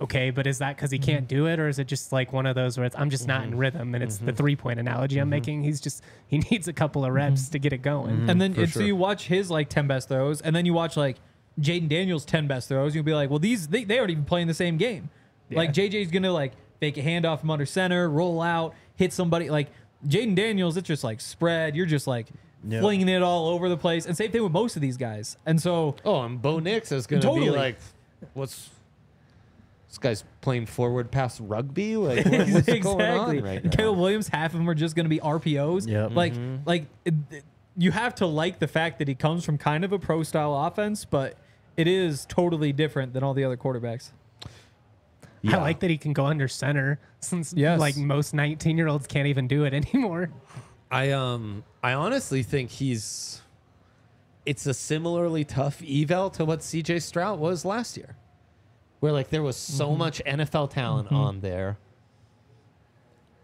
okay, 0.00 0.30
but 0.30 0.46
is 0.46 0.58
that 0.58 0.76
because 0.76 0.90
he 0.90 0.98
can't 0.98 1.28
mm-hmm. 1.28 1.36
do 1.36 1.46
it, 1.46 1.58
or 1.58 1.68
is 1.68 1.78
it 1.78 1.86
just 1.86 2.12
like 2.12 2.32
one 2.32 2.46
of 2.46 2.54
those 2.54 2.76
where 2.76 2.86
it's, 2.86 2.96
I'm 2.96 3.10
just 3.10 3.26
not 3.26 3.44
in 3.44 3.50
mm-hmm. 3.50 3.58
rhythm? 3.58 3.94
And 3.94 4.02
it's 4.02 4.18
the 4.18 4.26
mm-hmm. 4.26 4.36
three 4.36 4.56
point 4.56 4.80
analogy 4.80 5.18
I'm 5.18 5.28
making. 5.28 5.62
He's 5.62 5.80
just 5.80 6.02
he 6.26 6.38
needs 6.50 6.68
a 6.68 6.72
couple 6.72 7.04
of 7.04 7.12
reps 7.12 7.48
to 7.50 7.58
get 7.58 7.72
it 7.72 7.82
going. 7.82 8.28
and 8.28 8.40
then 8.40 8.54
for 8.54 8.62
and 8.62 8.70
so 8.70 8.80
sure. 8.80 8.86
you 8.86 8.96
watch 8.96 9.26
his 9.26 9.50
like 9.50 9.68
10 9.68 9.86
best 9.86 10.08
throws 10.08 10.40
and 10.40 10.54
then 10.54 10.66
you 10.66 10.72
watch 10.72 10.96
like 10.96 11.16
Jayden 11.60 11.88
Daniels 11.88 12.24
10 12.24 12.46
best 12.46 12.68
throws. 12.68 12.94
You'll 12.94 13.04
be 13.04 13.14
like, 13.14 13.30
well, 13.30 13.38
these 13.38 13.68
they, 13.68 13.84
they 13.84 13.98
aren't 13.98 14.10
even 14.10 14.24
playing 14.24 14.48
the 14.48 14.54
same 14.54 14.76
game. 14.76 15.10
Like 15.50 15.72
JJ's 15.72 16.10
going 16.10 16.24
to 16.24 16.32
like 16.32 16.52
fake 16.80 16.96
a 16.96 17.02
handoff 17.02 17.40
from 17.40 17.50
under 17.50 17.66
center, 17.66 18.08
roll 18.10 18.42
out, 18.42 18.74
hit 18.96 19.12
somebody. 19.12 19.50
Like 19.50 19.68
Jayden 20.06 20.34
Daniels, 20.34 20.76
it's 20.76 20.88
just 20.88 21.04
like 21.04 21.20
spread. 21.20 21.76
You're 21.76 21.86
just 21.86 22.06
like 22.06 22.28
Yeah. 22.66 22.80
flinging 22.80 23.08
it 23.08 23.22
all 23.22 23.48
over 23.48 23.68
the 23.68 23.76
place. 23.76 24.06
And 24.06 24.16
same 24.16 24.32
thing 24.32 24.42
with 24.42 24.52
most 24.52 24.74
of 24.74 24.82
these 24.82 24.96
guys. 24.96 25.36
And 25.46 25.60
so 25.62 25.96
Oh, 26.04 26.22
and 26.22 26.40
Bo 26.42 26.58
Nix 26.58 26.90
is 26.90 27.06
going 27.06 27.20
to 27.20 27.28
Totally. 27.28 27.50
be 27.50 27.56
like, 27.56 27.76
what's 28.32 28.70
this 29.94 29.98
guy's 29.98 30.24
playing 30.40 30.66
forward 30.66 31.10
past 31.10 31.40
rugby? 31.42 31.96
Like, 31.96 32.24
what- 32.26 32.48
what's 32.48 32.78
going 32.80 33.00
on 33.00 33.40
right 33.42 33.62
And 33.62 33.76
Caleb? 33.76 33.98
Williams, 33.98 34.28
half 34.28 34.52
of 34.52 34.58
them 34.58 34.68
are 34.68 34.74
just 34.74 34.96
going 34.96 35.04
to 35.04 35.10
be 35.10 35.20
RPOs. 35.20 35.86
Yep. 35.88 36.10
Like, 36.14 36.32
Mm-hmm. 36.34 36.56
like 36.66 36.86
it, 37.04 37.14
it- 37.30 37.44
you 37.76 37.90
have 37.90 38.14
to 38.16 38.26
like 38.26 38.58
the 38.60 38.68
fact 38.68 38.98
that 39.00 39.08
he 39.08 39.14
comes 39.16 39.44
from 39.44 39.58
kind 39.58 39.84
of 39.84 39.92
a 39.92 39.98
pro 39.98 40.22
style 40.22 40.54
offense, 40.54 41.04
but 41.04 41.36
it 41.76 41.88
is 41.88 42.24
totally 42.26 42.72
different 42.72 43.12
than 43.12 43.22
all 43.24 43.34
the 43.34 43.42
other 43.44 43.56
quarterbacks. 43.56 44.10
I 45.46 45.56
like 45.58 45.80
that 45.80 45.90
he 45.90 45.98
can 45.98 46.12
go 46.14 46.24
under 46.26 46.48
center 46.48 46.98
since 47.20 47.52
Yes. 47.52 47.78
like 47.78 47.96
most 47.96 48.32
19 48.32 48.78
year 48.78 48.88
olds 48.88 49.06
can't 49.06 49.26
even 49.26 49.46
do 49.48 49.64
it 49.64 49.74
anymore. 49.74 50.30
I 50.90 51.10
um 51.10 51.64
I 51.82 51.92
honestly 51.94 52.42
think 52.42 52.70
he's 52.70 53.42
it's 54.46 54.66
a 54.66 54.72
similarly 54.74 55.44
tough 55.44 55.82
eval 55.82 56.30
to 56.30 56.44
what 56.44 56.60
CJ 56.60 57.02
Stroud 57.02 57.38
was 57.40 57.64
last 57.64 57.96
year. 57.96 58.16
Where 59.00 59.12
like 59.12 59.30
there 59.30 59.42
was 59.42 59.56
so 59.56 59.88
Mm-hmm. 59.90 59.98
much 59.98 60.22
NFL 60.24 60.70
talent 60.70 61.12
on 61.12 61.40
there. 61.40 61.76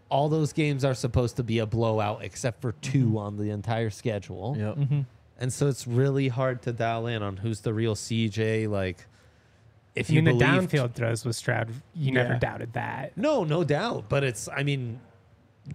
All 0.09 0.29
those 0.29 0.53
games 0.53 0.85
are 0.85 0.95
supposed 0.95 1.37
to 1.37 1.43
be 1.45 1.59
a 1.61 1.67
blowout 1.67 2.25
except 2.25 2.61
for 2.61 2.73
2 2.73 2.99
Mm-hmm. 3.07 3.17
on 3.17 3.37
the 3.37 3.51
entire 3.51 3.91
schedule. 3.91 4.57
Yep. 4.59 5.05
And 5.39 5.53
so 5.53 5.69
it's 5.69 5.87
really 5.87 6.29
hard 6.29 6.63
to 6.63 6.73
dial 6.73 7.07
in 7.07 7.23
on 7.23 7.39
who's 7.39 7.61
the 7.61 7.73
real 7.73 7.95
CJ 7.95 8.69
like 8.69 9.07
if 9.95 10.09
I 10.11 10.15
you 10.15 10.23
mean, 10.23 10.39
the 10.39 10.45
believe 10.45 10.69
downfield 10.71 10.95
throws 10.95 11.25
with 11.25 11.35
Stroud, 11.37 11.69
you 11.95 12.13
never 12.13 12.35
doubted 12.35 12.73
that. 12.75 13.17
No, 13.17 13.43
no 13.45 13.65
doubt. 13.65 14.05
But 14.09 14.23
it's, 14.23 14.49
I 14.49 14.63
mean, 14.63 15.01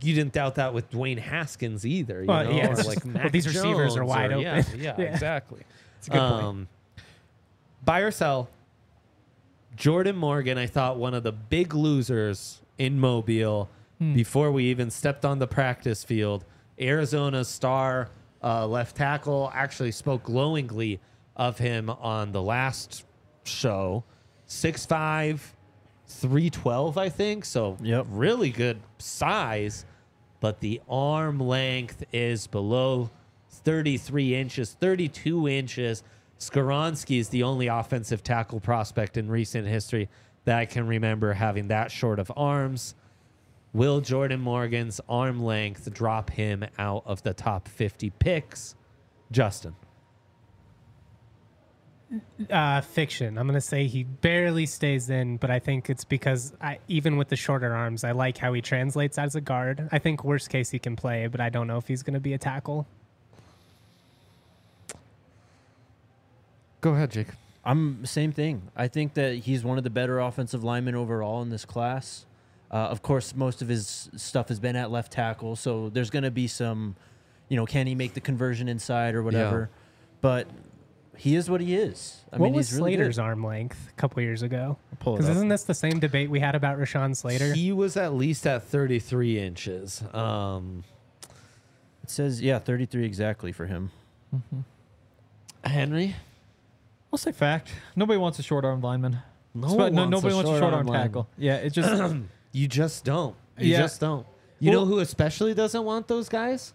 you 0.01 0.13
didn't 0.15 0.31
doubt 0.33 0.55
that 0.55 0.73
with 0.73 0.89
Dwayne 0.89 1.17
Haskins 1.19 1.85
either. 1.85 2.21
You 2.21 2.27
Well, 2.27 2.45
know, 2.45 2.51
yeah, 2.51 2.67
or 2.71 2.75
like 2.75 3.03
just- 3.03 3.05
well, 3.05 3.29
these 3.29 3.45
receivers 3.45 3.97
are 3.97 4.05
wide 4.05 4.31
or- 4.31 4.35
open. 4.35 4.41
yeah, 4.79 4.95
Yeah. 4.97 5.01
exactly. 5.01 5.61
It's 5.97 6.07
a 6.07 6.11
good 6.11 6.19
point. 6.19 6.43
Um, 6.43 6.67
buy 7.83 7.99
or 7.99 8.11
sell. 8.11 8.47
Jordan 9.75 10.15
Morgan, 10.15 10.57
I 10.57 10.67
thought 10.67 10.97
one 10.97 11.13
of 11.13 11.23
the 11.23 11.31
big 11.31 11.73
losers 11.73 12.61
in 12.77 12.99
Mobile 12.99 13.69
Hmm. 13.99 14.13
before 14.13 14.51
we 14.51 14.65
even 14.65 14.89
stepped 14.91 15.23
on 15.23 15.39
the 15.39 15.47
practice 15.47 16.03
field. 16.03 16.43
Arizona's 16.79 17.47
star 17.47 18.09
uh, 18.43 18.67
left 18.67 18.95
tackle 18.97 19.49
actually 19.55 19.91
spoke 19.91 20.23
glowingly 20.23 20.99
of 21.35 21.57
him 21.57 21.89
on 21.89 22.31
the 22.33 22.41
last 22.41 23.05
show. 23.45 24.03
6'5, 24.47 25.39
312, 26.07 26.97
I 26.97 27.09
think. 27.09 27.45
So 27.45 27.77
Yep. 27.81 28.07
really 28.09 28.49
good 28.51 28.81
size, 28.97 29.85
but 30.41 30.59
the 30.59 30.81
arm 30.89 31.39
length 31.39 32.03
is 32.13 32.47
below 32.47 33.09
33 33.49 34.35
inches, 34.35 34.73
32 34.79 35.47
inches. 35.47 36.03
Skoronski 36.39 37.19
is 37.19 37.29
the 37.29 37.43
only 37.43 37.67
offensive 37.67 38.23
tackle 38.23 38.59
prospect 38.59 39.17
in 39.17 39.29
recent 39.29 39.67
history 39.67 40.09
that 40.43 40.57
I 40.57 40.65
can 40.65 40.87
remember 40.87 41.33
having 41.33 41.69
that 41.69 41.91
short 41.91 42.19
of 42.19 42.31
arms. 42.35 42.95
Will 43.73 43.99
Jordan 43.99 44.41
Morgan's 44.41 45.01
arm 45.09 45.41
length 45.41 45.93
drop 45.93 46.29
him 46.29 46.65
out 46.77 47.03
of 47.05 47.23
the 47.23 47.33
top 47.33 47.67
50 47.67 48.09
picks? 48.11 48.75
Justin. 49.31 49.75
Uh, 52.49 52.81
fiction. 52.81 53.37
I'm 53.37 53.47
gonna 53.47 53.59
say 53.59 53.87
he 53.87 54.03
barely 54.03 54.65
stays 54.67 55.09
in, 55.09 55.37
but 55.37 55.49
I 55.49 55.59
think 55.59 55.89
it's 55.89 56.05
because 56.05 56.53
I, 56.61 56.79
even 56.87 57.17
with 57.17 57.29
the 57.29 57.35
shorter 57.35 57.73
arms, 57.73 58.03
I 58.03 58.11
like 58.11 58.37
how 58.37 58.53
he 58.53 58.61
translates 58.61 59.17
as 59.17 59.35
a 59.35 59.41
guard. 59.41 59.89
I 59.91 59.99
think 59.99 60.23
worst 60.23 60.49
case 60.49 60.69
he 60.69 60.79
can 60.79 60.95
play, 60.95 61.27
but 61.27 61.41
I 61.41 61.49
don't 61.49 61.67
know 61.67 61.77
if 61.77 61.87
he's 61.87 62.03
gonna 62.03 62.19
be 62.19 62.33
a 62.33 62.37
tackle. 62.37 62.87
Go 66.85 66.93
ahead, 66.93 67.09
Jake. 67.09 67.29
I'm 67.63 68.05
same 68.05 68.31
thing. 68.31 68.61
I 68.75 68.87
think 68.87 69.15
that 69.15 69.37
he's 69.37 69.63
one 69.63 69.79
of 69.79 69.83
the 69.83 69.89
better 69.89 70.19
offensive 70.19 70.63
linemen 70.63 70.93
overall 70.93 71.41
in 71.41 71.49
this 71.49 71.65
class. 71.65 72.27
Uh, 72.69 72.75
of 72.75 73.01
course, 73.01 73.35
most 73.35 73.63
of 73.63 73.67
his 73.67 74.07
stuff 74.15 74.49
has 74.49 74.59
been 74.59 74.75
at 74.75 74.91
left 74.91 75.11
tackle, 75.11 75.55
so 75.55 75.89
there's 75.89 76.11
going 76.11 76.21
to 76.25 76.29
be 76.29 76.45
some, 76.45 76.95
you 77.49 77.57
know, 77.57 77.65
can 77.65 77.87
he 77.87 77.95
make 77.95 78.13
the 78.13 78.21
conversion 78.21 78.69
inside 78.69 79.15
or 79.15 79.23
whatever? 79.23 79.71
But 80.21 80.45
he 81.17 81.35
is 81.35 81.49
what 81.49 81.59
he 81.59 81.73
is. 81.75 82.21
I 82.31 82.37
what 82.37 82.49
mean, 82.49 82.53
was 82.53 82.69
he's 82.69 82.77
really 82.77 82.93
Slater's 82.93 83.15
good. 83.15 83.23
arm 83.23 83.43
length 83.43 83.89
a 83.89 83.99
couple 83.99 84.21
years 84.21 84.43
ago? 84.43 84.77
Because 84.99 85.27
isn't 85.27 85.47
this 85.47 85.63
the 85.63 85.73
same 85.73 85.97
debate 85.99 86.29
we 86.29 86.39
had 86.39 86.53
about 86.53 86.77
Rashawn 86.77 87.15
Slater? 87.15 87.55
He 87.55 87.71
was 87.71 87.97
at 87.97 88.13
least 88.13 88.45
at 88.45 88.61
33 88.61 89.39
inches. 89.39 90.03
Um, 90.13 90.83
It 92.03 92.11
says 92.11 92.43
yeah, 92.43 92.59
33 92.59 93.05
exactly 93.05 93.51
for 93.51 93.65
him. 93.65 93.89
Henry? 95.63 96.15
I'll 97.15 97.17
say 97.17 97.31
fact. 97.31 97.71
Nobody 97.95 98.17
wants 98.17 98.39
a 98.39 98.43
short 98.43 98.65
arm 98.65 98.81
lineman. 98.81 99.19
No, 99.53 99.69
Sp- 99.71 99.79
one 99.87 99.95
no 99.95 100.01
wants 100.01 100.11
nobody 100.11 100.33
a 100.33 100.35
wants 100.35 100.51
a 100.51 100.59
short 100.59 100.73
arm 100.73 100.85
lineman. 100.85 101.01
tackle. 101.07 101.29
Yeah, 101.37 101.55
it 101.55 101.69
just 101.69 102.13
You 102.51 102.67
just 102.67 103.05
don't. 103.05 103.35
You 103.57 103.71
Yeah. 103.71 103.77
just 103.83 104.01
don't. 104.01 104.27
You 104.59 104.71
Well- 104.71 104.81
know 104.81 104.85
who 104.85 104.99
especially 104.99 105.53
doesn't 105.53 105.81
want 105.85 106.09
those 106.09 106.27
guys? 106.27 106.73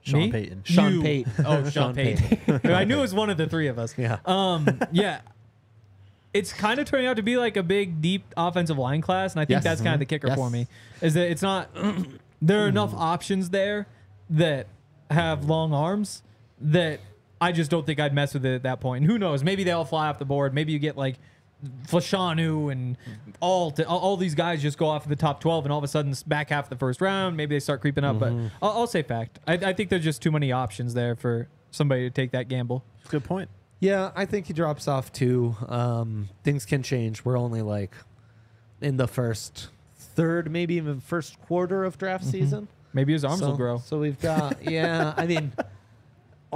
Sean 0.00 0.20
Me? 0.20 0.30
Payton. 0.32 0.62
Sean 0.64 0.92
You. 0.94 1.02
Payton. 1.02 1.32
Oh, 1.46 1.68
Sean 1.68 1.94
Payton. 1.94 2.60
I 2.72 2.84
knew 2.84 2.96
it 2.96 3.00
was 3.02 3.12
one 3.12 3.28
of 3.28 3.36
the 3.36 3.46
three 3.46 3.66
of 3.68 3.78
us. 3.78 3.94
Yeah. 3.98 4.18
Um, 4.24 4.80
yeah. 4.92 5.20
It's 6.32 6.52
kind 6.54 6.78
of 6.80 6.86
turning 6.86 7.06
out 7.06 7.16
to 7.16 7.22
be 7.22 7.36
like 7.36 7.56
a 7.58 7.62
big, 7.62 8.00
deep 8.00 8.24
offensive 8.34 8.78
line 8.78 9.02
class, 9.02 9.32
and 9.34 9.40
I 9.40 9.44
think 9.44 9.56
Yes. 9.56 9.64
that's 9.64 9.80
kind 9.82 9.92
of 9.94 9.98
the 10.00 10.06
kicker 10.06 10.28
Yes. 10.28 10.36
for 10.36 10.48
me. 10.48 10.68
Is 11.02 11.12
that 11.14 11.30
it's 11.30 11.42
not 11.42 11.68
there 12.42 12.64
are 12.64 12.68
enough 12.68 12.94
options 12.94 13.50
there 13.50 13.88
that 14.30 14.68
have 15.10 15.44
long 15.44 15.74
arms 15.74 16.22
that 16.60 17.00
I 17.40 17.52
just 17.52 17.70
don't 17.70 17.84
think 17.84 18.00
I'd 18.00 18.14
mess 18.14 18.34
with 18.34 18.44
it 18.46 18.54
at 18.54 18.62
that 18.62 18.80
point. 18.80 19.02
And 19.02 19.10
who 19.10 19.18
knows? 19.18 19.44
Maybe 19.44 19.64
they 19.64 19.72
all 19.72 19.84
fly 19.84 20.08
off 20.08 20.18
the 20.18 20.24
board. 20.24 20.54
Maybe 20.54 20.72
you 20.72 20.78
get 20.78 20.96
like 20.96 21.16
Fashanu 21.86 22.70
and 22.70 22.96
all, 23.40 23.74
all 23.86 23.98
all 23.98 24.16
these 24.16 24.34
guys 24.34 24.62
just 24.62 24.78
go 24.78 24.86
off 24.86 25.04
of 25.04 25.08
the 25.08 25.16
top 25.16 25.40
twelve, 25.40 25.64
and 25.64 25.72
all 25.72 25.78
of 25.78 25.84
a 25.84 25.88
sudden, 25.88 26.14
back 26.26 26.50
half 26.50 26.64
of 26.64 26.70
the 26.70 26.76
first 26.76 27.00
round, 27.00 27.36
maybe 27.36 27.54
they 27.54 27.60
start 27.60 27.80
creeping 27.80 28.04
up. 28.04 28.18
But 28.18 28.32
I'll, 28.62 28.70
I'll 28.70 28.86
say 28.86 29.02
fact. 29.02 29.38
I, 29.46 29.54
I 29.54 29.72
think 29.72 29.90
there's 29.90 30.04
just 30.04 30.22
too 30.22 30.30
many 30.30 30.52
options 30.52 30.94
there 30.94 31.16
for 31.16 31.48
somebody 31.70 32.02
to 32.02 32.10
take 32.10 32.30
that 32.32 32.48
gamble. 32.48 32.84
Good 33.08 33.24
point. 33.24 33.48
Yeah, 33.80 34.10
I 34.14 34.24
think 34.24 34.46
he 34.46 34.52
drops 34.52 34.88
off 34.88 35.12
too. 35.12 35.56
Um, 35.68 36.30
things 36.44 36.64
can 36.64 36.82
change. 36.82 37.24
We're 37.24 37.38
only 37.38 37.62
like 37.62 37.94
in 38.80 38.96
the 38.96 39.06
first 39.06 39.68
third, 39.98 40.50
maybe 40.50 40.74
even 40.74 41.00
first 41.00 41.40
quarter 41.42 41.84
of 41.84 41.98
draft 41.98 42.24
season. 42.24 42.68
Maybe 42.94 43.12
his 43.12 43.24
arms 43.24 43.40
so, 43.40 43.48
will 43.48 43.56
grow. 43.56 43.78
So 43.84 43.98
we've 43.98 44.18
got, 44.18 44.62
yeah, 44.62 45.12
I 45.18 45.26
mean, 45.26 45.52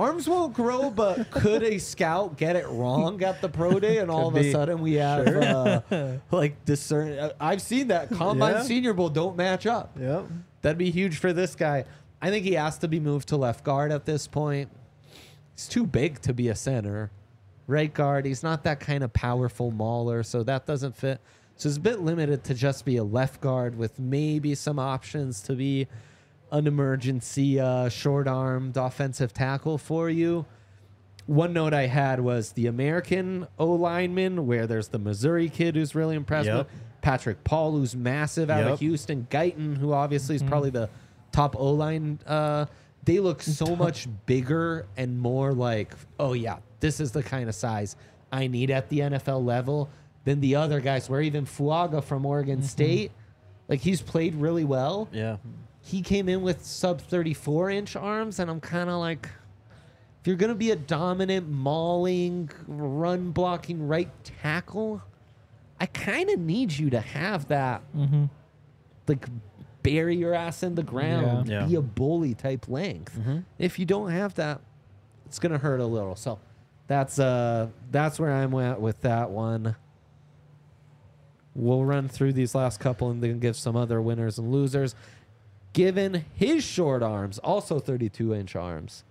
arms 0.01 0.29
won't 0.29 0.55
grow, 0.55 0.91
but 0.91 1.31
could 1.31 1.63
a 1.63 1.79
scout 1.79 2.37
get 2.37 2.57
it 2.57 2.67
wrong 2.69 3.23
at 3.23 3.41
the 3.41 3.49
pro 3.49 3.79
day 3.79 3.99
and 3.99 4.11
all 4.15 4.29
of 4.29 4.35
Could 4.35 4.47
a 4.47 4.53
sudden 4.53 4.81
we 4.81 4.95
have 4.95 5.27
uh, 5.27 5.81
like 6.31 6.65
discern? 6.65 7.19
uh, 7.19 7.33
I've 7.41 7.63
seen 7.63 7.89
that 7.89 8.11
combine 8.11 8.55
Yeah. 8.55 8.63
senior 8.63 8.93
bowl 8.95 9.11
don't 9.11 9.37
match 9.37 9.67
up. 9.67 9.97
Yep. 10.01 10.27
That'd 10.63 10.79
be 10.79 10.91
huge 10.91 11.19
for 11.19 11.33
this 11.33 11.55
guy. 11.55 11.85
I 12.23 12.31
think 12.31 12.45
he 12.45 12.53
has 12.55 12.79
to 12.79 12.89
be 12.89 13.01
moved 13.01 13.29
to 13.29 13.37
left 13.37 13.65
guard 13.65 13.93
at 13.93 14.05
this 14.05 14.27
point. 14.27 14.71
He's 15.55 15.69
too 15.69 15.87
big 15.87 16.21
to 16.23 16.33
be 16.35 16.49
a 16.49 16.55
center. 16.55 17.11
Right 17.67 17.93
guard, 17.93 18.27
he's 18.27 18.43
not 18.43 18.65
that 18.65 18.81
kind 18.81 19.05
of 19.05 19.13
powerful 19.13 19.71
mauler, 19.71 20.23
so 20.23 20.43
that 20.43 20.67
doesn't 20.67 20.97
fit. 20.97 21.21
So 21.57 21.69
it's 21.69 21.77
a 21.79 21.81
bit 21.81 22.01
limited 22.01 22.43
to 22.45 22.55
just 22.55 22.85
be 22.85 22.97
a 22.97 23.05
left 23.05 23.41
guard 23.41 23.77
with 23.77 23.99
maybe 23.99 24.55
some 24.55 24.79
options 24.79 25.41
to 25.43 25.53
be 25.55 25.87
an 26.53 26.67
emergency 26.67 27.59
uh, 27.61 27.89
short 27.89 28.27
armed 28.29 28.77
offensive 28.77 29.33
tackle 29.33 29.79
for 29.79 30.11
you. 30.11 30.47
One 31.27 31.53
note 31.53 31.73
I 31.75 31.87
had 31.87 32.21
was 32.21 32.53
the 32.53 32.67
American 32.67 33.47
O 33.59 33.67
lineman, 33.73 34.47
where 34.47 34.67
there's 34.67 34.89
the 34.89 34.99
Missouri 34.99 35.49
kid 35.49 35.77
who's 35.77 35.95
really 35.95 36.17
impressive. 36.17 36.55
Yep. 36.57 36.71
Patrick 37.03 37.45
Paul, 37.45 37.73
who's 37.73 37.95
massive 37.95 38.51
out 38.51 38.65
Yep. 38.65 38.73
of 38.73 38.81
Houston. 38.81 39.27
Guyton, 39.31 39.77
who 39.77 39.93
obviously 39.93 40.35
is 40.37 40.43
probably 40.43 40.71
the 40.71 40.89
top 41.33 41.55
O 41.57 41.73
line. 41.73 42.19
Uh, 42.27 42.67
they 43.05 43.21
look 43.21 43.43
so 43.43 43.77
much 43.77 44.07
bigger 44.27 44.87
and 44.97 45.19
more 45.19 45.53
like, 45.55 45.95
oh 46.19 46.33
yeah, 46.35 46.59
this 46.81 47.01
is 47.01 47.13
the 47.13 47.23
kind 47.23 47.49
of 47.49 47.55
size 47.55 47.97
I 48.33 48.47
need 48.49 48.71
at 48.71 48.89
the 48.89 48.99
NFL 49.01 49.45
level 49.45 49.89
than 50.25 50.41
the 50.41 50.57
other 50.57 50.81
guys. 50.81 51.09
Where 51.09 51.23
even 51.23 51.47
Fuaga 51.47 52.03
from 52.03 52.27
Oregon 52.27 52.63
State, 52.63 53.13
like 53.69 53.81
he's 53.81 54.03
played 54.03 54.35
really 54.35 54.65
well. 54.65 55.09
Yeah. 55.13 55.37
He 55.91 56.03
came 56.03 56.29
in 56.29 56.43
with 56.43 56.65
sub 56.65 57.01
34 57.01 57.71
inch 57.71 57.97
arms, 57.97 58.39
and 58.39 58.49
I'm 58.49 58.61
kind 58.61 58.89
of 58.89 59.01
like, 59.01 59.29
if 60.21 60.27
you're 60.27 60.37
gonna 60.37 60.55
be 60.55 60.71
a 60.71 60.77
dominant, 60.77 61.49
mauling, 61.51 62.49
run 62.69 63.33
blocking 63.33 63.89
right 63.89 64.09
tackle, 64.23 65.03
I 65.81 65.87
kind 65.87 66.31
of 66.31 66.39
need 66.39 66.71
you 66.79 66.91
to 66.91 67.01
have 67.01 67.49
that, 67.49 67.83
like 69.09 69.27
bury 69.83 70.15
your 70.17 70.33
ass 70.35 70.63
in 70.63 70.77
the 70.77 70.83
ground, 70.85 71.49
Yeah. 71.49 71.67
be 71.67 71.75
a 71.75 71.81
bully 71.83 72.35
type 72.35 72.69
length. 72.69 73.19
If 73.59 73.79
you 73.81 73.85
don't 73.87 74.11
have 74.11 74.35
that, 74.37 74.61
it's 75.27 75.41
gonna 75.41 75.59
hurt 75.59 75.81
a 75.81 75.87
little. 75.87 76.15
So 76.15 76.39
that's 76.87 77.19
uh 77.19 77.67
that's 77.91 78.21
where 78.21 78.31
I'm 78.33 78.55
at 78.55 78.81
with 78.81 79.01
that 79.01 79.31
one. 79.31 79.75
We'll 81.57 81.85
run 81.85 82.09
through 82.09 82.35
these 82.35 82.55
last 82.55 82.79
couple 82.79 83.11
and 83.11 83.21
then 83.23 83.41
give 83.41 83.57
some 83.57 83.75
other 83.75 84.01
winners 84.01 84.39
and 84.39 84.53
losers. 84.53 84.95
Given 85.73 86.25
his 86.35 86.65
short 86.65 87.03
arms, 87.03 87.39
also 87.39 87.79
32 87.79 88.35
inch 88.35 88.57
arms, 88.57 89.05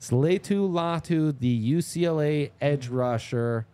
Laiatu 0.00 0.70
Latu, 0.70 1.38
the 1.38 1.72
UCLA 1.72 2.50
edge 2.60 2.88
rusher, 2.88 3.66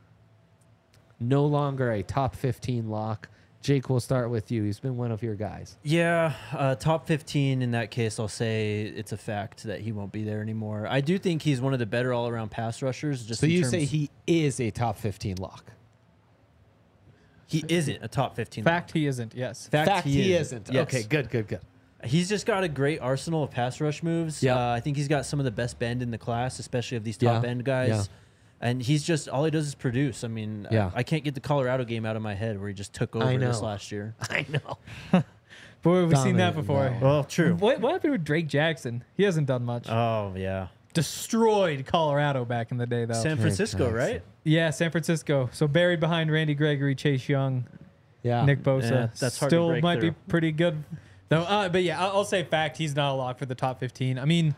no 1.20 1.44
longer 1.44 1.90
a 1.92 2.02
top 2.02 2.34
15 2.34 2.88
lock. 2.88 3.28
Jake, 3.62 3.90
we'll 3.90 4.00
start 4.00 4.30
with 4.30 4.50
you. 4.50 4.62
He's 4.62 4.80
been 4.80 4.96
one 4.96 5.12
of 5.12 5.22
your 5.22 5.34
guys. 5.34 5.76
Yeah, 5.82 6.32
uh, 6.52 6.76
top 6.76 7.06
15 7.06 7.60
in 7.62 7.72
that 7.72 7.90
case, 7.90 8.18
I'll 8.18 8.26
say 8.26 8.82
it's 8.82 9.12
a 9.12 9.16
fact 9.18 9.64
that 9.64 9.80
he 9.80 9.92
won't 9.92 10.12
be 10.12 10.24
there 10.24 10.40
anymore. 10.40 10.86
I 10.88 11.00
do 11.02 11.18
think 11.18 11.42
he's 11.42 11.60
one 11.60 11.72
of 11.74 11.78
the 11.78 11.84
better 11.86 12.12
all 12.14 12.26
around 12.26 12.50
pass 12.50 12.80
rushers. 12.80 13.26
Just 13.26 13.40
So 13.40 13.46
in 13.46 13.52
you 13.52 13.60
terms- 13.60 13.70
say 13.72 13.84
he 13.84 14.08
is 14.26 14.60
a 14.60 14.70
top 14.70 14.96
15 14.98 15.36
lock? 15.36 15.72
he 17.46 17.64
isn't 17.68 17.98
a 18.00 18.06
top 18.06 18.36
15. 18.36 18.62
Fact, 18.62 18.92
he 18.92 19.06
isn't. 19.08 19.34
Yes. 19.34 19.66
Fact, 19.66 20.06
he 20.06 20.32
is. 20.32 20.48
isn't. 20.52 20.70
Yes. 20.72 20.82
Okay, 20.84 21.02
good, 21.02 21.28
good, 21.30 21.48
good. 21.48 21.60
He's 22.04 22.28
just 22.28 22.46
got 22.46 22.64
a 22.64 22.68
great 22.68 23.00
arsenal 23.00 23.44
of 23.44 23.50
pass 23.50 23.80
rush 23.80 24.02
moves. 24.02 24.42
Yeah. 24.42 24.56
Uh, 24.56 24.72
I 24.74 24.80
think 24.80 24.96
he's 24.96 25.08
got 25.08 25.26
some 25.26 25.38
of 25.38 25.44
the 25.44 25.50
best 25.50 25.78
bend 25.78 26.02
in 26.02 26.10
the 26.10 26.18
class, 26.18 26.58
especially 26.58 26.96
of 26.96 27.04
these 27.04 27.16
top 27.18 27.44
Yeah. 27.44 27.50
end 27.50 27.64
guys. 27.64 27.88
Yeah. 27.88 28.02
And 28.62 28.82
he's 28.82 29.02
just 29.02 29.28
all 29.28 29.44
he 29.44 29.50
does 29.50 29.66
is 29.66 29.74
produce. 29.74 30.22
I 30.24 30.28
mean, 30.28 30.66
I- 30.70 30.74
Yeah. 30.74 30.90
I, 30.94 31.02
can't 31.02 31.24
get 31.24 31.34
the 31.34 31.40
Colorado 31.40 31.84
game 31.84 32.04
out 32.06 32.16
of 32.16 32.22
my 32.22 32.34
head 32.34 32.58
where 32.58 32.68
he 32.68 32.74
just 32.74 32.92
took 32.92 33.16
over 33.16 33.38
this 33.38 33.60
last 33.62 33.90
year. 33.92 34.14
I 34.30 34.44
know. 34.48 35.22
Boy, 35.82 36.04
we've 36.06 36.18
seen 36.18 36.36
that 36.36 36.54
before. 36.54 36.90
no. 36.90 36.98
Well, 37.00 37.24
true. 37.24 37.54
What, 37.54 37.80
what 37.80 37.92
happened 37.92 38.12
with 38.12 38.24
Drake 38.24 38.48
Jackson? 38.48 39.02
He 39.16 39.22
hasn't 39.22 39.46
done 39.46 39.64
much. 39.64 39.88
Oh 39.88 40.34
yeah. 40.36 40.68
destroyed 40.92 41.86
Colorado 41.86 42.44
back 42.44 42.70
in 42.70 42.76
the 42.76 42.86
day, 42.86 43.04
though. 43.06 43.14
San 43.14 43.36
Francisco, 43.38 43.90
right? 43.90 44.22
yeah, 44.44 44.70
San 44.70 44.90
Francisco. 44.90 45.48
So 45.52 45.66
buried 45.66 46.00
behind 46.00 46.30
Randy 46.30 46.54
Gregory, 46.54 46.94
Chase 46.94 47.28
Young, 47.28 47.64
Yeah. 48.22 48.44
Nick 48.44 48.62
Bosa. 48.62 48.90
Yeah, 48.90 49.06
that's 49.18 49.38
hard 49.38 49.50
to 49.50 49.56
Still 49.56 49.68
break 49.68 49.82
might 49.82 50.00
through. 50.00 50.10
be 50.10 50.16
pretty 50.28 50.52
good, 50.52 50.82
though. 51.30 51.42
Uh, 51.42 51.68
but 51.70 51.82
yeah, 51.82 51.98
I'll, 51.98 52.18
I'll 52.18 52.24
say 52.24 52.44
fact. 52.44 52.76
He's 52.76 52.94
not 52.94 53.12
a 53.12 53.14
lock 53.14 53.38
for 53.38 53.46
the 53.46 53.54
top 53.54 53.80
15. 53.80 54.18
I 54.18 54.26
mean, 54.26 54.54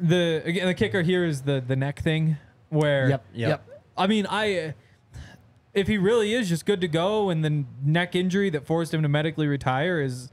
the 0.00 0.42
again 0.44 0.66
the 0.66 0.74
kicker 0.74 1.02
here 1.02 1.24
is 1.24 1.42
the 1.42 1.62
the 1.64 1.76
neck 1.76 2.00
thing, 2.00 2.38
where 2.70 3.10
Yep. 3.10 3.24
Yep. 3.34 3.48
Yep. 3.48 3.82
I 3.98 4.06
mean, 4.06 4.26
I 4.28 4.74
if 5.74 5.86
he 5.88 5.98
really 5.98 6.32
is 6.32 6.48
just 6.48 6.64
good 6.64 6.80
to 6.80 6.88
go, 6.88 7.28
and 7.28 7.44
the 7.44 7.64
neck 7.84 8.14
injury 8.14 8.48
that 8.50 8.66
forced 8.66 8.94
him 8.94 9.02
to 9.02 9.08
medically 9.08 9.46
retire 9.46 10.00
is 10.00 10.30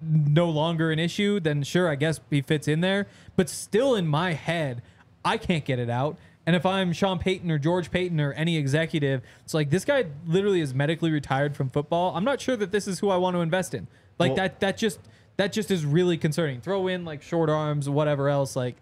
no 0.00 0.48
longer 0.48 0.90
an 0.90 0.98
issue, 0.98 1.40
then 1.40 1.62
sure, 1.62 1.88
I 1.88 1.94
guess 1.94 2.20
he 2.30 2.40
fits 2.40 2.66
in 2.66 2.80
there. 2.80 3.06
But 3.36 3.50
still, 3.50 3.94
in 3.94 4.06
my 4.06 4.32
head, 4.32 4.82
I 5.24 5.36
can't 5.36 5.64
get 5.64 5.78
it 5.78 5.90
out. 5.90 6.16
And 6.46 6.56
if 6.56 6.64
I'm 6.64 6.94
Sean 6.94 7.18
Payton 7.18 7.50
or 7.50 7.58
George 7.58 7.90
Paton 7.90 8.18
or 8.18 8.32
any 8.32 8.56
executive, 8.56 9.20
it's 9.44 9.52
like 9.52 9.68
this 9.68 9.84
guy 9.84 10.06
literally 10.26 10.62
is 10.62 10.72
medically 10.72 11.10
retired 11.10 11.54
from 11.54 11.68
football. 11.68 12.16
I'm 12.16 12.24
not 12.24 12.40
sure 12.40 12.56
that 12.56 12.72
this 12.72 12.88
is 12.88 13.00
who 13.00 13.10
I 13.10 13.18
want 13.18 13.36
to 13.36 13.40
invest 13.40 13.74
in. 13.74 13.86
Like 14.18 14.30
Well- 14.30 14.36
that, 14.36 14.60
that 14.60 14.76
just 14.76 14.98
that 15.36 15.52
just 15.52 15.70
is 15.70 15.84
really 15.86 16.16
concerning. 16.18 16.60
Throw 16.60 16.88
in 16.88 17.04
like 17.04 17.22
short 17.22 17.48
arms, 17.48 17.88
whatever 17.88 18.28
else. 18.28 18.56
Like, 18.56 18.74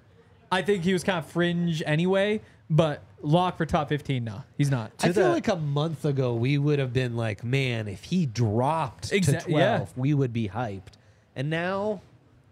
I 0.51 0.63
think 0.63 0.85
he 0.85 0.93
was 0.95 1.05
kind 1.05 1.19
of 1.19 1.27
fringe 1.27 1.83
anyway. 1.85 2.41
But 2.71 3.03
lock 3.23 3.59
for 3.59 3.67
top 3.67 3.91
15, 3.91 4.25
no, 4.25 4.43
he's 4.59 4.71
not. 4.71 4.91
I 5.03 5.09
To 5.09 5.15
feel 5.15 5.25
the- 5.25 5.31
like 5.31 5.49
a 5.49 5.55
month 5.57 6.05
ago 6.05 6.35
we 6.35 6.59
would 6.59 6.79
have 6.81 6.93
been 6.93 7.15
like, 7.17 7.45
man, 7.45 7.87
if 7.89 8.05
he 8.05 8.27
dropped 8.27 9.11
Exa- 9.11 9.41
to 9.41 9.51
12, 9.51 9.51
yeah. 9.51 9.87
we 9.95 10.15
would 10.15 10.33
be 10.33 10.49
hyped. 10.49 10.95
And 11.37 11.49
now 11.51 12.01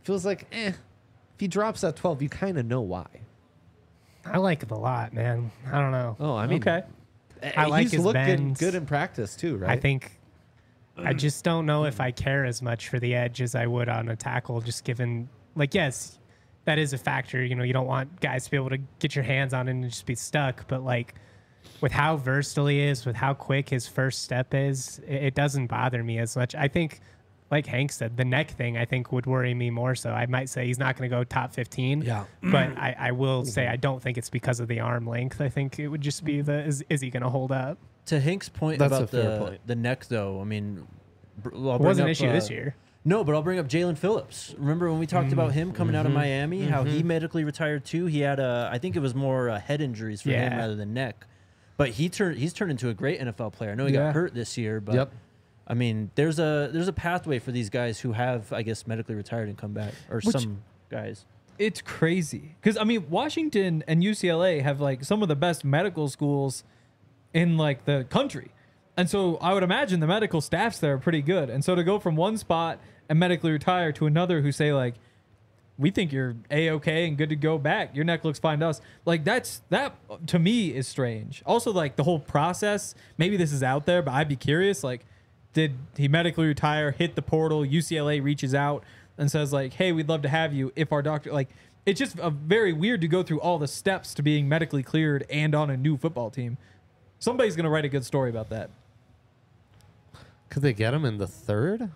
feels 0.05 0.25
like, 0.27 0.47
eh, 0.53 0.69
if 0.69 0.79
he 1.39 1.49
drops 1.49 1.83
at 1.83 1.97
12, 1.97 2.23
you 2.23 2.29
kind 2.29 2.59
of 2.59 2.67
know 2.67 2.81
why. 2.83 3.07
I 4.27 4.39
like 4.39 4.63
it 4.63 4.71
a 4.71 4.77
lot, 4.77 5.13
man. 5.13 5.51
I 5.73 5.81
don't 5.81 5.91
know. 5.93 6.17
Oh, 6.21 6.37
I 6.37 6.47
mean, 6.47 6.59
okay. 6.61 6.83
I 7.57 7.67
like 7.67 7.83
he's 7.83 7.93
his 7.93 8.01
looking 8.05 8.23
bends. 8.25 8.61
good 8.61 8.75
in 8.75 8.87
practice 8.87 9.35
too, 9.35 9.57
right? 9.57 9.71
I 9.71 9.77
think 9.81 10.13
I 10.97 11.11
um, 11.11 11.19
just 11.19 11.45
don't 11.45 11.67
know 11.67 11.85
if 11.85 11.97
hmm. 11.97 12.03
I 12.03 12.11
care 12.13 12.45
as 12.45 12.63
much 12.63 12.89
for 12.89 12.99
the 12.99 13.15
edge 13.15 13.43
as 13.43 13.55
I 13.55 13.67
would 13.67 13.89
on 13.89 14.09
a 14.09 14.17
tackle, 14.17 14.61
just 14.61 14.85
given 14.85 15.29
like 15.57 15.75
yes, 15.75 16.19
that 16.65 16.79
is 16.79 16.93
a 16.93 16.99
factor. 16.99 17.43
You 17.45 17.55
know, 17.55 17.65
you 17.65 17.73
don't 17.73 17.87
want 17.87 18.21
guys 18.21 18.45
to 18.45 18.51
be 18.51 18.57
able 18.57 18.71
to 18.71 18.79
get 18.99 19.15
your 19.15 19.25
hands 19.25 19.53
on 19.53 19.69
it 19.69 19.73
and 19.73 19.85
just 19.85 20.07
be 20.07 20.15
stuck, 20.15 20.67
but 20.69 20.83
like 20.83 21.15
with 21.81 21.93
how 21.93 22.17
versatile 22.17 22.67
he 22.67 22.81
is, 22.81 23.05
with 23.05 23.17
how 23.17 23.35
quick 23.35 23.69
his 23.69 23.89
first 23.89 24.23
step 24.23 24.55
is, 24.55 25.01
it, 25.07 25.25
it 25.25 25.35
doesn't 25.35 25.67
bother 25.67 26.03
me 26.03 26.19
as 26.19 26.37
much. 26.37 26.55
I 26.55 26.69
think 26.69 27.01
like 27.51 27.67
Hank 27.67 27.93
said, 27.93 28.17
the 28.17 28.25
neck 28.25 28.51
thing 28.51 28.77
I 28.77 28.85
think 28.85 29.13
would 29.13 29.27
worry 29.27 29.55
me 29.55 29.71
more 29.71 29.95
so. 29.95 30.11
I 30.11 30.27
might 30.27 30.49
say 30.49 30.67
he's 30.67 30.79
not 30.79 30.97
going 30.97 31.09
to 31.09 31.17
go 31.17 31.25
top 31.25 31.53
15. 31.53 32.03
Yeah. 32.03 32.25
But 32.43 32.53
I, 32.77 32.97
I 32.99 33.13
will 33.13 33.45
say 33.45 33.65
mm-hmm. 33.65 33.73
I 33.73 33.77
don't 33.77 34.03
think 34.03 34.19
it's 34.19 34.31
because 34.31 34.61
of 34.61 34.69
the 34.69 34.81
arm 34.81 35.07
length. 35.07 35.41
I 35.41 35.49
think 35.49 35.79
it 35.79 35.89
would 35.89 36.01
just 36.01 36.25
be 36.25 36.39
mm-hmm. 36.39 36.47
the 36.47 36.65
is, 36.65 36.85
is 36.89 37.01
he 37.01 37.11
going 37.11 37.23
to 37.23 37.29
hold 37.29 37.53
up? 37.53 37.79
To 38.07 38.21
Hank's 38.21 38.49
point 38.49 38.79
That's 38.79 38.93
a 38.93 38.97
about 38.97 39.11
fair 39.11 39.31
the 39.31 39.39
point. 39.39 39.61
the 39.67 39.75
neck, 39.77 40.07
though, 40.07 40.41
I 40.41 40.45
mean, 40.45 40.87
br- 41.43 41.55
I'll 41.55 41.77
It 41.77 41.79
bring 41.79 41.89
was 41.89 41.99
an 41.99 42.05
up, 42.05 42.11
issue 42.11 42.27
uh, 42.27 42.33
this 42.33 42.51
year. 42.51 42.75
No, 43.07 43.23
but 43.25 43.35
I'll 43.35 43.43
bring 43.43 43.59
up 43.59 43.67
Jaelan 43.69 43.99
Phillips. 43.99 44.55
Remember 44.59 44.91
when 44.91 44.99
we 44.99 45.07
talked 45.07 45.33
about 45.33 45.53
him 45.53 45.73
coming 45.73 45.95
out 45.95 46.07
of 46.07 46.13
Miami, 46.13 46.63
how 46.65 46.85
he 46.85 47.03
medically 47.03 47.45
retired 47.45 47.85
too? 47.85 48.07
He 48.07 48.21
had 48.21 48.39
a, 48.41 48.71
I 48.73 48.79
think 48.79 48.97
it 48.97 49.01
was 49.01 49.15
more 49.15 49.51
uh, 49.51 49.61
head 49.61 49.81
injuries 49.83 50.23
for 50.23 50.31
him 50.31 50.53
Yeah. 50.53 50.57
rather 50.59 50.75
than 50.75 50.95
neck. 50.95 51.27
But 51.77 51.91
he 51.91 52.09
turned, 52.09 52.39
he's 52.39 52.53
turned 52.55 52.71
into 52.71 52.89
a 52.89 52.95
great 52.95 53.21
NFL 53.21 53.53
player. 53.53 53.73
I 53.73 53.75
know 53.75 53.85
he 53.87 53.93
Yeah. 53.95 54.07
got 54.07 54.15
hurt 54.15 54.35
this 54.35 54.57
year, 54.57 54.81
but 54.81 54.95
Yep. 54.95 55.13
I 55.67 55.75
mean, 55.75 56.11
there's 56.15 56.39
a 56.39 56.69
there's 56.73 56.89
a 56.89 56.93
pathway 56.93 57.39
for 57.39 57.51
these 57.53 57.69
guys 57.71 58.01
who 58.01 58.13
have, 58.13 58.53
I 58.53 58.63
guess, 58.63 58.87
medically 58.87 59.15
retired 59.15 59.49
and 59.49 59.57
come 59.59 59.73
back, 59.73 59.93
or 60.11 60.17
Which- 60.17 60.27
some 60.27 60.63
guys. 60.91 61.25
it's 61.59 61.81
crazy 61.83 62.55
because 62.61 62.77
I 62.79 62.85
mean 62.85 63.09
Washington 63.11 63.83
and 63.89 64.03
UCLA 64.03 64.61
have 64.63 64.81
like 64.81 65.05
some 65.05 65.23
of 65.23 65.29
the 65.29 65.37
best 65.37 65.65
medical 65.65 66.09
schools 66.09 66.65
in 67.35 67.59
like 67.59 67.85
the 67.85 68.07
country, 68.09 68.51
and 68.97 69.11
so 69.11 69.37
I 69.37 69.53
would 69.53 69.63
imagine 69.63 70.01
the 70.01 70.07
medical 70.07 70.41
staffs 70.41 70.79
there 70.79 70.95
are 70.95 70.99
pretty 70.99 71.23
good. 71.23 71.51
And 71.51 71.65
so 71.65 71.75
to 71.75 71.85
go 71.85 71.99
from 71.99 72.17
one 72.17 72.39
spot 72.39 72.79
and 73.09 73.19
medically 73.19 73.51
retire 73.51 73.93
to 73.93 74.07
another 74.07 74.41
who 74.41 74.53
say 74.53 74.73
like, 74.73 74.95
we 75.77 75.91
think 75.91 76.13
you're 76.13 76.37
a 76.51 76.71
okay 76.71 77.09
and 77.09 77.19
good 77.19 77.31
to 77.31 77.37
go 77.37 77.59
back. 77.59 77.97
Your 77.97 78.05
neck 78.05 78.25
looks 78.25 78.39
fine 78.39 78.61
to 78.61 78.69
us. 78.69 78.81
Like 79.05 79.25
that's 79.25 79.63
that 79.71 79.97
to 80.29 80.39
me 80.39 80.69
is 80.69 80.87
strange. 80.87 81.43
Also 81.45 81.73
like 81.73 81.97
the 81.97 82.05
whole 82.05 82.21
process. 82.21 82.95
Maybe 83.19 83.37
this 83.37 83.53
is 83.53 83.63
out 83.63 83.85
there, 83.87 84.01
but 84.01 84.13
I'd 84.13 84.29
be 84.29 84.37
curious. 84.37 84.85
Like, 84.85 85.05
did 85.53 85.77
he 85.97 86.07
medically 86.07 86.47
retire? 86.47 86.93
Hit 86.93 87.17
the 87.17 87.23
portal. 87.23 87.63
UCLA 87.63 88.23
reaches 88.23 88.55
out 88.55 88.85
and 89.19 89.31
says 89.31 89.53
like, 89.53 89.73
"Hey, 89.73 89.91
we'd 89.91 90.09
love 90.09 90.23
to 90.23 90.29
have 90.29 90.53
you." 90.53 90.73
If 90.77 90.93
our 90.93 91.03
doctor 91.03 91.33
like, 91.33 91.49
it's 91.85 91.99
just 91.99 92.15
very 92.15 92.73
weird 92.73 93.01
to 93.01 93.09
go 93.09 93.25
through 93.25 93.41
all 93.41 93.59
the 93.59 93.69
steps 93.69 94.15
to 94.15 94.23
being 94.23 94.49
medically 94.49 94.85
cleared 94.85 95.27
and 95.29 95.57
on 95.57 95.71
a 95.71 95.77
new 95.77 95.97
football 95.97 96.31
team. 96.31 96.57
Somebody's 97.19 97.57
gonna 97.57 97.71
write 97.71 97.85
a 97.85 97.89
good 97.89 98.05
story 98.05 98.31
about 98.31 98.51
that. 98.51 98.71
Could 100.51 100.63
they 100.63 100.73
get 100.73 100.95
him 100.95 101.05
in 101.05 101.19
the 101.19 101.27
third? 101.27 101.91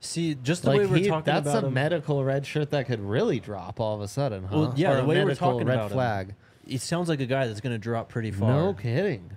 See, 0.00 0.34
just 0.34 0.62
the 0.62 0.70
way 0.70 0.86
we're 0.86 0.96
he- 0.96 1.08
talking 1.08 1.32
that's 1.32 1.46
about 1.48 1.64
a 1.64 1.66
him, 1.68 1.74
huh? 2.06 2.22
red 2.24 2.44
shirt 2.46 2.70
that 2.70 2.86
could 2.86 3.00
really 3.00 3.38
drop 3.40 3.78
all 3.78 3.94
of 3.94 4.00
a 4.00 4.08
sudden, 4.08 4.44
huh? 4.44 4.56
Well, 4.58 4.72
yeah, 4.76 4.92
Or 4.92 4.96
the 4.96 5.04
way 5.04 5.24
we're 5.24 5.34
talking 5.34 5.66
red 5.66 5.74
about 5.76 5.90
him. 5.90 5.96
flag. 5.96 6.34
he 6.66 6.78
sounds 6.78 7.08
like 7.08 7.20
a 7.20 7.26
guy 7.26 7.46
that's 7.46 7.60
going 7.60 7.72
to 7.74 7.78
drop 7.78 8.08
pretty 8.08 8.30
far. 8.32 8.48
No 8.50 8.74
kidding. 8.74 9.30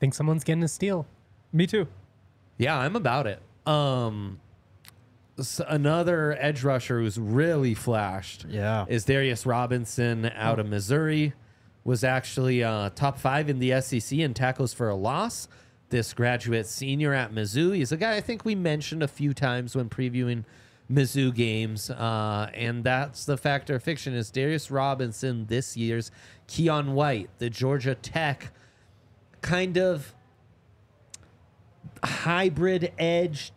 think 0.00 0.14
someone's 0.14 0.44
getting 0.44 0.62
a 0.62 0.68
steal. 0.68 1.06
Me 1.52 1.66
too. 1.66 1.86
Yeah, 2.58 2.78
I'm 2.78 2.96
about 2.96 3.26
it. 3.26 3.40
Um, 3.66 4.40
s- 5.38 5.60
another 5.66 6.36
edge 6.38 6.62
rusher 6.64 7.00
who's 7.00 7.18
really 7.18 7.74
flashed 7.74 8.44
Yeah. 8.48 8.84
is 8.88 9.04
Darius 9.04 9.46
Robinson 9.46 10.26
out 10.34 10.58
of 10.58 10.66
Missouri. 10.68 11.32
Was 11.86 12.02
actually 12.02 12.64
uh, 12.64 12.90
top 12.90 13.16
five 13.16 13.48
in 13.48 13.60
the 13.60 13.80
SEC 13.80 14.18
in 14.18 14.34
tackles 14.34 14.72
for 14.74 14.88
a 14.88 14.94
loss. 14.96 15.46
This 15.90 16.12
graduate 16.12 16.66
senior 16.66 17.14
at 17.14 17.32
Mizzou. 17.32 17.76
He's 17.76 17.92
a 17.92 17.96
guy 17.96 18.16
I 18.16 18.20
think 18.20 18.44
we 18.44 18.56
mentioned 18.56 19.04
a 19.04 19.08
few 19.08 19.32
times 19.32 19.76
when 19.76 19.88
previewing 19.88 20.44
Mizzou 20.90 21.32
games, 21.32 21.88
uh, 21.90 22.50
and 22.54 22.82
that's 22.82 23.24
the 23.24 23.36
factor 23.36 23.76
of 23.76 23.84
fiction. 23.84 24.14
Is 24.14 24.30
Darius 24.32 24.68
Robinson 24.68 25.46
this 25.46 25.76
year's 25.76 26.10
Keion 26.48 26.92
White, 26.94 27.30
the 27.38 27.48
Georgia 27.50 27.94
Tech 27.94 28.52
kind 29.40 29.78
of 29.78 30.12
hybrid 32.02 32.92
edge 32.98 33.52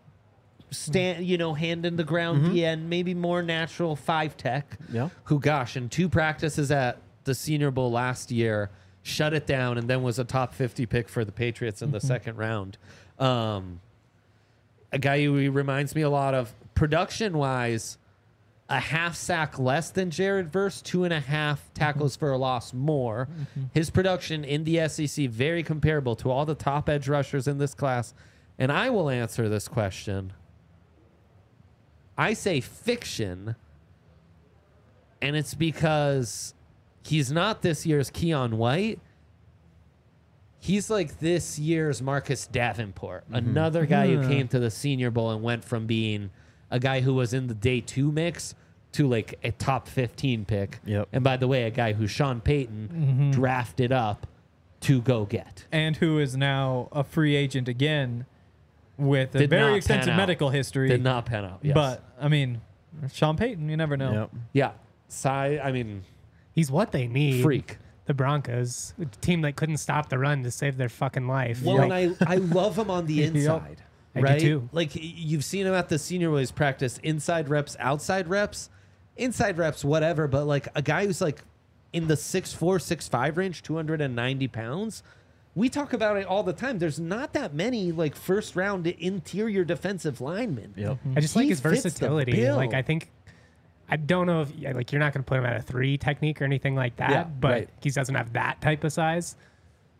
stand 0.71 1.25
you 1.25 1.37
know 1.37 1.53
hand 1.55 1.83
in 1.85 1.95
the 1.95 2.03
ground 2.03 2.55
yeah 2.55 2.71
and 2.71 2.89
maybe 2.89 3.13
more 3.15 3.41
natural 3.41 3.95
five 3.95 4.37
tech 4.37 4.77
Yeah. 4.91 5.09
who 5.25 5.39
gosh 5.39 5.75
in 5.75 5.89
two 5.89 6.07
practices 6.07 6.69
at 6.71 6.99
the 7.29 7.35
senior 7.35 7.69
bowl 7.69 7.91
last 7.91 8.31
year 8.31 8.71
shut 9.03 9.33
it 9.33 9.45
down 9.45 9.77
and 9.77 9.87
then 9.87 10.01
was 10.01 10.17
a 10.17 10.23
top 10.23 10.51
50 10.51 10.87
pick 10.87 11.07
for 11.07 11.23
the 11.23 11.31
patriots 11.31 11.81
in 11.83 11.91
the 11.91 11.99
mm-hmm. 11.99 12.07
second 12.07 12.37
round 12.37 12.77
um 13.19 13.79
a 14.91 14.97
guy 14.97 15.23
who 15.23 15.37
he 15.37 15.47
reminds 15.47 15.93
me 15.93 16.01
a 16.01 16.09
lot 16.09 16.33
of 16.33 16.51
production 16.73 17.37
wise 17.37 17.99
a 18.69 18.79
half 18.79 19.15
sack 19.15 19.57
less 19.57 19.89
than 19.89 20.11
Jared 20.11 20.51
Verse, 20.51 20.81
two 20.81 21.03
and 21.03 21.11
a 21.11 21.19
half 21.19 21.73
tackles 21.73 22.13
mm-hmm. 22.13 22.19
for 22.19 22.31
a 22.31 22.37
loss 22.37 22.71
more. 22.71 23.27
Mm-hmm. 23.31 23.63
His 23.73 23.89
production 23.89 24.43
in 24.43 24.63
the 24.63 24.87
SEC 24.87 25.27
very 25.27 25.63
comparable 25.63 26.15
to 26.17 26.29
all 26.29 26.45
the 26.45 26.55
top 26.55 26.87
edge 26.87 27.07
rushers 27.07 27.47
in 27.47 27.57
this 27.57 27.73
class. 27.73 28.13
And 28.59 28.71
I 28.71 28.91
will 28.91 29.09
answer 29.09 29.49
this 29.49 29.67
question. 29.67 30.33
I 32.15 32.33
say 32.33 32.61
fiction, 32.61 33.55
and 35.21 35.35
it's 35.35 35.53
because 35.53 36.53
he's 37.09 37.31
not 37.31 37.61
this 37.63 37.85
year's 37.85 38.11
Keion 38.11 38.53
White. 38.53 38.99
He's 40.59 40.89
like 40.89 41.19
this 41.19 41.57
year's 41.57 42.01
Marcus 42.01 42.45
Davenport, 42.45 43.25
mm-hmm. 43.25 43.35
another 43.35 43.85
guy 43.85 44.07
who 44.07 44.27
came 44.27 44.47
to 44.49 44.59
the 44.59 44.69
Senior 44.69 45.09
Bowl 45.09 45.31
and 45.31 45.41
went 45.41 45.63
from 45.63 45.87
being 45.87 46.31
a 46.69 46.79
guy 46.79 46.99
who 46.99 47.13
was 47.13 47.33
in 47.33 47.47
the 47.47 47.53
day 47.53 47.81
two 47.81 48.11
mix 48.11 48.53
to 48.91 49.07
like 49.07 49.39
a 49.43 49.51
top 49.51 49.87
15 49.87 50.45
pick. 50.45 50.79
Yep. 50.85 51.07
And 51.13 51.23
by 51.23 51.37
the 51.37 51.47
way, 51.47 51.63
a 51.63 51.71
guy 51.71 51.93
who 51.93 52.07
Sean 52.07 52.41
Payton 52.41 52.89
mm-hmm. 52.93 53.31
drafted 53.31 53.91
up 53.91 54.27
to 54.81 55.01
go 55.01 55.25
get. 55.25 55.65
and 55.71 55.97
who 55.97 56.19
is 56.19 56.37
now 56.37 56.89
a 56.91 57.03
free 57.03 57.35
agent 57.35 57.67
again 57.67 58.25
with 58.97 59.33
a 59.35 59.39
Did 59.39 59.51
not 59.51 59.57
very 59.57 59.75
extensive 59.75 60.15
medical 60.15 60.49
history. 60.49 60.89
Did 60.89 61.03
not 61.03 61.25
pan 61.25 61.45
out. 61.45 61.59
Yes. 61.63 61.73
But 61.73 62.03
I 62.19 62.27
mean, 62.27 62.61
Sean 63.11 63.37
Payton, 63.37 63.69
you 63.69 63.77
never 63.77 63.97
know. 63.97 64.11
Yep. 64.11 64.31
yeah, 64.53 64.71
Cy, 65.07 65.59
I 65.63 65.71
mean, 65.71 66.03
He's 66.59 66.69
what 66.69 66.91
they 66.91 67.07
need. 67.07 67.41
freak. 67.41 67.77
The 68.05 68.13
Broncos, 68.13 68.93
a 68.99 69.05
team 69.05 69.41
that 69.41 69.55
couldn't 69.55 69.77
stop 69.77 70.09
the 70.09 70.17
run 70.19 70.43
to 70.43 70.51
save 70.51 70.75
their 70.75 70.89
fucking 70.89 71.25
life. 71.27 71.63
Well, 71.63 71.87
Like, 71.87 71.91
and 71.91 72.17
I, 72.27 72.33
I 72.33 72.35
love 72.35 72.77
him 72.77 72.89
on 72.91 73.05
the 73.05 73.13
Yep. 73.21 73.35
inside. 73.35 73.81
I 74.13 74.19
do 74.19 74.25
right? 74.25 74.39
too. 74.41 74.69
Like 74.73 74.89
you've 74.93 75.45
seen 75.45 75.65
him 75.65 75.73
at 75.73 75.87
the 75.87 75.97
senior 75.97 76.29
boys 76.31 76.51
practice, 76.51 76.97
inside 77.03 77.47
reps, 77.47 77.77
outside 77.79 78.27
reps, 78.27 78.69
inside 79.15 79.57
reps, 79.57 79.85
whatever. 79.85 80.27
But 80.27 80.45
like 80.45 80.67
a 80.75 80.81
guy 80.81 81.05
who's 81.05 81.21
like 81.21 81.43
in 81.93 82.07
the 82.07 82.17
six 82.17 82.51
four, 82.51 82.79
six 82.79 83.07
five 83.07 83.37
range, 83.37 83.61
two 83.63 83.75
hundred 83.75 84.01
and 84.01 84.15
ninety 84.15 84.47
pounds. 84.49 85.01
We 85.55 85.69
talk 85.69 85.93
about 85.93 86.17
it 86.17 86.25
all 86.25 86.41
the 86.43 86.53
time. 86.53 86.79
There's 86.79 86.99
not 86.99 87.33
that 87.33 87.53
many 87.53 87.91
like 87.91 88.15
first 88.15 88.55
round 88.55 88.87
interior 88.87 89.63
defensive 89.63 90.19
linemen. 90.21 90.73
Yep. 90.75 90.97
I 91.15 91.19
just 91.19 91.35
like 91.35 91.47
his 91.47 91.59
versatility. 91.59 92.49
Like 92.49 92.73
I 92.73 92.81
think, 92.81 93.11
I 93.89 93.95
don't 93.97 94.27
know 94.27 94.41
if 94.41 94.51
like 94.75 94.91
you're 94.91 94.99
not 94.99 95.13
going 95.13 95.23
to 95.23 95.27
put 95.27 95.37
him 95.39 95.45
at 95.45 95.57
a 95.57 95.61
three 95.61 95.97
technique 95.97 96.41
or 96.41 96.45
anything 96.45 96.75
like 96.75 96.95
that, 96.97 97.09
Yeah, 97.11 97.23
but 97.23 97.51
right. 97.51 97.69
he 97.81 97.89
doesn't 97.89 98.13
have 98.15 98.33
that 98.33 98.61
type 98.61 98.83
of 98.83 98.93
size. 98.93 99.35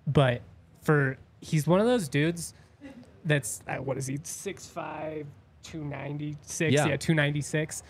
But 0.07 0.41
for 0.81 1.17
he's 1.41 1.65
one 1.67 1.79
of 1.79 1.85
those 1.87 2.07
dudes 2.07 2.53
that's 3.25 3.61
uh, 3.67 3.75
what 3.77 3.97
is 3.97 4.07
he 4.07 4.17
6'5", 4.17 5.25
296, 5.63 6.73
Yeah. 6.73 6.87
yeah, 6.87 6.97
two 6.97 7.13
ninety 7.13 7.41
six. 7.41 7.83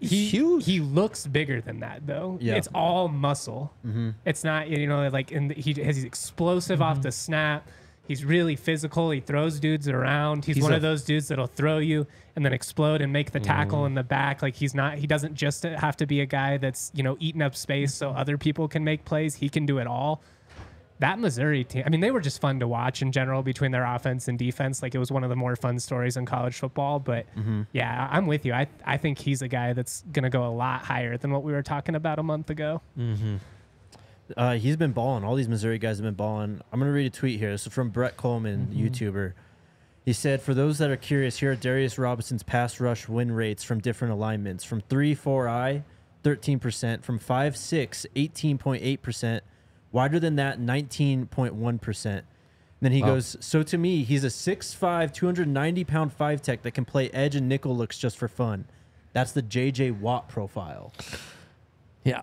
He 0.00 0.26
huge. 0.26 0.64
he 0.66 0.80
looks 0.80 1.26
bigger 1.26 1.60
than 1.60 1.80
that 1.80 2.06
though. 2.06 2.36
Yeah. 2.40 2.54
It's 2.56 2.68
all 2.74 3.08
muscle. 3.08 3.72
It's 4.24 4.44
not 4.44 4.68
you 4.68 4.86
know 4.86 5.08
like 5.08 5.30
in 5.32 5.48
the, 5.48 5.54
he 5.54 5.72
has 5.82 5.96
he's 5.96 6.04
explosive 6.04 6.82
off 6.82 7.00
the 7.00 7.12
snap. 7.12 7.66
He's 8.06 8.24
really 8.24 8.54
physical. 8.56 9.10
He 9.10 9.20
throws 9.20 9.58
dudes 9.58 9.88
around. 9.88 10.44
He's, 10.44 10.56
He's 10.56 10.64
one 10.64 10.72
a- 10.72 10.76
of 10.76 10.82
those 10.82 11.04
dudes 11.04 11.28
that'll 11.28 11.46
throw 11.46 11.78
you 11.78 12.06
and 12.36 12.44
then 12.44 12.52
explode 12.52 13.00
and 13.00 13.12
make 13.12 13.30
the 13.30 13.38
mm-hmm. 13.38 13.46
tackle 13.46 13.86
in 13.86 13.94
the 13.94 14.02
back. 14.02 14.42
Like 14.42 14.56
he's 14.56 14.74
not. 14.74 14.98
He 14.98 15.06
doesn't 15.06 15.34
just 15.34 15.62
have 15.62 15.96
to 15.96 16.06
be 16.06 16.20
a 16.20 16.26
guy 16.26 16.58
that's 16.58 16.90
you 16.94 17.02
know 17.02 17.16
eating 17.18 17.42
up 17.42 17.56
space 17.56 17.94
so 17.94 18.08
mm-hmm. 18.08 18.18
other 18.18 18.36
people 18.36 18.68
can 18.68 18.84
make 18.84 19.04
plays. 19.04 19.36
He 19.36 19.48
can 19.48 19.64
do 19.64 19.78
it 19.78 19.86
all. 19.86 20.22
That 21.00 21.18
Missouri 21.18 21.64
team. 21.64 21.82
I 21.84 21.88
mean, 21.88 22.00
they 22.00 22.12
were 22.12 22.20
just 22.20 22.40
fun 22.40 22.60
to 22.60 22.68
watch 22.68 23.02
in 23.02 23.10
general 23.10 23.42
between 23.42 23.72
their 23.72 23.84
offense 23.84 24.28
and 24.28 24.38
defense. 24.38 24.80
Like 24.80 24.94
it 24.94 24.98
was 24.98 25.10
one 25.10 25.24
of 25.24 25.30
the 25.30 25.36
more 25.36 25.56
fun 25.56 25.80
stories 25.80 26.16
in 26.16 26.24
college 26.24 26.54
football. 26.54 27.00
But 27.00 27.26
mm-hmm. 27.34 27.62
yeah, 27.72 28.08
I'm 28.10 28.26
with 28.26 28.44
you. 28.44 28.52
I 28.52 28.66
I 28.84 28.96
think 28.98 29.18
he's 29.18 29.42
a 29.42 29.48
guy 29.48 29.72
that's 29.72 30.04
gonna 30.12 30.30
go 30.30 30.46
a 30.46 30.52
lot 30.52 30.82
higher 30.82 31.16
than 31.16 31.30
what 31.30 31.42
we 31.42 31.52
were 31.52 31.62
talking 31.62 31.94
about 31.94 32.18
a 32.18 32.22
month 32.22 32.50
ago. 32.50 32.82
Uh, 34.36 34.54
he's 34.54 34.76
been 34.76 34.92
balling. 34.92 35.24
All 35.24 35.34
these 35.36 35.48
Missouri 35.48 35.78
guys 35.78 35.98
have 35.98 36.04
been 36.04 36.14
balling. 36.14 36.60
I'm 36.72 36.78
gonna 36.80 36.92
read 36.92 37.06
a 37.06 37.10
tweet 37.10 37.38
here. 37.38 37.50
This 37.50 37.66
is 37.66 37.72
from 37.72 37.90
Brett 37.90 38.16
Coleman, 38.16 38.68
YouTuber. 38.72 39.32
He 40.04 40.12
said, 40.12 40.40
"For 40.40 40.54
those 40.54 40.78
that 40.78 40.90
are 40.90 40.96
curious, 40.96 41.38
here 41.38 41.52
are 41.52 41.56
Darius 41.56 41.98
Robinson's 41.98 42.42
pass 42.42 42.80
rush 42.80 43.08
win 43.08 43.32
rates 43.32 43.62
from 43.64 43.80
different 43.80 44.12
alignments: 44.12 44.64
from 44.64 44.80
three, 44.82 45.14
four, 45.14 45.48
I, 45.48 45.82
13 46.22 46.58
percent; 46.58 47.04
from 47.04 47.18
five, 47.18 47.56
six, 47.56 48.06
18.8 48.16 49.02
percent; 49.02 49.44
wider 49.92 50.18
than 50.18 50.36
that, 50.36 50.58
19.1 50.58 51.78
percent." 51.78 52.24
Then 52.80 52.92
he 52.92 53.02
Wow. 53.02 53.14
goes, 53.14 53.36
"So 53.40 53.62
to 53.62 53.78
me, 53.78 54.04
he's 54.04 54.24
a 54.24 54.30
6'5", 54.30 55.12
290 55.12 55.84
pound 55.84 56.12
five 56.12 56.40
tech 56.42 56.62
that 56.62 56.72
can 56.72 56.84
play 56.84 57.08
edge 57.10 57.34
and 57.36 57.48
nickel 57.48 57.76
looks 57.76 57.98
just 57.98 58.16
for 58.18 58.28
fun. 58.28 58.64
That's 59.12 59.32
the 59.32 59.42
J.J. 59.42 59.92
Watt 59.92 60.28
profile." 60.28 60.92
Yeah. 62.04 62.22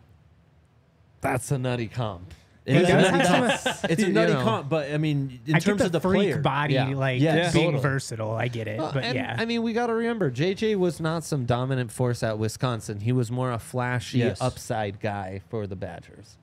That's 1.22 1.52
a 1.52 1.58
nutty 1.58 1.88
comp. 1.88 2.34
It 2.66 2.76
is 2.78 2.90
a 2.90 2.94
nutty 3.02 3.26
comp. 3.28 3.52
It's 3.90 4.04
a 4.04 4.08
You 4.08 4.14
know. 4.14 4.44
comp, 4.44 4.70
but 4.70 4.92
I 4.92 4.98
mean, 4.98 5.40
in 5.48 5.56
I 5.56 5.60
terms 5.60 5.80
the 5.80 5.86
of 5.88 5.92
the 5.92 6.00
freak 6.00 6.16
player, 6.32 6.40
body, 6.42 6.76
Yeah. 6.76 6.88
like 6.90 7.20
Yeah, 7.22 7.52
being 7.52 7.66
totally. 7.72 7.82
versatile. 7.82 8.32
I 8.34 8.48
get 8.50 8.68
it, 8.68 8.78
Well, 8.80 8.92
but 8.94 9.04
and, 9.04 9.16
yeah, 9.16 9.36
I 9.38 9.46
mean, 9.46 9.64
we 9.64 9.74
got 9.74 9.88
to 9.88 9.94
remember, 9.96 10.30
JJ 10.30 10.76
was 10.78 11.00
not 11.00 11.24
some 11.24 11.46
dominant 11.46 11.92
force 11.92 12.22
at 12.22 12.38
Wisconsin. 12.38 13.00
He 13.00 13.12
was 13.12 13.32
more 13.32 13.52
a 13.52 13.58
flashy 13.60 14.20
Yes. 14.20 14.40
upside 14.42 15.00
guy 15.00 15.42
for 15.50 15.66
the 15.66 15.76
Badgers, 15.76 16.38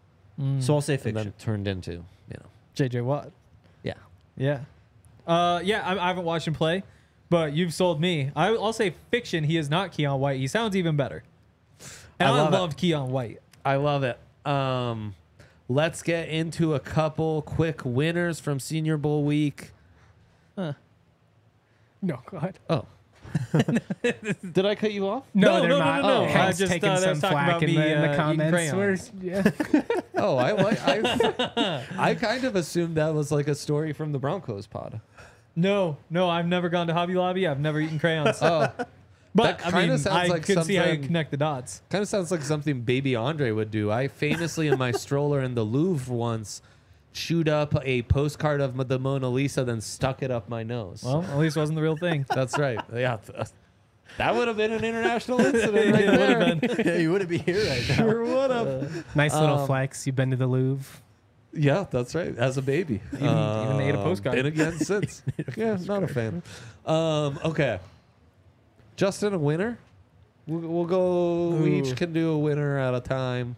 so 0.61 0.75
I'll 0.75 0.81
say 0.81 0.95
and 0.95 1.03
fiction. 1.03 1.15
then 1.15 1.33
turned 1.39 1.69
into, 1.69 1.93
you 1.93 2.37
know, 2.41 2.47
JJ 2.75 3.03
Watt. 3.05 3.31
yeah. 3.85 3.95
Yeah. 4.37 4.61
Uh, 5.27 5.61
yeah, 5.63 5.83
I, 5.87 5.93
I 6.05 6.09
haven't 6.09 6.25
watched 6.25 6.49
him 6.49 6.55
play, 6.55 6.83
but 7.31 7.53
you've 7.53 7.75
sold 7.75 8.01
me. 8.01 8.31
I, 8.35 8.49
I'll 8.49 8.73
say 8.73 8.95
fiction. 9.11 9.45
He 9.45 9.57
is 9.57 9.69
not 9.71 9.93
Keion 9.93 10.19
White. 10.19 10.41
He 10.41 10.47
sounds 10.47 10.75
even 10.75 10.97
better. 10.97 11.23
And 12.19 12.29
I 12.29 12.33
I, 12.33 12.35
love 12.43 12.53
it. 12.53 12.57
love 12.57 12.77
Keion 12.77 13.09
White. 13.09 13.41
I 13.65 13.77
love 13.77 14.03
it. 14.05 14.19
Um, 14.49 15.15
let's 15.69 16.03
get 16.03 16.29
into 16.29 16.75
a 16.75 16.81
couple 16.81 17.43
quick 17.43 17.83
winners 17.85 18.41
from 18.41 18.59
Senior 18.61 18.97
Bowl 18.97 19.25
week. 19.25 19.73
no, 20.57 20.75
God, 22.31 22.59
Oh. 22.71 22.85
Did 23.53 24.65
I 24.65 24.75
cut 24.75 24.93
you 24.93 25.07
off? 25.07 25.25
no, 25.35 25.49
No, 25.57 25.61
they're 25.61 25.69
no, 25.69 25.79
no, 25.81 25.85
no, 25.85 26.01
no. 26.01 26.09
Oh, 26.09 26.25
I 26.25 26.29
Hank's 26.29 26.59
just, 26.59 26.73
taking 26.73 26.89
uh, 26.89 26.97
some 26.97 27.21
talking 27.21 27.31
flack 27.37 27.49
about 27.49 27.63
in 27.63 27.69
me, 27.69 27.77
the, 27.77 27.93
in 28.05 28.11
the 28.11 28.17
comments. 28.17 28.53
crayons. 28.53 28.75
Where's- 28.77 29.13
yeah. 29.21 29.83
Oh, 30.21 30.37
I 30.37 30.51
like. 30.51 30.79
I, 30.83 31.85
I 31.99 32.15
kind 32.17 32.43
of 32.45 32.57
assumed 32.57 32.97
that 32.97 33.15
was 33.15 33.31
like 33.31 33.47
a 33.47 33.55
story 33.55 33.93
from 33.93 34.11
the 34.11 34.19
Broncos 34.19 34.67
pod. 34.67 35.01
No, 35.55 35.97
no, 36.11 36.29
I've 36.29 36.47
never 36.49 36.69
gone 36.69 36.89
to 36.89 36.93
Hobby 36.95 37.15
Lobby. 37.15 37.47
I've 37.47 37.61
never 37.61 37.79
eaten 37.81 38.01
crayons. 38.01 38.39
Oh, 38.43 38.69
but 39.35 39.59
that 39.59 39.67
I 39.67 39.71
kinda 39.71 39.89
mean, 39.95 39.99
sounds 39.99 40.17
I 40.17 40.27
like 40.27 40.43
could 40.45 40.65
see 40.65 40.75
how 40.77 40.87
you 40.87 40.99
connect 40.99 41.31
the 41.31 41.37
dots. 41.37 41.83
kind 41.91 42.03
of 42.03 42.09
sounds 42.09 42.31
like 42.31 42.43
something 42.43 42.83
Baby 42.83 43.15
Andre 43.17 43.51
would 43.51 43.71
do. 43.71 43.91
I 43.91 44.09
famously 44.09 44.69
in 44.69 44.79
my 44.79 44.91
stroller 45.05 45.41
in 45.43 45.55
the 45.55 45.65
Louvre 45.65 46.15
once 46.15 46.63
chewed 47.13 47.49
up 47.49 47.75
a 47.85 48.03
postcard 48.03 48.61
of 48.61 48.89
the 48.89 48.99
Mona 48.99 49.29
Lisa, 49.29 49.65
then 49.65 49.81
stuck 49.81 50.23
it 50.23 50.31
up 50.31 50.49
my 50.49 50.63
nose. 50.63 51.03
Well, 51.05 51.23
at 51.25 51.39
least 51.39 51.57
it 51.57 51.61
wasn't 51.61 51.77
the 51.77 51.83
real 51.83 51.97
thing. 51.97 52.25
That's 52.35 52.59
right. 52.59 52.79
Yeah. 52.95 53.17
th- 53.17 53.49
That 54.19 54.35
would 54.35 54.49
have 54.49 54.57
been 54.57 54.73
an 54.73 54.85
international 54.85 55.41
incident 55.41 55.75
right 55.95 56.07
there. 56.07 56.55
been. 56.57 56.87
yeah, 56.87 56.97
you 56.99 57.11
wouldn't 57.13 57.31
be 57.31 57.39
here 57.39 57.65
right 57.69 57.89
now. 57.89 57.95
Sure 57.97 58.25
would 58.25 58.51
have. 58.51 59.17
Nice 59.17 59.35
little 59.35 59.59
Um, 59.61 59.67
flex. 59.67 60.07
You've 60.07 60.17
been 60.17 60.31
to 60.31 60.37
the 60.37 60.47
Louvre. 60.47 61.01
Yeah, 61.53 61.87
that's 61.91 62.15
right. 62.15 62.37
As 62.37 62.57
a 62.57 62.63
baby, 62.63 63.01
Even- 63.15 63.25
even 63.27 63.81
ate 63.81 63.95
a 63.95 63.99
Um, 63.99 64.05
postcard. 64.05 64.37
Been 64.37 64.47
again 64.47 64.79
since. 64.79 65.23
yeah, 65.57 65.77
not 65.87 66.03
a 66.05 66.09
fan. 66.09 66.43
Um, 66.87 67.39
okay, 67.45 67.79
Justin, 68.99 69.33
a 69.33 69.39
winner. 69.39 69.79
We'll, 70.49 70.61
we'll 70.69 70.85
go. 70.87 71.51
We 71.51 71.79
each 71.79 71.95
can 71.97 72.13
do 72.13 72.33
a 72.33 72.39
winner 72.39 72.79
at 72.81 72.95
a 72.95 73.01
time. 73.01 73.55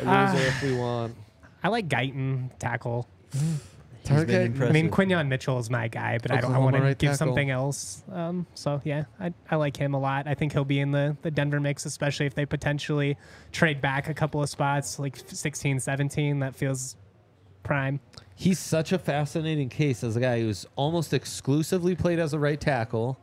A 0.00 0.02
loser 0.02 0.10
Ah. 0.10 0.34
if 0.36 0.62
we 0.64 0.74
want. 0.74 1.14
I 1.62 1.68
like 1.68 1.88
Guyton 1.88 2.50
tackle. 2.58 3.06
He's 3.32 4.10
I 4.10 4.16
I 4.16 4.20
impressive. 4.42 4.72
mean, 4.74 4.90
Quinyon 4.90 5.28
Mitchell 5.28 5.58
is 5.60 5.70
my 5.70 5.86
guy, 5.86 6.18
but 6.20 6.32
I 6.32 6.40
don't. 6.40 6.46
I 6.46 6.56
Oklahoma 6.56 6.78
want 6.80 6.84
to 6.84 7.06
give 7.06 7.12
tackle. 7.12 7.16
something 7.16 7.50
else. 7.50 8.02
Um, 8.12 8.44
so 8.54 8.80
yeah, 8.84 9.04
I, 9.20 9.32
I 9.50 9.54
like 9.56 9.76
him 9.76 9.94
a 9.94 10.00
lot. 10.00 10.26
I 10.26 10.34
think 10.34 10.52
he'll 10.52 10.64
be 10.64 10.80
in 10.80 10.90
the, 10.90 11.16
the 11.22 11.30
Denver 11.30 11.60
mix, 11.60 11.86
especially 11.86 12.26
if 12.26 12.34
they 12.34 12.44
potentially 12.46 13.16
trade 13.52 13.80
back 13.80 14.08
a 14.08 14.14
couple 14.14 14.42
of 14.42 14.48
spots, 14.48 14.98
like 14.98 15.16
16, 15.16 15.78
17. 15.78 16.40
That 16.40 16.56
feels 16.56 16.96
prime. 17.62 18.00
He's 18.34 18.58
such 18.58 18.90
a 18.92 18.98
fascinating 18.98 19.68
case 19.68 20.02
as 20.02 20.16
a 20.16 20.20
guy 20.20 20.40
who's 20.40 20.66
almost 20.76 21.12
exclusively 21.14 21.94
played 21.94 22.18
as 22.18 22.32
a 22.32 22.38
right 22.38 22.60
tackle. 22.60 23.18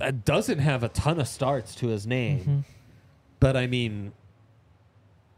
That 0.00 0.24
doesn't 0.24 0.58
have 0.58 0.82
a 0.82 0.88
ton 0.88 1.20
of 1.20 1.28
starts 1.28 1.74
to 1.76 1.88
his 1.88 2.06
name, 2.06 2.64
but 3.38 3.56
I 3.56 3.66
mean, 3.68 4.12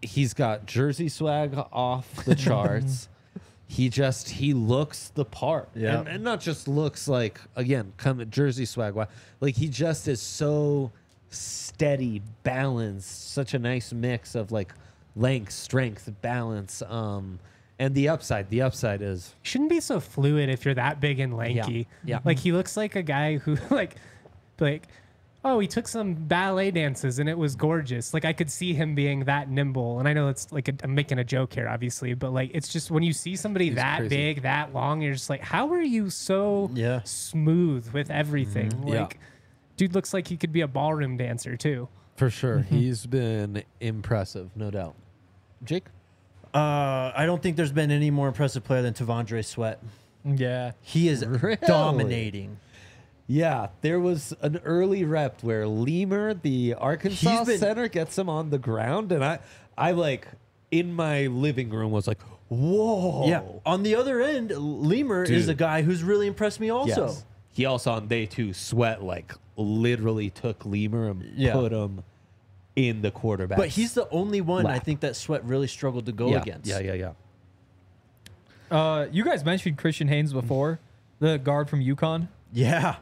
he's 0.00 0.34
got 0.34 0.66
jersey 0.66 1.08
swag 1.08 1.54
off 1.72 2.24
the 2.24 2.34
charts. 2.46 3.08
he 3.66 3.88
just 3.88 4.28
he 4.28 4.54
looks 4.54 5.08
the 5.10 5.24
part, 5.24 5.68
Yeah. 5.74 5.98
and, 6.00 6.08
and 6.08 6.24
not 6.24 6.40
just 6.40 6.66
looks 6.68 7.08
like 7.08 7.40
again, 7.56 7.92
come 7.96 8.24
jersey 8.30 8.64
swag. 8.64 8.96
Like 9.40 9.56
he 9.56 9.68
just 9.68 10.08
is 10.08 10.20
so 10.22 10.90
steady, 11.30 12.22
balanced, 12.42 13.32
such 13.32 13.54
a 13.54 13.58
nice 13.58 13.92
mix 13.92 14.34
of 14.34 14.52
like 14.52 14.72
length, 15.16 15.52
strength, 15.52 16.10
balance, 16.22 16.82
um, 16.88 17.38
and 17.78 17.94
the 17.94 18.08
upside. 18.08 18.48
The 18.50 18.62
upside 18.62 19.02
is 19.02 19.34
shouldn't 19.42 19.70
be 19.70 19.80
so 19.80 19.98
fluid 20.00 20.48
if 20.48 20.64
you're 20.64 20.74
that 20.74 21.00
big 21.00 21.18
and 21.20 21.36
lanky. 21.36 21.86
yeah. 22.04 22.20
Like 22.24 22.38
he 22.38 22.52
looks 22.52 22.76
like 22.76 22.94
a 22.96 23.02
guy 23.02 23.38
who 23.38 23.56
like 23.70 23.96
like 24.62 24.88
oh, 25.44 25.58
he 25.58 25.66
took 25.66 25.88
some 25.88 26.14
ballet 26.14 26.70
dances 26.70 27.18
and 27.18 27.28
it 27.28 27.36
was 27.36 27.56
gorgeous. 27.56 28.14
Like 28.14 28.24
I 28.24 28.32
could 28.32 28.48
see 28.48 28.74
him 28.74 28.94
being 28.94 29.24
that 29.24 29.50
nimble. 29.50 29.98
And 29.98 30.06
I 30.06 30.12
know 30.12 30.28
it's 30.28 30.52
like 30.52 30.68
a, 30.68 30.72
I'm 30.84 30.94
making 30.94 31.18
a 31.18 31.24
joke 31.24 31.52
here 31.54 31.68
obviously, 31.68 32.14
but 32.14 32.32
like 32.32 32.52
it's 32.54 32.72
just 32.72 32.92
when 32.92 33.02
you 33.02 33.12
see 33.12 33.34
somebody 33.34 33.64
He's 33.66 33.74
that 33.74 33.98
crazy. 33.98 34.16
big, 34.16 34.42
that 34.42 34.72
long, 34.72 35.02
you're 35.02 35.14
just 35.14 35.28
like 35.28 35.40
how 35.40 35.72
are 35.72 35.82
you 35.82 36.10
so 36.10 36.70
Yeah. 36.74 37.00
smooth 37.02 37.90
with 37.92 38.08
everything? 38.08 38.70
Yeah. 38.86 39.00
Like 39.02 39.18
dude 39.76 39.94
looks 39.94 40.14
like 40.14 40.28
he 40.28 40.36
could 40.36 40.52
be 40.52 40.60
a 40.60 40.68
ballroom 40.68 41.16
dancer 41.16 41.56
too. 41.56 41.88
for 42.14 42.30
sure. 42.30 42.60
He's 42.60 43.04
been 43.06 43.64
impressive, 43.80 44.50
no 44.54 44.70
doubt. 44.70 44.94
Jake, 45.64 45.86
Uh, 46.54 47.10
I 47.16 47.24
don't 47.26 47.42
think 47.42 47.56
there's 47.56 47.72
been 47.72 47.90
any 47.90 48.12
more 48.12 48.28
impressive 48.28 48.62
player 48.62 48.82
than 48.82 48.94
T'Vondre 48.94 49.44
Sweat. 49.44 49.80
Yeah. 50.24 50.72
He 50.82 51.08
is 51.08 51.26
Really? 51.26 51.56
dominating. 51.66 52.58
Yeah, 53.32 53.68
there 53.80 53.98
was 53.98 54.34
an 54.42 54.60
early 54.62 55.04
rep 55.04 55.42
where 55.42 55.66
Limmer, 55.66 56.34
the 56.34 56.74
Arkansas 56.74 57.44
been- 57.44 57.58
center, 57.58 57.88
gets 57.88 58.18
him 58.18 58.28
on 58.28 58.50
the 58.50 58.58
ground, 58.58 59.10
and 59.10 59.24
I, 59.24 59.38
I 59.76 59.92
like 59.92 60.28
in 60.70 60.92
my 60.92 61.28
living 61.28 61.70
room 61.70 61.92
was 61.92 62.06
like, 62.06 62.20
whoa. 62.48 63.26
Yeah. 63.26 63.40
On 63.64 63.84
the 63.84 63.94
other 63.94 64.20
end, 64.20 64.50
Limmer 64.50 65.24
is 65.24 65.48
a 65.48 65.54
guy 65.54 65.80
who's 65.80 66.02
really 66.02 66.26
impressed 66.26 66.60
me 66.60 66.68
also. 66.68 67.06
Yes. 67.06 67.24
He 67.54 67.64
also 67.64 67.92
on 67.92 68.06
day 68.06 68.26
two 68.26 68.52
sweat 68.52 69.02
like 69.02 69.32
literally 69.56 70.28
took 70.28 70.66
Limmer 70.66 71.08
and 71.08 71.22
Yeah. 71.34 71.54
put 71.54 71.72
him 71.72 72.04
in 72.76 73.00
the 73.00 73.10
quarterback. 73.10 73.56
But 73.56 73.68
he's 73.68 73.94
the 73.94 74.10
only 74.10 74.42
one 74.42 74.66
I 74.66 74.78
think 74.78 75.00
that 75.00 75.16
Sweat 75.16 75.42
really 75.44 75.68
struggled 75.68 76.04
to 76.04 76.12
go 76.12 76.28
yeah, 76.28 76.42
against. 76.42 76.68
Yeah, 76.68 76.80
yeah, 76.80 77.12
yeah. 78.70 78.78
Uh, 78.78 79.06
you 79.10 79.24
guys 79.24 79.42
mentioned 79.42 79.78
Christian 79.78 80.08
Haynes 80.08 80.34
before, 80.34 80.80
the 81.18 81.38
guard 81.38 81.70
from 81.70 81.80
UConn. 81.80 82.28
Yeah. 82.52 82.96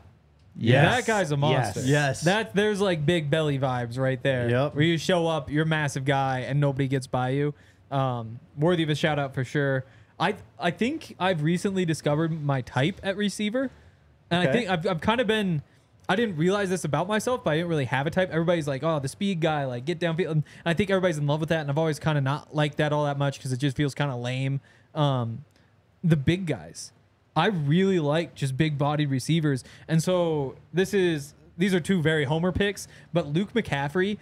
Yeah, 0.56 0.82
that 0.96 1.06
guy's 1.06 1.30
a 1.30 1.36
monster. 1.36 1.80
Yes. 1.80 1.88
Yes. 1.88 2.20
That 2.22 2.54
there's 2.54 2.80
like 2.80 3.06
big 3.06 3.30
belly 3.30 3.58
vibes 3.58 3.98
right 3.98 4.22
there. 4.22 4.50
Yep. 4.50 4.74
Where 4.74 4.84
you 4.84 4.98
show 4.98 5.26
up, 5.26 5.50
you're 5.50 5.62
a 5.62 5.66
massive 5.66 6.04
guy, 6.04 6.40
and 6.40 6.60
nobody 6.60 6.88
gets 6.88 7.06
by 7.06 7.30
you. 7.30 7.54
Um, 7.90 8.40
worthy 8.56 8.82
of 8.82 8.90
a 8.90 8.94
shout 8.94 9.18
out 9.18 9.34
for 9.34 9.44
sure. 9.44 9.84
I 10.18 10.34
I 10.58 10.70
think 10.70 11.16
I've 11.18 11.42
recently 11.42 11.84
discovered 11.84 12.30
my 12.44 12.60
type 12.60 13.00
at 13.02 13.16
receiver, 13.16 13.70
and 14.30 14.48
I 14.48 14.52
think 14.52 14.68
I've 14.68 14.86
I've 14.86 15.00
kind 15.00 15.20
of 15.20 15.26
been. 15.26 15.62
I 16.08 16.16
didn't 16.16 16.36
realize 16.36 16.68
this 16.70 16.84
about 16.84 17.06
myself, 17.06 17.44
but 17.44 17.50
I 17.52 17.56
didn't 17.58 17.68
really 17.68 17.84
have 17.84 18.04
a 18.04 18.10
type. 18.10 18.30
Everybody's 18.30 18.66
like, 18.66 18.82
"Oh, 18.82 18.98
the 18.98 19.08
speed 19.08 19.40
guy, 19.40 19.64
like 19.64 19.84
get 19.84 20.00
downfield." 20.00 20.30
And 20.32 20.44
I 20.66 20.74
think 20.74 20.90
everybody's 20.90 21.18
in 21.18 21.26
love 21.28 21.38
with 21.38 21.50
that, 21.50 21.60
and 21.60 21.70
I've 21.70 21.78
always 21.78 22.00
kind 22.00 22.18
of 22.18 22.24
not 22.24 22.54
liked 22.54 22.78
that 22.78 22.92
all 22.92 23.04
that 23.04 23.16
much 23.16 23.38
because 23.38 23.52
it 23.52 23.58
just 23.58 23.76
feels 23.76 23.94
kind 23.94 24.10
of 24.10 24.18
lame. 24.18 24.60
Um, 24.92 25.44
the 26.02 26.16
big 26.16 26.46
guys, 26.46 26.90
I 27.40 27.46
really 27.46 28.00
like 28.00 28.34
just 28.34 28.54
big 28.58 28.76
bodied 28.76 29.08
receivers, 29.08 29.64
and 29.88 30.02
so 30.02 30.56
this 30.74 30.92
is 30.92 31.32
these 31.56 31.72
are 31.72 31.80
two 31.80 32.02
very 32.02 32.24
homer 32.24 32.52
picks. 32.52 32.86
But 33.14 33.28
Luke 33.28 33.54
McCaffrey, 33.54 34.18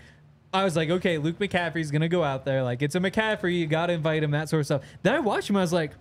I 0.55 0.63
was 0.63 0.77
like, 0.77 0.89
okay, 0.89 1.19
Luke 1.19 1.41
McCaffrey's 1.41 1.91
gonna 1.91 2.09
go 2.09 2.23
out 2.23 2.45
there, 2.45 2.63
like 2.63 2.81
it's 2.81 2.95
a 2.95 3.01
McCaffrey, 3.01 3.59
you 3.59 3.67
gotta 3.67 3.93
invite 3.93 4.23
him, 4.23 4.31
that 4.31 4.49
sort 4.49 4.61
of 4.61 4.67
stuff. 4.67 4.83
Then 5.03 5.17
I 5.17 5.19
watched 5.19 5.51
him, 5.51 5.57
I 5.57 5.63
was 5.63 5.73
like, 5.73 5.93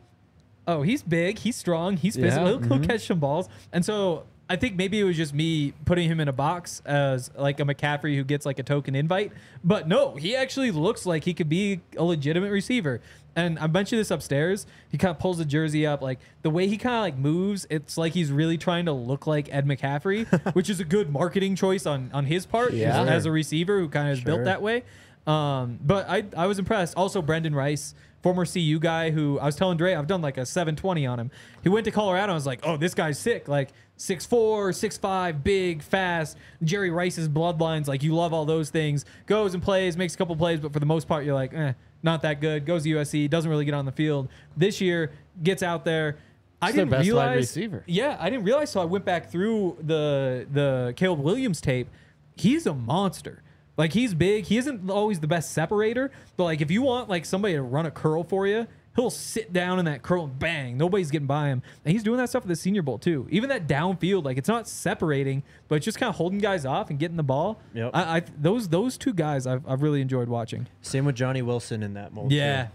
oh, 0.68 0.84
he's 0.84 1.02
big, 1.02 1.40
he's 1.40 1.56
strong, 1.56 1.98
he's 1.98 2.16
physical, 2.16 2.46
Yeah. 2.46 2.52
he'll, 2.52 2.60
he'll 2.60 2.78
mm-hmm. 2.78 2.84
catch 2.84 3.08
some 3.08 3.20
balls. 3.20 3.50
And 3.74 3.84
so 3.84 4.26
I 4.50 4.56
think 4.56 4.76
maybe 4.78 5.00
it 5.00 5.04
was 5.04 5.18
just 5.18 5.34
me 5.34 5.74
putting 5.86 6.10
him 6.10 6.20
in 6.22 6.28
a 6.30 6.34
box 6.34 6.82
as 6.86 7.30
like 7.36 7.60
a 7.60 7.64
McCaffrey 7.64 8.16
who 8.16 8.24
gets 8.24 8.46
like 8.46 8.60
a 8.60 8.64
token 8.64 8.96
invite. 8.96 9.34
But 9.64 9.88
no, 9.88 10.16
he 10.16 10.36
actually 10.38 10.72
looks 10.72 11.06
like 11.06 11.26
he 11.26 11.34
could 11.34 11.50
be 11.50 11.82
a 11.98 12.04
legitimate 12.04 12.52
receiver. 12.52 13.02
And 13.36 13.60
I 13.60 13.68
mentioned 13.68 14.00
this 14.00 14.10
upstairs. 14.10 14.66
He 14.90 14.98
kind 14.98 15.12
of 15.12 15.20
pulls 15.20 15.38
the 15.38 15.46
jersey 15.46 15.86
up, 15.86 16.02
like 16.02 16.20
the 16.42 16.50
way 16.50 16.68
he 16.68 16.78
kind 16.78 16.96
of 16.96 17.02
like 17.02 17.18
moves. 17.18 17.68
It's 17.70 17.98
like 17.98 18.14
he's 18.14 18.32
really 18.32 18.58
trying 18.58 18.86
to 18.86 18.94
look 18.94 19.28
like 19.28 19.48
Ed 19.54 19.68
McCaffrey, 19.68 20.26
which 20.56 20.70
is 20.70 20.80
a 20.80 20.86
good 20.86 21.12
marketing 21.12 21.56
choice 21.56 21.86
on 21.86 22.10
on 22.14 22.26
his 22.26 22.46
part 22.46 22.74
Yeah. 22.74 23.04
as 23.04 23.26
a 23.26 23.32
receiver 23.32 23.80
who 23.80 23.90
kind 23.90 24.08
of 24.10 24.18
is 24.18 24.24
built 24.24 24.46
that 24.46 24.62
way. 24.62 24.84
Um, 25.28 25.78
but 25.84 26.10
I 26.10 26.24
I 26.36 26.48
was 26.48 26.58
impressed. 26.58 26.96
Also, 26.96 27.22
Brenden 27.22 27.54
Rice, 27.54 27.94
former 28.24 28.46
CU 28.46 28.80
guy, 28.80 29.12
who 29.12 29.38
I 29.40 29.46
was 29.46 29.56
telling 29.56 29.78
Dre 29.78 29.94
I've 29.94 30.08
done 30.08 30.22
like 30.22 30.38
a 30.38 30.46
720 30.46 31.06
on 31.06 31.20
him. 31.20 31.32
He 31.64 31.70
went 31.70 31.86
to 31.86 31.92
Colorado. 31.92 32.32
I 32.32 32.36
was 32.36 32.46
like, 32.46 32.62
oh, 32.64 32.78
this 32.78 32.94
guy's 32.94 33.20
sick. 33.20 33.48
Like 33.48 33.70
6'4", 33.98 34.70
6'5", 34.70 35.44
big, 35.44 35.82
fast. 35.82 36.38
Jerry 36.64 36.90
Rice's 36.92 37.28
bloodlines. 37.28 37.88
Like 37.88 38.04
you 38.04 38.14
love 38.16 38.34
all 38.34 38.46
those 38.46 38.70
things. 38.70 39.06
Goes 39.26 39.54
and 39.54 39.62
plays, 39.64 39.98
makes 39.98 40.14
a 40.14 40.18
couple 40.18 40.36
plays, 40.36 40.60
but 40.60 40.74
for 40.74 40.80
the 40.80 40.86
most 40.86 41.08
part, 41.08 41.26
you're 41.26 41.34
like, 41.36 41.54
eh, 41.54 41.74
not 42.04 42.22
that 42.22 42.40
good. 42.42 42.66
Goes 42.66 42.84
to 42.84 42.90
USC, 42.90 43.30
doesn't 43.30 43.50
really 43.50 43.66
get 43.66 43.74
on 43.74 43.86
the 43.86 43.92
field. 43.92 44.30
This 44.56 44.80
year, 44.82 45.12
gets 45.42 45.64
out 45.64 45.84
there. 45.86 46.18
I 46.62 46.68
He's 46.68 46.76
didn't 46.76 46.90
best 46.90 47.00
wide 47.02 47.06
realize. 47.06 47.38
receiver. 47.38 47.84
Yeah, 47.86 48.18
I 48.20 48.30
didn't 48.30 48.46
realize. 48.46 48.72
So 48.72 48.82
I 48.82 48.86
went 48.86 49.06
back 49.06 49.30
through 49.32 49.78
the 49.82 50.48
the 50.52 50.94
Caleb 50.96 51.20
Williams 51.20 51.62
tape. 51.62 51.88
He's 52.36 52.66
a 52.66 52.74
monster. 52.74 53.44
Like 53.78 53.94
he's 53.94 54.16
big. 54.16 54.46
He 54.46 54.58
isn't 54.58 54.90
always 54.90 55.20
the 55.20 55.28
best 55.28 55.52
separator, 55.52 56.10
but 56.36 56.46
like 56.46 56.62
if 56.62 56.72
you 56.72 56.82
want 56.82 57.10
like 57.10 57.26
somebody 57.26 57.54
to 57.54 57.62
run 57.62 57.86
a 57.86 57.92
curl 57.92 58.24
for 58.24 58.48
you, 58.48 58.66
he'll 58.98 59.10
sit 59.10 59.54
down 59.54 59.80
in 59.80 59.86
that 59.86 60.02
curl 60.02 60.26
and 60.26 60.38
bang. 60.38 60.76
Nobody's 60.78 61.12
getting 61.12 61.28
by 61.28 61.48
him. 61.48 61.62
And 61.86 61.94
he's 61.94 62.04
doing 62.04 62.18
that 62.18 62.28
stuff 62.30 62.42
at 62.44 62.50
the 62.50 62.56
Senior 62.56 62.82
Bowl 62.82 62.98
too. 62.98 63.26
Even 63.30 63.48
that 63.50 63.66
downfield, 63.68 64.26
like 64.26 64.38
it's 64.38 64.50
not 64.50 64.68
separating, 64.68 65.44
but 65.70 65.76
it's 65.76 65.86
just 65.86 65.98
kind 66.00 66.10
of 66.10 66.16
holding 66.16 66.40
guys 66.40 66.66
off 66.66 66.90
and 66.90 67.00
getting 67.00 67.16
the 67.16 67.24
ball. 67.24 67.62
Yep. 67.74 67.92
I, 67.94 68.18
I 68.18 68.22
those 68.38 68.68
those 68.68 68.98
two 68.98 69.14
guys 69.14 69.48
I've, 69.48 69.66
I've 69.70 69.82
really 69.82 70.02
enjoyed 70.02 70.28
watching. 70.28 70.68
Same 70.82 71.06
with 71.06 71.16
Johnny 71.16 71.42
Wilson 71.42 71.84
in 71.84 71.94
that 71.94 72.12
mold. 72.12 72.32
Yeah, 72.32 72.64
too. 72.66 72.70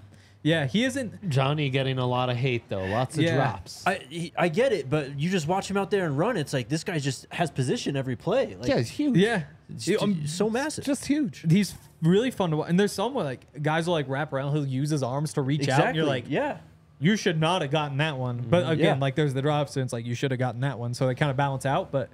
yeah. 0.44 0.66
He 0.66 0.84
isn't. 0.84 1.28
Johnny 1.28 1.68
getting 1.70 1.98
a 1.98 2.06
lot 2.06 2.30
of 2.30 2.36
hate 2.36 2.68
though, 2.68 2.84
lots 2.86 3.16
of 3.16 3.24
Yeah. 3.24 3.34
drops. 3.34 3.84
I 3.86 4.00
he, 4.08 4.32
I 4.38 4.48
get 4.48 4.72
it, 4.72 4.88
but 4.88 5.18
you 5.18 5.28
just 5.28 5.48
watch 5.48 5.68
him 5.68 5.76
out 5.76 5.90
there 5.90 6.06
and 6.06 6.16
run. 6.16 6.36
It's 6.36 6.52
like 6.52 6.68
this 6.68 6.84
guy 6.84 6.98
just 7.00 7.26
has 7.32 7.50
position 7.50 7.96
every 7.96 8.14
play. 8.16 8.54
Like, 8.54 8.68
yeah, 8.68 8.78
he's 8.78 8.90
huge. 8.90 9.16
Yeah, 9.16 9.42
it's 9.68 9.90
um, 10.00 10.24
so 10.26 10.48
massive. 10.48 10.84
just 10.84 11.04
huge. 11.06 11.44
he's 11.50 11.74
really 12.02 12.30
fun 12.30 12.50
to 12.50 12.56
watch. 12.58 12.68
And 12.68 12.78
there's 12.78 12.92
some 12.92 13.14
where 13.14 13.24
like 13.24 13.62
guys 13.62 13.86
will 13.86 13.94
like 13.94 14.08
wrap 14.08 14.32
around. 14.32 14.52
He'll 14.54 14.66
use 14.66 14.90
his 14.90 15.02
arms 15.02 15.32
to 15.34 15.42
reach 15.42 15.60
exactly. 15.60 15.82
out. 15.82 15.88
And 15.88 15.96
you're 15.96 16.06
like, 16.06 16.24
yeah. 16.28 16.58
you 17.00 17.16
should 17.16 17.40
not 17.40 17.62
have 17.62 17.70
gotten 17.70 17.98
that 17.98 18.18
one. 18.18 18.44
But 18.48 18.64
mm-hmm. 18.64 18.72
again, 18.72 18.96
Yeah. 18.96 19.00
like 19.00 19.14
there's 19.14 19.34
the 19.34 19.42
drops, 19.42 19.76
and 19.76 19.84
it's 19.84 19.92
like 19.92 20.04
you 20.04 20.14
should 20.14 20.30
have 20.30 20.40
gotten 20.40 20.60
that 20.62 20.78
one. 20.78 20.94
So 20.94 21.06
they 21.06 21.14
kind 21.14 21.30
of 21.30 21.36
balance 21.36 21.64
out. 21.64 21.90
But 21.92 22.10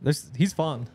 there's 0.00 0.30
he's 0.36 0.52
fun. 0.52 0.86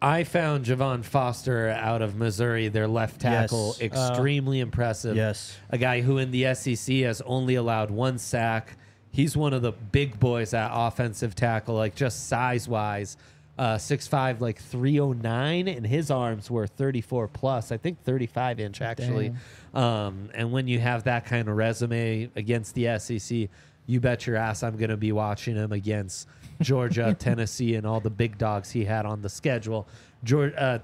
I 0.00 0.24
found 0.24 0.64
Javon 0.64 1.04
Foster 1.04 1.68
out 1.68 2.02
of 2.02 2.16
Missouri, 2.16 2.66
their 2.66 2.88
left 2.88 3.20
tackle, 3.20 3.76
Yes. 3.78 3.92
extremely 3.92 4.58
impressive. 4.58 5.14
Yes. 5.14 5.56
A 5.70 5.78
guy 5.78 6.00
who 6.00 6.18
in 6.18 6.32
the 6.32 6.54
SEC 6.54 6.96
has 7.02 7.20
only 7.20 7.54
allowed 7.54 7.92
one 7.92 8.18
sack. 8.18 8.76
He's 9.12 9.36
one 9.36 9.52
of 9.52 9.62
the 9.62 9.70
big 9.70 10.18
boys 10.18 10.54
at 10.54 10.70
offensive 10.74 11.36
tackle, 11.36 11.76
like 11.76 11.94
just 11.94 12.26
size 12.26 12.66
wise. 12.66 13.16
Uh, 13.62 13.78
6'5, 13.78 14.40
like 14.40 14.58
309, 14.58 15.68
and 15.68 15.86
his 15.86 16.10
arms 16.10 16.50
were 16.50 16.66
34 16.66 17.28
plus, 17.28 17.70
I 17.70 17.76
think 17.76 18.02
35 18.02 18.58
inch 18.58 18.82
actually. 18.82 19.32
Um, 19.72 20.30
and 20.34 20.50
when 20.50 20.66
you 20.66 20.80
have 20.80 21.04
that 21.04 21.26
kind 21.26 21.48
of 21.48 21.56
resume 21.56 22.28
against 22.34 22.74
the 22.74 22.98
SEC, 22.98 23.48
you 23.86 24.00
bet 24.00 24.26
your 24.26 24.34
ass 24.34 24.64
I'm 24.64 24.76
going 24.76 24.90
to 24.90 24.96
be 24.96 25.12
watching 25.12 25.54
him 25.54 25.70
against 25.70 26.26
Georgia, 26.60 27.14
Tennessee, 27.16 27.76
and 27.76 27.86
all 27.86 28.00
the 28.00 28.10
big 28.10 28.36
dogs 28.36 28.72
he 28.72 28.84
had 28.84 29.06
on 29.06 29.22
the 29.22 29.28
schedule. 29.28 29.86
Georgia, 30.24 30.60
uh, 30.60 30.78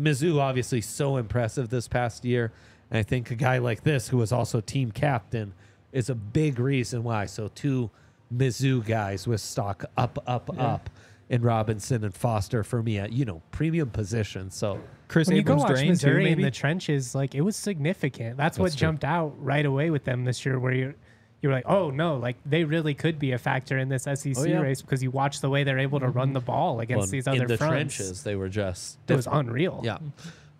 Mizzou, 0.00 0.40
obviously, 0.40 0.80
so 0.80 1.18
impressive 1.18 1.68
this 1.68 1.86
past 1.86 2.24
year. 2.24 2.50
And 2.90 2.98
I 2.98 3.02
think 3.02 3.30
a 3.30 3.34
guy 3.34 3.58
like 3.58 3.82
this, 3.82 4.08
who 4.08 4.16
was 4.16 4.32
also 4.32 4.62
team 4.62 4.90
captain, 4.90 5.52
is 5.92 6.08
a 6.08 6.14
big 6.14 6.58
reason 6.58 7.04
why. 7.04 7.26
So, 7.26 7.48
two 7.54 7.90
Mizzou 8.34 8.82
guys 8.86 9.26
with 9.26 9.42
stock 9.42 9.84
up, 9.98 10.18
up, 10.26 10.48
up 10.58 10.88
in 11.28 11.42
Robinson 11.42 12.04
and 12.04 12.14
Foster 12.14 12.62
for 12.62 12.82
me 12.82 12.98
at, 12.98 13.12
you 13.12 13.24
know, 13.24 13.42
premium 13.50 13.90
positions. 13.90 14.54
So, 14.54 14.80
Chris 15.08 15.28
when 15.28 15.36
you 15.36 15.42
go 15.42 15.54
Abrams 15.54 15.62
watch 15.62 15.72
drain 15.72 15.84
too, 15.86 15.90
Missouri 15.90 16.30
in 16.32 16.40
the 16.40 16.50
trenches, 16.50 17.14
like 17.14 17.34
it 17.34 17.42
was 17.42 17.56
significant. 17.56 18.36
That's, 18.36 18.58
what 18.58 18.72
true. 18.72 18.78
jumped 18.78 19.04
out 19.04 19.34
right 19.38 19.64
away 19.64 19.90
with 19.90 20.04
them 20.04 20.24
this 20.24 20.44
year, 20.44 20.58
where 20.58 20.72
you 20.72 20.94
you 21.42 21.48
were 21.48 21.54
like, 21.54 21.66
oh 21.66 21.90
no, 21.90 22.16
like 22.16 22.36
they 22.46 22.64
really 22.64 22.94
could 22.94 23.18
be 23.18 23.32
a 23.32 23.38
factor 23.38 23.76
in 23.78 23.88
this 23.88 24.04
SEC 24.04 24.34
Oh, 24.36 24.44
yeah. 24.44 24.60
race 24.60 24.80
because 24.80 25.02
you 25.02 25.10
watch 25.10 25.40
the 25.40 25.50
way 25.50 25.64
they're 25.64 25.78
able 25.80 25.98
to 26.00 26.08
run 26.08 26.32
the 26.32 26.40
ball 26.40 26.80
against 26.80 27.00
well, 27.00 27.06
these 27.08 27.26
in 27.26 27.34
other 27.34 27.46
the 27.48 27.58
fronts. 27.58 27.96
trenches, 27.96 28.22
they 28.22 28.36
were 28.36 28.48
just. 28.48 28.98
It 29.08 29.16
was 29.16 29.26
unreal. 29.30 29.80
Yeah. 29.84 29.98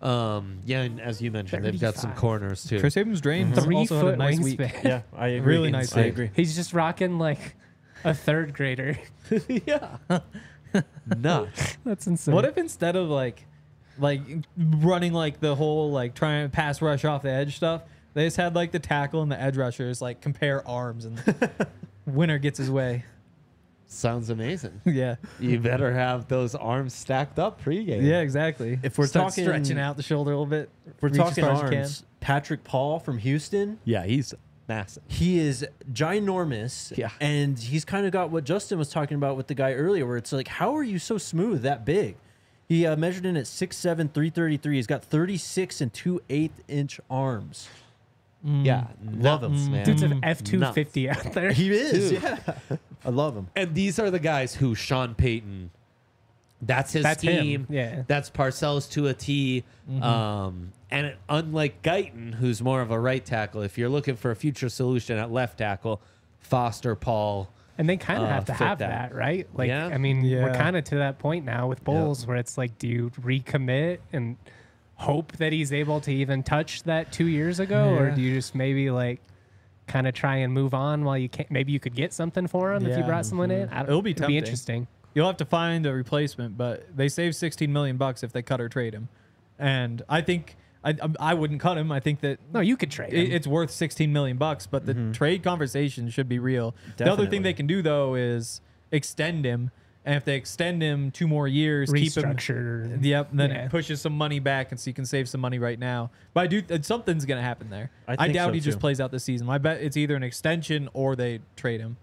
Um, 0.01 0.59
yeah, 0.65 0.81
and 0.81 0.99
as 0.99 1.21
you 1.21 1.31
mentioned, 1.31 1.63
they've 1.63 1.79
got 1.79 1.95
some 1.95 2.13
corners 2.13 2.65
too. 2.65 2.81
Kris 2.81 2.97
Abrams-Draine 2.97 3.55
Three 3.55 3.77
also 3.77 3.95
had 3.95 4.03
foot 4.03 4.13
a 4.15 4.17
nice 4.17 4.39
week. 4.39 4.59
wingspan. 4.59 4.83
Yeah, 4.83 5.01
I 5.15 5.27
agree. 5.29 5.53
Really 5.55 5.71
nice 5.71 5.95
I 5.95 6.01
agree. 6.01 6.29
He's 6.35 6.55
just 6.55 6.73
rocking 6.73 7.17
like 7.17 7.55
a 8.03 8.13
third 8.13 8.53
grader. 8.53 8.99
yeah. 9.47 9.95
Nuts. 11.17 11.77
That's 11.85 12.07
insane. 12.07 12.33
What 12.35 12.45
if 12.45 12.57
instead 12.57 12.95
of 12.95 13.09
like, 13.09 13.45
like 13.99 14.21
running 14.57 15.13
like 15.13 15.39
the 15.39 15.55
whole 15.55 15.91
like 15.91 16.15
trying 16.15 16.45
to 16.45 16.49
pass 16.49 16.81
rush 16.81 17.05
off 17.05 17.21
the 17.23 17.29
edge 17.31 17.55
stuff, 17.57 17.83
they 18.13 18.25
just 18.25 18.37
had 18.37 18.55
like 18.55 18.71
the 18.71 18.79
tackle 18.79 19.21
and 19.21 19.31
the 19.31 19.39
edge 19.39 19.57
rushers 19.57 20.01
like 20.01 20.21
compare 20.21 20.67
arms 20.67 21.05
and 21.05 21.21
winner 22.05 22.37
gets 22.37 22.57
his 22.57 22.69
way. 22.71 23.05
Sounds 23.85 24.31
amazing. 24.31 24.81
yeah, 24.85 25.15
You 25.39 25.59
better 25.59 25.93
have 25.93 26.27
those 26.27 26.55
arms 26.55 26.95
stacked 26.95 27.37
up 27.37 27.61
pregame. 27.63 28.01
yeah, 28.01 28.21
exactly. 28.21 28.79
If 28.81 28.97
we're 28.97 29.05
Start 29.05 29.29
talking- 29.29 29.43
stretching 29.43 29.77
out 29.77 29.97
the 29.97 30.03
shoulder 30.03 30.31
a 30.31 30.33
little 30.33 30.47
bit, 30.47 30.69
If 30.87 31.01
we're 31.01 31.09
talking 31.09 31.43
far 31.43 31.53
as 31.53 31.61
you 31.61 31.67
can. 31.69 31.77
arms. 31.79 32.03
Patrick 32.19 32.63
Paul 32.63 32.99
from 32.99 33.19
Houston. 33.19 33.79
Yeah, 33.85 34.03
he's 34.05 34.33
massive. 34.67 35.03
He 35.07 35.39
is 35.39 35.65
ginormous. 35.91 36.95
Yeah. 36.97 37.09
And 37.19 37.57
he's 37.57 37.85
kind 37.85 38.05
of 38.05 38.11
got 38.11 38.29
what 38.29 38.43
Justin 38.43 38.77
was 38.77 38.89
talking 38.89 39.15
about 39.15 39.37
with 39.37 39.47
the 39.47 39.55
guy 39.55 39.73
earlier, 39.73 40.05
where 40.05 40.17
it's 40.17 40.31
like, 40.31 40.47
how 40.47 40.75
are 40.75 40.83
you 40.83 40.99
so 40.99 41.17
smooth, 41.17 41.61
that 41.63 41.85
big? 41.85 42.15
He 42.67 42.85
uh, 42.85 42.95
measured 42.95 43.25
in 43.25 43.35
at 43.37 43.45
6'7, 43.45 43.81
333. 44.13 44.75
He's 44.75 44.87
got 44.87 45.03
36 45.03 45.81
and 45.81 45.93
2 45.93 46.21
8 46.29 46.51
inch 46.67 46.99
arms. 47.09 47.67
Yeah, 48.45 48.87
Love 49.05 49.43
him. 49.43 49.71
man. 49.71 49.85
Dude's 49.85 50.01
an 50.01 50.19
F 50.21 50.43
two 50.43 50.61
fifty 50.73 51.09
out 51.09 51.31
there. 51.31 51.53
He 51.53 51.71
is. 51.71 52.09
Dude. 52.09 52.21
Yeah. 52.21 52.39
I 53.05 53.09
love 53.09 53.37
him. 53.37 53.47
And 53.55 53.73
these 53.73 53.99
are 53.99 54.11
the 54.11 54.19
guys 54.19 54.55
who 54.55 54.75
Sean 54.75 55.15
Payton. 55.15 55.71
That's 56.61 56.91
his 56.91 57.03
That's 57.03 57.21
him, 57.21 57.67
yeah. 57.69 58.03
That's 58.07 58.29
Parcells 58.29 58.89
to 58.91 59.07
a 59.07 59.13
T. 59.13 59.63
Mm-hmm. 59.89 60.03
Um, 60.03 60.73
and 60.93 61.15
unlike 61.27 61.81
Guyton, 61.81 62.35
who's 62.35 62.61
more 62.61 62.79
of 62.81 62.91
a 62.91 62.99
right 62.99 63.25
tackle, 63.25 63.63
if 63.63 63.79
you're 63.79 63.89
looking 63.89 64.15
for 64.15 64.29
a 64.29 64.35
future 64.35 64.69
solution 64.69 65.17
at 65.17 65.31
left 65.31 65.57
tackle, 65.57 65.99
Foster, 66.39 66.95
Paul. 66.95 67.49
And 67.79 67.89
they 67.89 67.97
kind 67.97 68.21
of 68.21 68.29
uh, 68.29 68.31
have 68.31 68.45
to 68.45 68.53
have 68.53 68.77
that. 68.77 69.09
that, 69.09 69.15
right? 69.15 69.47
Like, 69.55 69.69
Yeah. 69.69 69.87
I 69.87 69.97
mean, 69.97 70.21
we're 70.21 70.53
kind 70.53 70.77
of 70.77 70.83
to 70.85 70.95
that 70.97 71.17
point 71.17 71.45
now 71.45 71.67
with 71.67 71.83
Bolles 71.83 72.27
where 72.27 72.37
it's 72.37 72.59
like, 72.59 72.77
do 72.77 72.87
you 72.87 73.09
recommit 73.21 73.97
and 74.13 74.37
hope 74.93 75.31
that 75.37 75.51
he's 75.51 75.73
able 75.73 75.99
to 76.01 76.11
even 76.13 76.43
touch 76.43 76.83
that 76.83 77.11
two 77.11 77.25
years 77.25 77.59
ago, 77.59 77.95
or 77.95 78.11
do 78.11 78.21
you 78.21 78.35
just 78.35 78.53
maybe 78.53 78.91
like 78.91 79.19
kind 79.87 80.07
of 80.07 80.13
try 80.13 80.35
and 80.37 80.53
move 80.53 80.75
on 80.75 81.03
while 81.03 81.17
you 81.17 81.27
can? 81.27 81.47
Maybe 81.49 81.71
you 81.71 81.79
could 81.79 81.95
get 81.95 82.13
something 82.13 82.45
for 82.45 82.71
him 82.71 82.85
if 82.85 82.95
you 82.95 83.03
brought 83.03 83.25
someone 83.25 83.49
in. 83.49 83.67
I 83.69 83.79
don't, 83.79 83.89
It'll 83.89 84.01
be 84.03 84.11
it'd 84.11 84.19
tempting. 84.19 84.37
interesting. 84.37 84.87
You'll 85.15 85.27
have 85.27 85.37
to 85.37 85.45
find 85.45 85.87
a 85.87 85.93
replacement, 85.93 86.55
but 86.55 86.95
they 86.95 87.09
save 87.09 87.35
16 87.35 87.73
million 87.73 87.97
bucks 87.97 88.21
if 88.21 88.31
they 88.31 88.43
cut 88.43 88.61
or 88.61 88.69
trade 88.69 88.93
him. 88.93 89.09
And 89.57 90.03
I 90.07 90.21
think 90.21 90.55
I 90.83 90.95
I 91.19 91.33
wouldn't 91.33 91.61
cut 91.61 91.77
him. 91.77 91.91
I 91.91 91.99
think 91.99 92.19
that 92.21 92.39
No, 92.53 92.59
you 92.59 92.75
could 92.77 92.91
trade. 92.91 93.13
it- 93.13 93.27
him. 93.27 93.31
it's 93.31 93.47
worth 93.47 93.71
16 93.71 94.11
million 94.11 94.37
bucks, 94.37 94.67
but 94.67 94.85
the 94.85 94.93
mm-hmm. 94.93 95.11
trade 95.13 95.43
conversation 95.43 96.09
should 96.09 96.27
be 96.27 96.39
real. 96.39 96.75
The 96.97 97.11
other 97.11 97.25
thing 97.27 97.41
they 97.43 97.53
can 97.53 97.67
do 97.67 97.81
though 97.81 98.15
is 98.15 98.59
extend 98.91 99.45
him, 99.45 99.71
and 100.05 100.15
if 100.15 100.25
they 100.25 100.35
extend 100.35 100.81
him 100.81 101.09
two 101.09 101.27
more 101.27 101.47
years, 101.47 101.91
keep 101.91 102.13
him. 102.15 102.23
restructure. 102.23 103.03
Yep, 103.03 103.29
then 103.33 103.49
Yeah. 103.51 103.65
it 103.65 103.71
pushes 103.71 104.01
some 104.01 104.13
money 104.17 104.39
back, 104.39 104.71
and 104.71 104.79
so 104.79 104.89
you 104.89 104.93
can 104.93 105.05
save 105.05 105.29
some 105.29 105.39
money 105.41 105.57
right 105.59 105.79
now. 105.79 106.11
But 106.33 106.41
I 106.41 106.47
do 106.47 106.61
something's 106.81 107.25
gonna 107.25 107.41
happen 107.41 107.69
there. 107.69 107.89
I 108.07 108.15
I, 108.19 108.27
doubt 108.27 108.49
so, 108.49 108.53
he 108.53 108.59
just 108.59 108.79
plays 108.79 108.99
out 108.99 109.11
the 109.11 109.19
season. 109.19 109.49
I 109.49 109.57
bet 109.59 109.81
it's 109.81 109.95
either 109.97 110.15
an 110.15 110.23
extension 110.23 110.89
or 110.93 111.15
they 111.15 111.39
trade 111.55 111.79
him. 111.79 111.97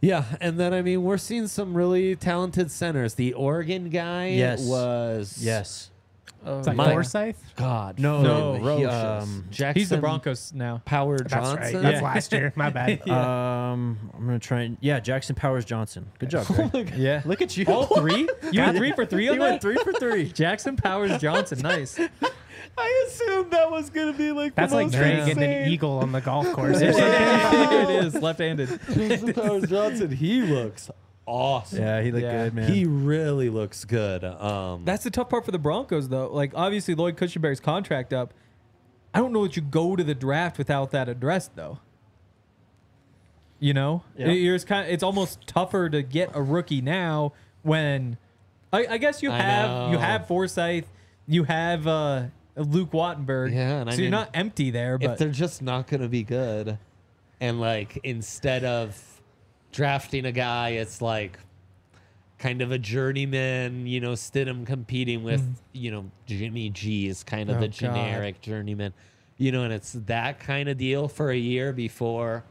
Yeah, 0.00 0.24
and 0.40 0.60
then 0.60 0.74
I 0.74 0.82
mean 0.82 1.02
we're 1.02 1.16
seeing 1.16 1.46
some 1.46 1.74
really 1.74 2.14
talented 2.16 2.70
centers. 2.70 3.14
The 3.14 3.32
Oregon 3.32 3.88
guy 3.88 4.28
Yes. 4.28 4.60
was 4.68 5.38
Yes. 5.40 5.90
It's 6.46 6.66
like 6.66 6.76
My- 6.76 6.90
Forsyth. 6.92 7.42
God, 7.56 7.98
No, 7.98 8.20
No, 8.20 8.52
he, 8.54 8.60
ferocious. 8.60 8.92
um, 9.24 9.44
Jackson 9.50 9.80
He's 9.80 9.88
the 9.88 9.96
Broncos 9.96 10.52
now. 10.54 10.82
Power 10.84 11.16
That's 11.18 11.32
Johnson. 11.32 11.56
right. 11.56 11.72
That's 11.72 11.94
Yeah. 12.00 12.02
last 12.02 12.32
year. 12.32 12.52
My 12.54 12.68
bad. 12.70 13.08
Um, 13.08 14.10
I'm 14.14 14.26
gonna 14.26 14.38
try 14.38 14.60
and 14.62 14.76
yeah, 14.80 15.00
Jackson 15.00 15.34
Powers 15.36 15.64
Johnson. 15.64 16.06
Good 16.18 16.28
job. 16.30 16.46
Greg. 16.72 16.92
Yeah. 16.96 17.22
Look 17.24 17.40
at 17.40 17.56
you. 17.56 17.64
All 17.66 17.86
three? 17.86 18.28
You 18.52 18.60
had 18.60 18.76
three 18.76 18.92
for 18.92 19.06
three 19.06 19.24
He 19.24 19.30
on 19.30 19.38
went 19.38 19.62
three 19.62 19.76
for 19.76 19.92
three. 19.94 20.30
Jackson 20.32 20.76
Powers 20.76 21.18
Johnson. 21.18 21.60
Nice. 21.60 21.98
I 22.76 23.04
assumed 23.06 23.50
that 23.52 23.70
was 23.70 23.88
gonna 23.88 24.12
be 24.12 24.30
like 24.32 24.54
That's 24.54 24.70
the 24.72 24.76
like 24.76 24.86
most 24.88 24.96
Drake 24.96 25.28
and 25.28 25.42
an 25.42 25.68
eagle 25.68 25.98
on 25.98 26.12
the 26.12 26.20
golf 26.20 26.52
course. 26.52 26.78
it 26.80 26.94
is 28.04 28.14
left-handed. 28.20 28.68
Jackson 28.92 29.32
Powers 29.32 29.68
Johnson. 29.70 30.10
He 30.10 30.42
looks 30.42 30.90
awesome. 31.26 31.78
Yeah, 31.80 32.00
he 32.02 32.10
looked 32.12 32.24
Yeah. 32.24 32.44
good, 32.44 32.54
man. 32.54 32.72
He 32.72 32.84
really 32.84 33.48
looks 33.50 33.84
good. 33.84 34.24
Um, 34.24 34.84
That's 34.84 35.04
the 35.04 35.10
tough 35.10 35.28
part 35.28 35.44
for 35.44 35.50
the 35.50 35.58
Broncos, 35.58 36.08
though. 36.08 36.28
Like, 36.32 36.52
obviously, 36.54 36.94
Lloyd 36.94 37.16
Cushenberry's 37.16 37.60
contract 37.60 38.12
up. 38.12 38.34
I 39.12 39.18
don't 39.20 39.32
know 39.32 39.44
that 39.44 39.56
you 39.56 39.62
go 39.62 39.94
to 39.96 40.02
the 40.04 40.14
draft 40.14 40.58
without 40.58 40.90
that 40.90 41.08
addressed, 41.08 41.54
though. 41.56 41.78
You 43.60 43.72
know, 43.72 44.02
Yeah. 44.16 44.28
It- 44.28 44.34
you're 44.34 44.58
kind. 44.58 44.88
it's 44.90 45.02
almost 45.02 45.46
tougher 45.46 45.88
to 45.88 46.02
get 46.02 46.30
a 46.34 46.42
rookie 46.42 46.80
now 46.80 47.32
when, 47.62 48.18
I, 48.72 48.86
I 48.90 48.98
guess 48.98 49.22
you 49.22 49.30
I 49.30 49.38
have 49.38 49.90
you 49.90 49.94
know. 49.94 50.00
have 50.00 50.26
Forsyth, 50.26 50.90
you 51.26 51.44
have 51.44 51.86
uh, 51.86 52.24
Luke 52.56 52.90
Wattenberg. 52.90 53.54
Yeah, 53.54 53.80
and 53.80 53.88
I 53.88 53.92
so 53.94 53.98
you're 54.02 54.06
mean, 54.06 54.10
not 54.10 54.30
empty 54.34 54.70
there, 54.70 54.96
if 54.96 55.00
but 55.02 55.18
they're 55.18 55.30
just 55.30 55.62
not 55.62 55.86
gonna 55.86 56.08
be 56.08 56.24
good, 56.24 56.76
and 57.40 57.60
like 57.60 57.98
instead 58.02 58.64
of 58.64 59.13
drafting 59.74 60.24
a 60.24 60.32
guy, 60.32 60.70
it's 60.70 61.02
like 61.02 61.38
kind 62.38 62.62
of 62.62 62.72
a 62.72 62.78
journeyman. 62.78 63.86
You 63.86 64.00
know, 64.00 64.12
Stidham 64.12 64.64
competing 64.66 65.22
with 65.22 65.42
mm. 65.42 65.54
you 65.72 65.90
know 65.90 66.10
Jimmy 66.26 66.70
G 66.70 67.08
is 67.08 67.22
kind 67.22 67.50
of 67.50 67.58
Oh, 67.58 67.60
the 67.60 67.68
God. 67.68 67.74
generic 67.74 68.40
journeyman. 68.40 68.94
You 69.36 69.52
know, 69.52 69.64
and 69.64 69.72
it's 69.72 69.92
that 70.06 70.38
kind 70.38 70.68
of 70.68 70.78
deal 70.78 71.08
for 71.08 71.30
a 71.30 71.36
year 71.36 71.72
before. 71.72 72.44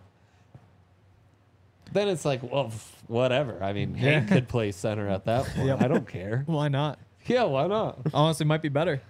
Then 1.94 2.10
it's 2.10 2.26
like, 2.26 2.42
well, 2.44 2.72
whatever. 3.08 3.64
I 3.64 3.72
mean, 3.72 3.94
Hank 3.94 4.28
could 4.28 4.48
play 4.50 4.72
center 4.72 5.08
at 5.08 5.26
that 5.26 5.46
point. 5.56 5.68
Yep. 5.68 5.82
I 5.82 5.88
don't 5.88 6.08
care. 6.08 6.44
why 6.46 6.68
not? 6.68 7.00
Yeah, 7.26 7.44
why 7.44 7.68
not? 7.68 8.00
Honestly, 8.14 8.46
might 8.46 8.62
be 8.62 8.68
better. 8.70 9.02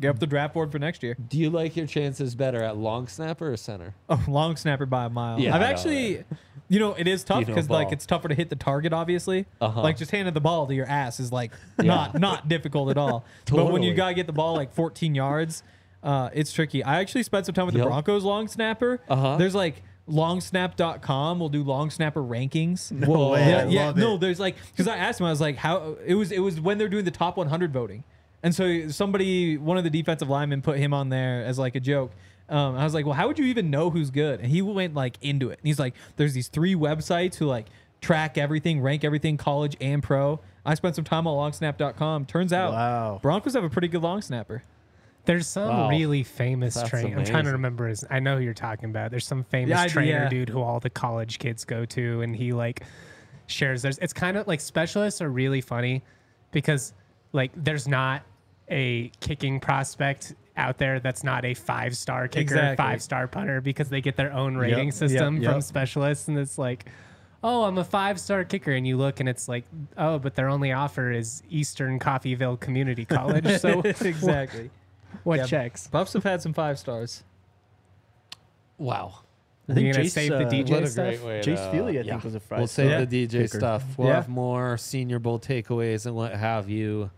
Get 0.00 0.08
up 0.10 0.18
the 0.18 0.26
draft 0.26 0.54
board 0.54 0.72
for 0.72 0.78
next 0.80 1.02
year. 1.04 1.16
Do 1.28 1.38
you 1.38 1.50
like 1.50 1.76
your 1.76 1.86
chances 1.86 2.34
better 2.34 2.62
at 2.62 2.76
long 2.76 3.06
snapper 3.06 3.52
or 3.52 3.56
center? 3.56 3.94
Oh, 4.08 4.22
long 4.26 4.56
snapper 4.56 4.86
by 4.86 5.04
a 5.04 5.08
mile. 5.08 5.38
Yeah, 5.38 5.50
I've 5.54 5.62
I 5.62 5.64
know, 5.66 5.70
actually, 5.70 6.24
you 6.68 6.80
know, 6.80 6.94
it 6.94 7.06
is 7.06 7.22
tough 7.22 7.40
You 7.40 7.46
know 7.46 7.54
because 7.54 7.70
like 7.70 7.86
ball. 7.86 7.92
it's 7.92 8.04
tougher 8.06 8.28
to 8.28 8.34
hit 8.34 8.50
the 8.50 8.56
target. 8.56 8.92
Obviously, 8.92 9.46
Uh-huh. 9.60 9.82
like 9.82 9.96
just 9.96 10.10
handing 10.10 10.34
the 10.34 10.40
ball 10.40 10.66
to 10.66 10.74
your 10.74 10.86
ass 10.86 11.20
is 11.20 11.30
like 11.30 11.52
not 11.78 12.18
not 12.18 12.48
difficult 12.48 12.90
at 12.90 12.98
all. 12.98 13.24
But 13.50 13.70
when 13.72 13.82
you 13.84 13.90
Totally. 13.90 13.94
gotta 13.94 14.14
get 14.14 14.26
the 14.26 14.32
ball 14.32 14.54
like 14.56 14.72
14 14.74 15.14
yards, 15.14 15.62
uh, 16.02 16.28
it's 16.34 16.52
tricky. 16.52 16.82
I 16.82 17.00
actually 17.00 17.22
spent 17.22 17.46
some 17.46 17.54
time 17.54 17.66
with 17.66 17.76
Yep. 17.76 17.84
the 17.84 17.88
Broncos 17.90 18.24
long 18.24 18.48
snapper. 18.48 19.00
Uh-huh. 19.08 19.36
There's 19.36 19.54
like 19.54 19.82
longsnap.com 20.10 21.38
will 21.38 21.48
do 21.48 21.62
long 21.62 21.90
snapper 21.90 22.20
rankings. 22.22 22.90
No 22.92 23.30
way. 23.30 23.48
Yeah, 23.48 23.58
I 23.58 23.64
yeah. 23.66 23.86
love 23.86 23.96
No, 23.96 24.14
it. 24.14 24.20
there's 24.20 24.40
like 24.40 24.56
because 24.72 24.88
I 24.88 24.96
asked 24.96 25.20
him, 25.20 25.26
I 25.26 25.30
was 25.30 25.40
like, 25.40 25.56
how 25.56 25.96
it 26.04 26.14
was. 26.14 26.32
It 26.32 26.40
was 26.40 26.60
when 26.60 26.78
they're 26.78 26.88
doing 26.88 27.04
the 27.04 27.10
top 27.10 27.36
100 27.36 27.72
voting, 27.72 28.04
and 28.44 28.54
so 28.54 28.86
somebody, 28.88 29.58
one 29.58 29.76
of 29.78 29.82
the 29.82 29.90
defensive 29.90 30.28
linemen, 30.28 30.62
put 30.62 30.78
him 30.78 30.94
on 30.94 31.08
there 31.08 31.44
as 31.44 31.58
like 31.58 31.74
a 31.74 31.80
joke. 31.80 32.12
Um, 32.48 32.76
I 32.76 32.84
was 32.84 32.94
like, 32.94 33.04
well, 33.06 33.14
how 33.14 33.26
would 33.26 33.38
you 33.38 33.46
even 33.46 33.70
know 33.70 33.90
who's 33.90 34.10
good? 34.10 34.38
And 34.38 34.48
he 34.48 34.62
went 34.62 34.94
like 34.94 35.16
into 35.22 35.50
it. 35.50 35.58
And 35.58 35.66
he's 35.66 35.78
like, 35.80 35.94
there's 36.16 36.34
these 36.34 36.46
three 36.48 36.74
websites 36.76 37.34
who 37.36 37.46
like 37.46 37.66
track 38.00 38.36
everything, 38.38 38.80
rank 38.82 39.02
everything, 39.02 39.36
college 39.38 39.76
and 39.80 40.02
pro. 40.02 40.38
I 40.64 40.74
spent 40.74 40.94
some 40.94 41.04
time 41.04 41.26
on 41.26 41.50
longsnap.com. 41.52 42.26
Turns 42.26 42.52
out, 42.52 42.72
Wow. 42.72 43.18
Broncos 43.22 43.54
have 43.54 43.64
a 43.64 43.70
pretty 43.70 43.88
good 43.88 44.02
long 44.02 44.20
snapper. 44.22 44.62
There's 45.24 45.46
some 45.46 45.68
Wow. 45.68 45.88
really 45.88 46.22
famous 46.22 46.80
trainer. 46.86 47.18
I'm 47.18 47.24
trying 47.24 47.44
to 47.46 47.52
remember 47.52 47.88
his. 47.88 48.04
I 48.10 48.20
know 48.20 48.36
who 48.36 48.42
you're 48.42 48.52
talking 48.52 48.90
about. 48.90 49.10
There's 49.10 49.26
some 49.26 49.44
famous 49.44 49.70
Yeah, 49.70 49.80
I- 49.82 49.88
trainer 49.88 50.10
yeah. 50.24 50.28
dude 50.28 50.50
who 50.50 50.60
all 50.60 50.80
the 50.80 50.90
college 50.90 51.38
kids 51.38 51.64
go 51.64 51.86
to, 51.86 52.20
and 52.20 52.36
he 52.36 52.52
like 52.52 52.82
shares. 53.46 53.80
There's. 53.80 53.96
It's 53.98 54.12
kind 54.12 54.36
of 54.36 54.46
like 54.46 54.60
specialists 54.60 55.22
are 55.22 55.30
really 55.30 55.62
funny 55.62 56.02
because 56.50 56.92
like 57.32 57.52
there's 57.56 57.88
not 57.88 58.22
a 58.70 59.10
kicking 59.20 59.60
prospect 59.60 60.34
out 60.56 60.78
there 60.78 61.00
that's 61.00 61.24
not 61.24 61.44
a 61.44 61.52
five 61.54 61.96
star 61.96 62.28
kicker, 62.28 62.40
Exactly. 62.54 62.76
five 62.76 63.02
star 63.02 63.26
punter 63.26 63.60
because 63.60 63.88
they 63.88 64.00
get 64.00 64.16
their 64.16 64.32
own 64.32 64.56
rating 64.56 64.86
yep, 64.86 64.94
system 64.94 65.36
from 65.42 65.54
yep. 65.54 65.62
specialists, 65.62 66.28
and 66.28 66.38
it's 66.38 66.58
like. 66.58 66.86
Oh, 67.46 67.64
I'm 67.64 67.76
a 67.76 67.84
five 67.84 68.18
star 68.18 68.42
kicker, 68.42 68.72
and 68.72 68.86
you 68.86 68.96
look 68.96 69.20
and 69.20 69.28
it's 69.28 69.48
like, 69.48 69.64
oh, 69.98 70.18
but 70.18 70.34
their 70.34 70.48
only 70.48 70.72
offer 70.72 71.12
is 71.12 71.42
Eastern 71.50 71.98
Coffeyville 71.98 72.58
Community 72.58 73.04
College. 73.04 73.60
So 73.60 73.80
exactly. 73.84 74.70
what 75.24 75.40
Yeah, 75.40 75.44
checks? 75.46 75.86
Buffs 75.88 76.14
have 76.14 76.22
had 76.24 76.40
some 76.40 76.54
five 76.54 76.78
stars. 76.78 77.22
Wow. 78.78 79.18
I 79.68 79.72
You're 79.72 79.74
think 79.76 79.94
gonna 79.94 80.06
Jace, 80.06 80.10
save 80.10 80.30
the 80.30 80.46
uh, 80.46 80.50
DJ 80.50 80.70
What 80.70 80.82
a 80.82 80.86
stuff? 80.86 81.14
Jace 81.14 81.44
to- 81.44 81.70
Feely, 81.70 81.98
I 81.98 82.02
yeah. 82.02 82.12
think, 82.12 82.24
was 82.24 82.34
a 82.34 82.40
We'll 82.50 82.60
five 82.60 82.70
save 82.70 82.90
star 82.90 83.04
the 83.06 83.26
DJ 83.26 83.30
kicker. 83.30 83.58
stuff. 83.58 83.84
We'll 83.98 84.08
Yeah. 84.08 84.14
have 84.14 84.28
more 84.28 84.76
Senior 84.76 85.18
Bowl 85.18 85.38
takeaways 85.38 86.06
and 86.06 86.14
what 86.14 86.34
have 86.34 86.68
you 86.68 87.10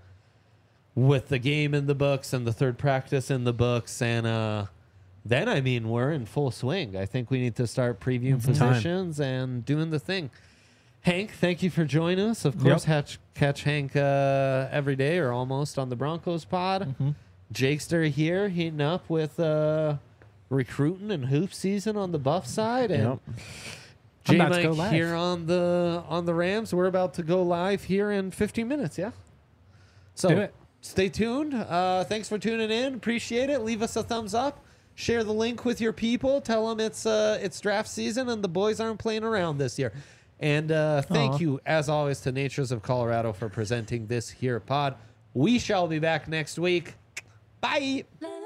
with 0.97 1.29
the 1.29 1.39
game 1.39 1.75
in 1.75 1.87
the 1.87 1.95
books 1.95 2.33
and 2.33 2.45
the 2.47 2.53
third 2.53 2.79
practice 2.79 3.31
in 3.31 3.45
the 3.45 3.53
books. 3.53 4.03
And 4.03 4.27
uh, 4.27 4.67
then, 5.25 5.49
I 5.49 5.61
mean, 5.61 5.89
we're 5.91 6.11
in 6.11 6.27
full 6.27 6.51
swing. 6.51 6.97
I 6.97 7.07
think 7.07 7.31
we 7.31 7.39
need 7.39 7.55
to 7.57 7.67
start 7.69 8.01
previewing 8.01 8.43
Time. 8.43 8.55
positions 8.71 9.21
and 9.21 9.65
doing 9.65 9.91
the 9.91 9.99
thing. 10.01 10.31
Hank, 11.03 11.31
thank 11.33 11.63
you 11.63 11.71
for 11.71 11.85
joining 11.85 12.29
us. 12.31 12.45
Of 12.45 12.59
course, 12.59 12.85
catch, 12.85 13.21
catch 13.35 13.63
Hank 13.63 13.95
uh, 13.95 14.67
every 14.73 14.97
day 14.97 15.19
or 15.19 15.31
almost 15.33 15.79
on 15.79 15.89
the 15.89 15.95
Broncos 15.95 16.45
pod. 16.45 16.95
Jakester 17.53 18.11
here 18.11 18.49
heating 18.49 18.81
up 18.81 19.09
with 19.09 19.39
uh, 19.39 19.99
recruiting 20.49 21.13
and 21.13 21.27
hoop 21.27 21.55
season 21.55 21.97
on 21.97 22.11
the 22.11 22.19
buff 22.19 22.47
side. 22.47 22.91
And 22.91 23.03
Yep. 23.05 23.19
I'm 24.29 24.35
J 24.35 24.37
about 24.41 24.55
to 24.57 24.63
go 24.65 24.69
Mike 24.71 24.79
live. 24.79 24.93
here 24.93 25.15
on 25.15 25.47
the 25.47 26.03
on 26.09 26.25
the 26.25 26.35
Rams. 26.35 26.75
We're 26.75 26.87
about 26.87 27.15
to 27.15 27.23
go 27.23 27.43
live 27.43 27.85
here 27.85 28.11
in 28.11 28.33
15 28.33 28.67
minutes. 28.67 28.99
Yeah. 28.99 29.13
So 30.17 30.29
Do 30.31 30.39
it. 30.39 30.55
Stay 30.87 31.09
tuned. 31.09 31.55
Uh, 31.55 32.05
thanks 32.05 32.28
for 32.28 32.39
tuning 32.39 32.70
in. 32.70 32.95
Appreciate 32.95 33.51
it. 33.51 33.61
Leave 33.61 33.82
us 33.82 33.97
a 33.97 34.03
thumbs 34.03 34.34
up. 34.34 34.64
Share 34.95 35.24
the 35.24 35.32
link 35.32 35.64
with 35.64 35.80
your 35.80 35.93
people. 35.93 36.41
Tell 36.41 36.68
them 36.68 36.80
it's 36.80 37.05
uh, 37.05 37.39
it's 37.43 37.61
draft 37.61 37.89
season 37.89 38.28
and 38.28 38.43
the 38.43 38.49
boys 38.49 38.80
aren't 38.80 38.99
playing 38.99 39.24
around 39.24 39.59
this 39.59 39.78
year. 39.78 39.93
And 40.41 40.70
uh, 40.72 41.03
thank 41.03 41.34
Aw. 41.34 41.39
you, 41.39 41.61
as 41.66 41.89
always, 41.89 42.20
to 42.20 42.32
Natures 42.32 42.72
of 42.72 42.82
Colorado 42.82 43.32
for 43.32 43.49
presenting 43.49 44.07
this 44.07 44.28
here 44.30 44.61
pod. 44.61 44.97
We 45.34 45.59
shall 45.59 45.87
be 45.87 45.99
back 45.99 46.28
next 46.28 46.59
week. 46.59 46.95
Bye. 47.61 48.05
Let 48.20 48.46